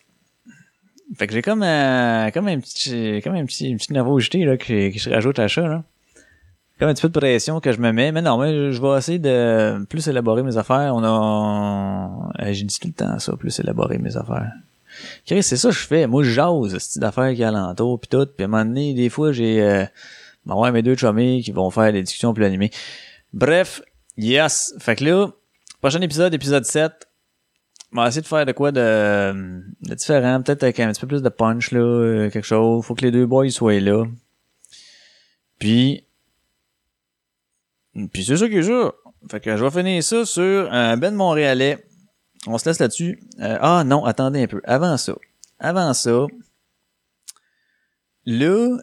Fait 1.16 1.26
que 1.26 1.32
j'ai 1.32 1.40
comme, 1.40 1.62
euh, 1.62 2.30
comme 2.32 2.48
un 2.48 2.60
petit, 2.60 3.22
comme 3.24 3.34
un 3.34 3.46
petit, 3.46 3.70
une 3.70 3.78
petite 3.78 3.92
nervosité, 3.92 4.44
là, 4.44 4.58
que, 4.58 4.92
que 4.92 4.98
je 4.98 5.08
rajoute 5.08 5.38
à 5.38 5.48
ça, 5.48 5.62
là. 5.62 5.84
Comme 6.78 6.90
un 6.90 6.92
petit 6.92 7.00
peu 7.00 7.08
de 7.08 7.18
pression 7.18 7.60
que 7.60 7.72
je 7.72 7.80
me 7.80 7.92
mets. 7.92 8.12
Mais 8.12 8.20
non, 8.20 8.36
mais 8.36 8.72
je 8.72 8.82
vais 8.82 8.98
essayer 8.98 9.18
de 9.18 9.82
plus 9.86 10.06
élaborer 10.06 10.42
mes 10.42 10.58
affaires. 10.58 10.94
On 10.94 11.02
a, 11.02 12.30
euh, 12.42 12.52
j'ai 12.52 12.64
dit 12.64 12.78
tout 12.78 12.88
le 12.88 12.92
temps 12.92 13.18
ça, 13.18 13.34
plus 13.36 13.58
élaborer 13.58 13.96
mes 13.96 14.18
affaires. 14.18 14.52
Chris, 15.24 15.42
c'est 15.42 15.56
ça 15.56 15.70
que 15.70 15.74
je 15.74 15.86
fais. 15.86 16.06
Moi, 16.06 16.24
je 16.24 16.30
jase, 16.30 16.72
ce 16.72 16.78
style 16.78 17.00
d'affaires 17.00 17.32
qui 17.34 17.40
est 17.40 17.46
alentour, 17.46 18.00
pis 18.00 18.08
tout. 18.08 18.26
Puis 18.26 18.44
à 18.44 18.44
un 18.44 18.48
moment 18.48 18.66
donné, 18.66 18.92
des 18.92 19.08
fois, 19.08 19.32
j'ai, 19.32 19.62
euh, 19.62 19.86
ben 20.44 20.56
ouais, 20.56 20.70
mes 20.72 20.82
deux 20.82 20.94
chummies 20.94 21.42
qui 21.42 21.52
vont 21.52 21.70
faire 21.70 21.90
des 21.90 22.02
discussions 22.02 22.34
plus 22.34 22.44
animées. 22.44 22.70
Bref, 23.32 23.80
yes. 24.18 24.74
Fait 24.78 24.94
que 24.94 25.04
là, 25.04 25.28
prochain 25.80 26.02
épisode, 26.02 26.34
épisode 26.34 26.66
7. 26.66 27.08
Va 27.94 28.08
essayer 28.08 28.22
de 28.22 28.26
faire 28.26 28.44
de 28.44 28.52
quoi 28.52 28.72
de, 28.72 29.32
de 29.82 29.94
différent, 29.94 30.42
peut-être 30.42 30.64
avec 30.64 30.80
un 30.80 30.90
petit 30.90 31.00
peu 31.00 31.06
plus 31.06 31.22
de 31.22 31.28
punch, 31.28 31.70
là, 31.70 31.78
euh, 31.78 32.30
quelque 32.30 32.44
chose. 32.44 32.84
Faut 32.84 32.94
que 32.94 33.02
les 33.02 33.12
deux 33.12 33.24
boys 33.24 33.48
soient 33.50 33.78
là. 33.78 34.04
Puis, 35.60 36.04
puis 38.12 38.24
c'est 38.24 38.36
ça 38.36 38.48
qui 38.48 38.56
est 38.56 38.62
ça. 38.64 38.92
Fait 39.30 39.40
que 39.40 39.56
je 39.56 39.64
vais 39.64 39.70
finir 39.70 40.02
ça 40.02 40.26
sur 40.26 40.72
un 40.72 40.96
Ben 40.96 41.14
Montréalais. 41.14 41.86
On 42.46 42.58
se 42.58 42.68
laisse 42.68 42.80
là-dessus. 42.80 43.22
Euh, 43.40 43.58
ah 43.60 43.84
non, 43.84 44.04
attendez 44.04 44.42
un 44.42 44.46
peu. 44.48 44.60
Avant 44.64 44.96
ça. 44.96 45.14
Avant 45.60 45.94
ça. 45.94 46.26
Là, 48.26 48.78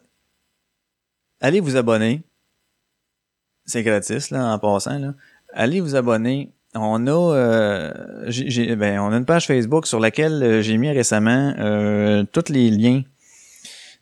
allez 1.41 1.59
vous 1.59 1.75
abonner. 1.75 2.23
C'est 3.65 3.83
gratis, 3.83 4.31
là, 4.31 4.53
en 4.53 4.57
passant, 4.57 4.97
là. 4.97 5.13
Allez 5.53 5.81
vous 5.81 5.95
abonner. 5.95 6.51
On 6.73 7.05
a, 7.07 7.11
euh, 7.35 7.91
j'ai- 8.27 8.75
ben, 8.77 8.99
on 8.99 9.11
a 9.11 9.17
une 9.17 9.25
page 9.25 9.45
Facebook 9.45 9.85
sur 9.85 9.99
laquelle 9.99 10.41
euh, 10.41 10.61
j'ai 10.61 10.77
mis 10.77 10.89
récemment 10.89 11.53
euh, 11.59 12.23
tous 12.31 12.49
les 12.49 12.69
liens 12.69 13.01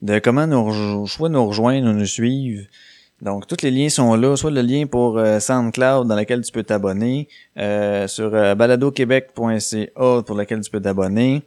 de 0.03 0.20
comment 0.20 0.45
nous, 0.45 1.07
soit 1.07 1.30
nous 1.30 1.47
rejoindre 1.47 1.89
ou 1.89 1.93
nous 1.93 2.05
suivre. 2.05 2.63
Donc, 3.24 3.47
tous 3.47 3.63
les 3.63 3.72
liens 3.72 3.89
sont 3.89 4.13
là, 4.15 4.36
soit 4.38 4.51
le 4.51 4.61
lien 4.61 4.86
pour 4.86 5.20
SoundCloud 5.39 6.07
dans 6.07 6.15
lequel 6.15 6.41
tu 6.41 6.53
peux 6.53 6.63
t'abonner, 6.63 7.28
sur 8.07 8.32
baladoquebec.ca 8.55 10.24
pour 10.26 10.38
lequel 10.38 10.61
tu 10.61 10.72
peux 10.72 10.80
t'abonner, 10.80 11.41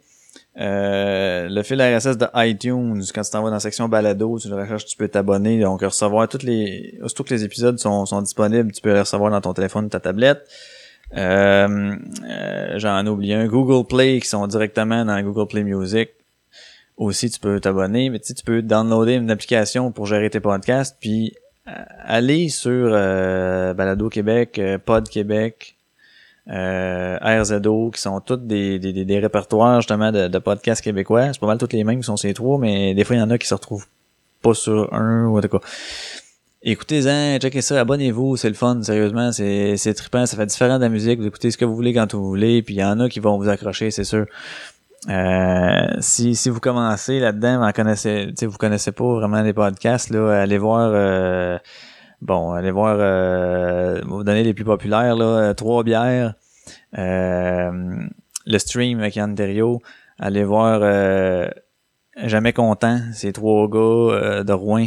le 0.55 1.61
fil 1.63 1.81
RSS 1.81 2.17
de 2.19 2.27
iTunes, 2.35 3.01
quand 3.15 3.23
tu 3.23 3.31
t'en 3.31 3.41
vas 3.41 3.49
dans 3.49 3.55
la 3.55 3.59
section 3.59 3.89
balado, 3.89 4.37
tu 4.37 4.49
le 4.49 4.55
recherches, 4.55 4.85
tu 4.85 4.95
peux 4.95 5.07
t'abonner, 5.07 5.59
donc 5.61 5.81
recevoir 5.81 6.27
toutes 6.27 6.43
les, 6.43 6.99
que 7.01 7.33
les 7.33 7.43
épisodes 7.43 7.79
sont, 7.79 8.05
sont 8.05 8.21
disponibles, 8.21 8.71
tu 8.71 8.79
peux 8.81 8.93
les 8.93 8.99
recevoir 8.99 9.31
dans 9.31 9.41
ton 9.41 9.53
téléphone, 9.53 9.89
ta 9.89 9.99
tablette. 9.99 10.47
Euh, 11.15 11.95
euh, 12.23 12.79
J'en 12.79 13.05
ai 13.05 13.09
oublié 13.09 13.35
un. 13.35 13.47
Google 13.47 13.87
Play 13.87 14.19
qui 14.19 14.27
sont 14.27 14.45
directement 14.47 15.05
dans 15.05 15.21
Google 15.21 15.47
Play 15.47 15.63
Music. 15.63 16.09
Aussi, 16.97 17.29
tu 17.29 17.39
peux 17.39 17.59
t'abonner, 17.59 18.09
mais 18.09 18.19
tu 18.19 18.33
peux 18.43 18.61
downloader 18.61 19.13
une 19.13 19.31
application 19.31 19.91
pour 19.91 20.05
gérer 20.05 20.29
tes 20.29 20.39
podcasts, 20.39 20.97
puis 20.99 21.33
euh, 21.67 21.71
aller 22.03 22.49
sur 22.49 22.71
euh, 22.71 23.73
Balado 23.73 24.09
Québec, 24.09 24.61
Pod 24.85 25.09
Québec, 25.09 25.75
euh, 26.49 27.17
RZO, 27.21 27.91
qui 27.91 28.01
sont 28.01 28.19
tous 28.19 28.35
des, 28.35 28.77
des, 28.79 29.05
des, 29.05 29.19
répertoires 29.19 29.79
justement 29.79 30.11
de, 30.11 30.27
de 30.27 30.39
podcasts 30.39 30.83
québécois. 30.83 31.31
C'est 31.33 31.39
pas 31.39 31.47
mal 31.47 31.57
tous 31.57 31.71
les 31.71 31.83
mêmes 31.83 31.99
qui 31.99 32.05
sont 32.05 32.17
ces 32.17 32.33
trois, 32.33 32.57
mais 32.57 32.93
des 32.93 33.03
fois, 33.03 33.15
il 33.15 33.19
y 33.19 33.21
en 33.21 33.29
a 33.29 33.37
qui 33.37 33.47
se 33.47 33.53
retrouvent 33.53 33.87
pas 34.41 34.53
sur 34.53 34.93
un 34.93 35.25
ou 35.25 35.37
en 35.37 35.41
tout 35.41 35.47
cas. 35.47 35.65
Écoutez-en, 36.65 37.39
checkez 37.39 37.61
ça, 37.61 37.81
abonnez-vous, 37.81 38.37
c'est 38.37 38.47
le 38.47 38.55
fun, 38.55 38.81
sérieusement, 38.81 39.33
c'est, 39.33 39.75
c'est 39.75 39.93
trippant, 39.93 40.25
ça 40.25 40.37
fait 40.37 40.45
différent 40.45 40.77
de 40.77 40.83
la 40.83 40.87
musique, 40.87 41.19
vous 41.19 41.27
écoutez 41.27 41.51
ce 41.51 41.57
que 41.57 41.65
vous 41.65 41.75
voulez 41.75 41.93
quand 41.93 42.13
vous 42.13 42.25
voulez, 42.25 42.61
puis 42.61 42.75
il 42.75 42.77
y 42.77 42.83
en 42.85 43.01
a 43.01 43.09
qui 43.09 43.19
vont 43.19 43.37
vous 43.37 43.49
accrocher, 43.49 43.91
c'est 43.91 44.05
sûr. 44.05 44.27
Euh, 45.09 45.87
si, 45.99 46.35
si 46.35 46.49
vous 46.49 46.61
commencez 46.61 47.19
là-dedans, 47.19 47.65
vous 47.65 47.71
connaissez, 47.73 48.33
vous 48.43 48.57
connaissez 48.57 48.93
pas 48.93 49.03
vraiment 49.03 49.41
les 49.41 49.51
podcasts, 49.51 50.09
là, 50.09 50.39
allez 50.39 50.57
voir, 50.57 50.89
euh, 50.93 51.59
bon, 52.21 52.53
allez 52.53 52.71
voir, 52.71 52.95
euh, 52.97 53.99
vous 54.05 54.23
donner 54.23 54.43
les 54.43 54.53
plus 54.53 54.63
populaires, 54.63 55.17
là, 55.17 55.25
euh, 55.25 55.53
Trois 55.53 55.83
bières, 55.83 56.33
euh, 56.97 58.07
le 58.45 58.57
stream 58.57 59.01
avec 59.01 59.17
Yann 59.17 59.35
Terriot, 59.35 59.81
allez 60.17 60.45
voir, 60.45 60.79
euh, 60.81 61.49
Jamais 62.15 62.53
content, 62.53 62.99
ces 63.11 63.33
trois 63.33 63.67
gars 63.67 64.43
de 64.43 64.53
Rouen, 64.53 64.85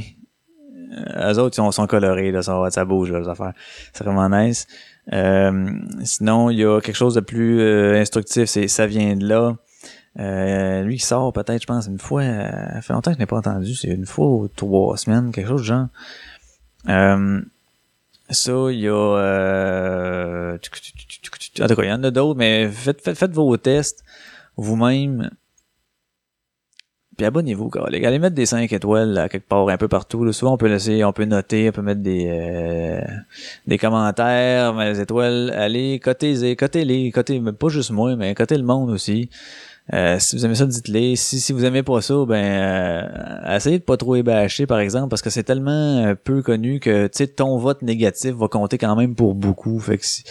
eux 0.90 1.38
autres, 1.38 1.58
ils 1.58 1.72
sont, 1.72 1.86
colorés, 1.86 2.30
là, 2.30 2.42
ça, 2.42 2.60
ça 2.70 2.84
bouge, 2.84 3.12
là, 3.12 3.20
les 3.20 3.28
affaires. 3.28 3.52
C'est 3.92 4.04
vraiment 4.04 4.28
nice. 4.28 4.66
Euh, 5.12 5.70
sinon, 6.04 6.50
il 6.50 6.58
y 6.58 6.64
a 6.64 6.80
quelque 6.80 6.96
chose 6.96 7.14
de 7.14 7.20
plus 7.20 7.60
euh, 7.60 8.00
instructif, 8.00 8.46
c'est 8.46 8.68
Ça 8.68 8.86
vient 8.86 9.16
de 9.16 9.26
là. 9.26 9.56
Euh, 10.18 10.82
lui, 10.82 10.96
il 10.96 11.00
sort 11.00 11.32
peut-être, 11.32 11.60
je 11.60 11.66
pense, 11.66 11.86
une 11.86 11.98
fois, 11.98 12.22
euh, 12.22 12.48
ça 12.74 12.82
fait 12.82 12.92
longtemps 12.92 13.10
que 13.10 13.16
je 13.16 13.20
n'ai 13.20 13.26
pas 13.26 13.36
entendu, 13.36 13.74
c'est 13.74 13.88
une 13.88 14.06
fois 14.06 14.26
ou 14.26 14.48
trois 14.48 14.96
semaines, 14.96 15.30
quelque 15.30 15.48
chose 15.48 15.60
du 15.62 15.68
genre. 15.68 15.88
Euh, 16.88 17.40
ça, 18.30 18.52
il 18.70 18.80
y 18.80 18.88
a... 18.88 18.92
Euh, 18.92 20.54
en 20.54 20.58
tout 21.66 21.76
cas, 21.76 21.82
il 21.82 21.88
y 21.88 21.92
en 21.92 22.02
a 22.02 22.10
d'autres, 22.10 22.38
mais 22.38 22.68
faites 22.70 23.32
vos 23.32 23.56
tests 23.56 24.04
vous-même. 24.56 25.30
Puis 27.16 27.24
abonnez-vous, 27.24 27.70
gars. 27.70 27.86
Les 27.90 28.00
gars, 28.00 28.08
allez 28.08 28.18
mettre 28.18 28.34
des 28.34 28.46
5 28.46 28.70
étoiles 28.72 29.12
là, 29.12 29.28
quelque 29.28 29.48
part, 29.48 29.68
un 29.68 29.76
peu 29.78 29.88
partout. 29.88 30.24
Là. 30.24 30.32
Souvent, 30.32 30.54
on 30.54 30.56
peut 30.56 30.68
laisser, 30.68 31.02
on 31.04 31.12
peut 31.12 31.24
noter, 31.24 31.68
on 31.70 31.72
peut 31.72 31.82
mettre 31.82 32.02
des 32.02 32.26
euh, 32.28 33.00
des 33.66 33.78
commentaires, 33.78 34.74
mais 34.74 34.92
les 34.92 35.00
étoiles, 35.00 35.50
allez, 35.56 35.98
cotez-les, 35.98 36.56
cotez-les, 36.56 37.10
cotez, 37.12 37.40
pas 37.40 37.68
juste 37.68 37.90
moi, 37.90 38.16
mais 38.16 38.34
cotez 38.34 38.58
le 38.58 38.64
monde 38.64 38.90
aussi. 38.90 39.30
Euh, 39.94 40.18
si 40.18 40.36
vous 40.36 40.44
aimez 40.44 40.56
ça, 40.56 40.66
dites-les. 40.66 41.14
Si, 41.16 41.40
si 41.40 41.52
vous 41.52 41.64
aimez 41.64 41.82
pas 41.82 42.00
ça, 42.00 42.14
ben 42.26 42.44
euh, 42.44 43.56
essayez 43.56 43.78
de 43.78 43.84
pas 43.84 43.96
trop 43.96 44.16
ébâcher, 44.16 44.66
par 44.66 44.80
exemple, 44.80 45.08
parce 45.08 45.22
que 45.22 45.30
c'est 45.30 45.44
tellement 45.44 46.04
euh, 46.04 46.14
peu 46.14 46.42
connu 46.42 46.80
que 46.80 47.06
tu 47.06 47.18
sais, 47.18 47.28
ton 47.28 47.56
vote 47.58 47.82
négatif 47.82 48.32
va 48.34 48.48
compter 48.48 48.78
quand 48.78 48.96
même 48.96 49.14
pour 49.14 49.34
beaucoup. 49.34 49.78
Fait 49.78 49.98
que 49.98 50.04
si, 50.04 50.24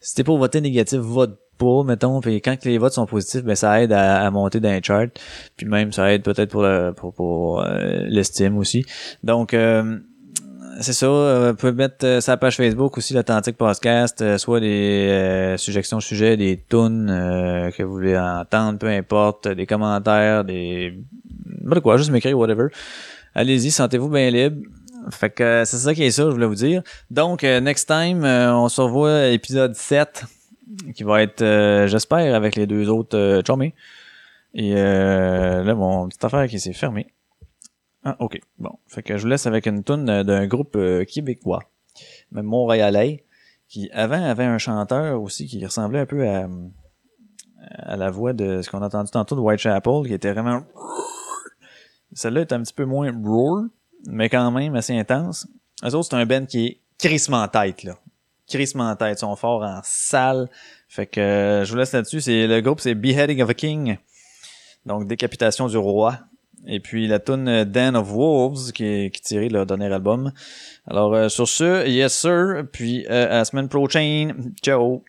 si 0.00 0.14
t'es 0.14 0.24
pour 0.24 0.38
voter 0.38 0.60
négatif, 0.60 1.00
vote 1.00 1.38
mettons, 1.84 2.20
quand 2.20 2.64
les 2.64 2.78
votes 2.78 2.92
sont 2.92 3.06
positifs, 3.06 3.44
ben 3.44 3.54
ça 3.54 3.82
aide 3.82 3.92
à, 3.92 4.24
à 4.26 4.30
monter 4.30 4.60
dans 4.60 4.70
les 4.70 4.82
charts, 4.82 5.08
puis 5.56 5.66
même 5.66 5.92
ça 5.92 6.12
aide 6.12 6.22
peut-être 6.22 6.50
pour 6.50 6.62
le, 6.62 6.92
pour, 6.92 7.12
pour 7.14 7.62
euh, 7.62 8.04
l'estime 8.08 8.58
aussi. 8.58 8.84
Donc 9.22 9.54
euh, 9.54 9.98
c'est 10.80 10.92
ça, 10.92 11.06
euh, 11.06 11.50
vous 11.50 11.56
pouvez 11.56 11.72
mettre 11.72 12.04
euh, 12.04 12.20
sa 12.20 12.36
page 12.36 12.56
Facebook 12.56 12.96
aussi, 12.96 13.14
l'Authentique 13.14 13.56
Podcast, 13.56 14.36
soit 14.38 14.60
des 14.60 15.54
suggestions 15.58 15.98
de 15.98 16.02
sujets, 16.02 16.36
des 16.36 16.56
tunes 16.68 17.06
que 17.76 17.82
vous 17.82 17.92
voulez 17.92 18.18
entendre, 18.18 18.78
peu 18.78 18.88
importe, 18.88 19.48
des 19.48 19.66
commentaires, 19.66 20.44
des... 20.44 20.98
de 21.62 21.80
quoi, 21.80 21.96
juste 21.96 22.10
m'écrire, 22.10 22.38
whatever. 22.38 22.68
Allez-y, 23.34 23.70
sentez-vous 23.70 24.08
bien 24.08 24.30
libre. 24.30 24.62
Fait 25.10 25.30
que 25.30 25.64
c'est 25.64 25.78
ça 25.78 25.94
qui 25.94 26.04
est 26.04 26.10
ça, 26.10 26.24
je 26.24 26.30
voulais 26.30 26.46
vous 26.46 26.54
dire. 26.54 26.82
Donc, 27.10 27.42
next 27.42 27.88
time, 27.88 28.24
on 28.24 28.68
se 28.68 28.80
revoit 28.80 29.28
épisode 29.28 29.74
7, 29.74 30.24
qui 30.94 31.02
va 31.02 31.22
être, 31.22 31.42
euh, 31.42 31.86
j'espère, 31.86 32.34
avec 32.34 32.56
les 32.56 32.66
deux 32.66 32.88
autres 32.88 33.16
euh. 33.16 33.42
Et 34.54 34.74
euh, 34.76 35.62
là, 35.62 35.74
mon 35.74 36.08
petite 36.08 36.24
affaire 36.24 36.46
qui 36.46 36.60
s'est 36.60 36.72
fermée. 36.72 37.06
Ah, 38.04 38.16
ok. 38.18 38.40
Bon. 38.58 38.78
Fait 38.86 39.02
que 39.02 39.16
je 39.16 39.22
vous 39.22 39.28
laisse 39.28 39.46
avec 39.46 39.66
une 39.66 39.82
tune 39.82 40.08
euh, 40.08 40.24
d'un 40.24 40.46
groupe 40.46 40.76
euh, 40.76 41.04
québécois, 41.04 41.62
même 42.30 42.46
montréalais, 42.46 43.24
qui 43.68 43.90
avant 43.92 44.22
avait 44.22 44.44
un 44.44 44.58
chanteur 44.58 45.22
aussi 45.22 45.46
qui 45.46 45.64
ressemblait 45.64 46.00
un 46.00 46.06
peu 46.06 46.28
à, 46.28 46.48
à 47.78 47.96
la 47.96 48.10
voix 48.10 48.32
de 48.32 48.60
ce 48.60 48.70
qu'on 48.70 48.82
a 48.82 48.86
entendu 48.86 49.10
tantôt 49.10 49.36
de 49.36 49.40
Whitechapel, 49.40 50.06
qui 50.06 50.14
était 50.14 50.32
vraiment... 50.32 50.64
Celle-là 52.12 52.42
est 52.42 52.52
un 52.52 52.62
petit 52.62 52.74
peu 52.74 52.84
moins 52.84 53.10
roar, 53.24 53.64
mais 54.06 54.28
quand 54.28 54.50
même 54.50 54.74
assez 54.74 54.94
intense. 54.94 55.46
Eux 55.82 55.94
autres, 55.94 56.08
c'est 56.10 56.16
un 56.16 56.26
band 56.26 56.44
qui 56.44 56.66
est 56.66 56.80
crissement 56.98 57.42
en 57.42 57.48
tête, 57.48 57.84
là. 57.84 57.96
Crissement 58.52 58.90
en 58.90 58.96
tête. 58.96 59.18
Ils 59.18 59.20
sont 59.20 59.34
forts 59.34 59.62
en 59.62 59.80
salle. 59.82 60.50
Fait 60.88 61.06
que 61.06 61.20
euh, 61.20 61.64
je 61.64 61.72
vous 61.72 61.78
laisse 61.78 61.92
là-dessus. 61.92 62.20
C'est, 62.20 62.46
le 62.46 62.60
groupe, 62.60 62.80
c'est 62.80 62.94
Beheading 62.94 63.40
of 63.40 63.48
a 63.48 63.54
King. 63.54 63.96
Donc, 64.84 65.06
décapitation 65.06 65.68
du 65.68 65.78
roi. 65.78 66.18
Et 66.66 66.80
puis 66.80 67.08
la 67.08 67.18
tune 67.18 67.48
euh, 67.48 67.64
Den 67.64 67.96
of 67.96 68.08
Wolves 68.12 68.72
qui 68.72 68.84
est, 68.84 69.32
de 69.32 69.52
leur 69.52 69.66
dernier 69.66 69.92
album. 69.92 70.32
Alors 70.86 71.14
euh, 71.14 71.28
sur 71.28 71.48
ce, 71.48 71.88
yes 71.88 72.14
sir. 72.14 72.64
Puis 72.72 73.06
euh, 73.08 73.26
à 73.26 73.38
la 73.38 73.44
semaine 73.44 73.68
prochaine. 73.68 74.52
Ciao. 74.62 75.02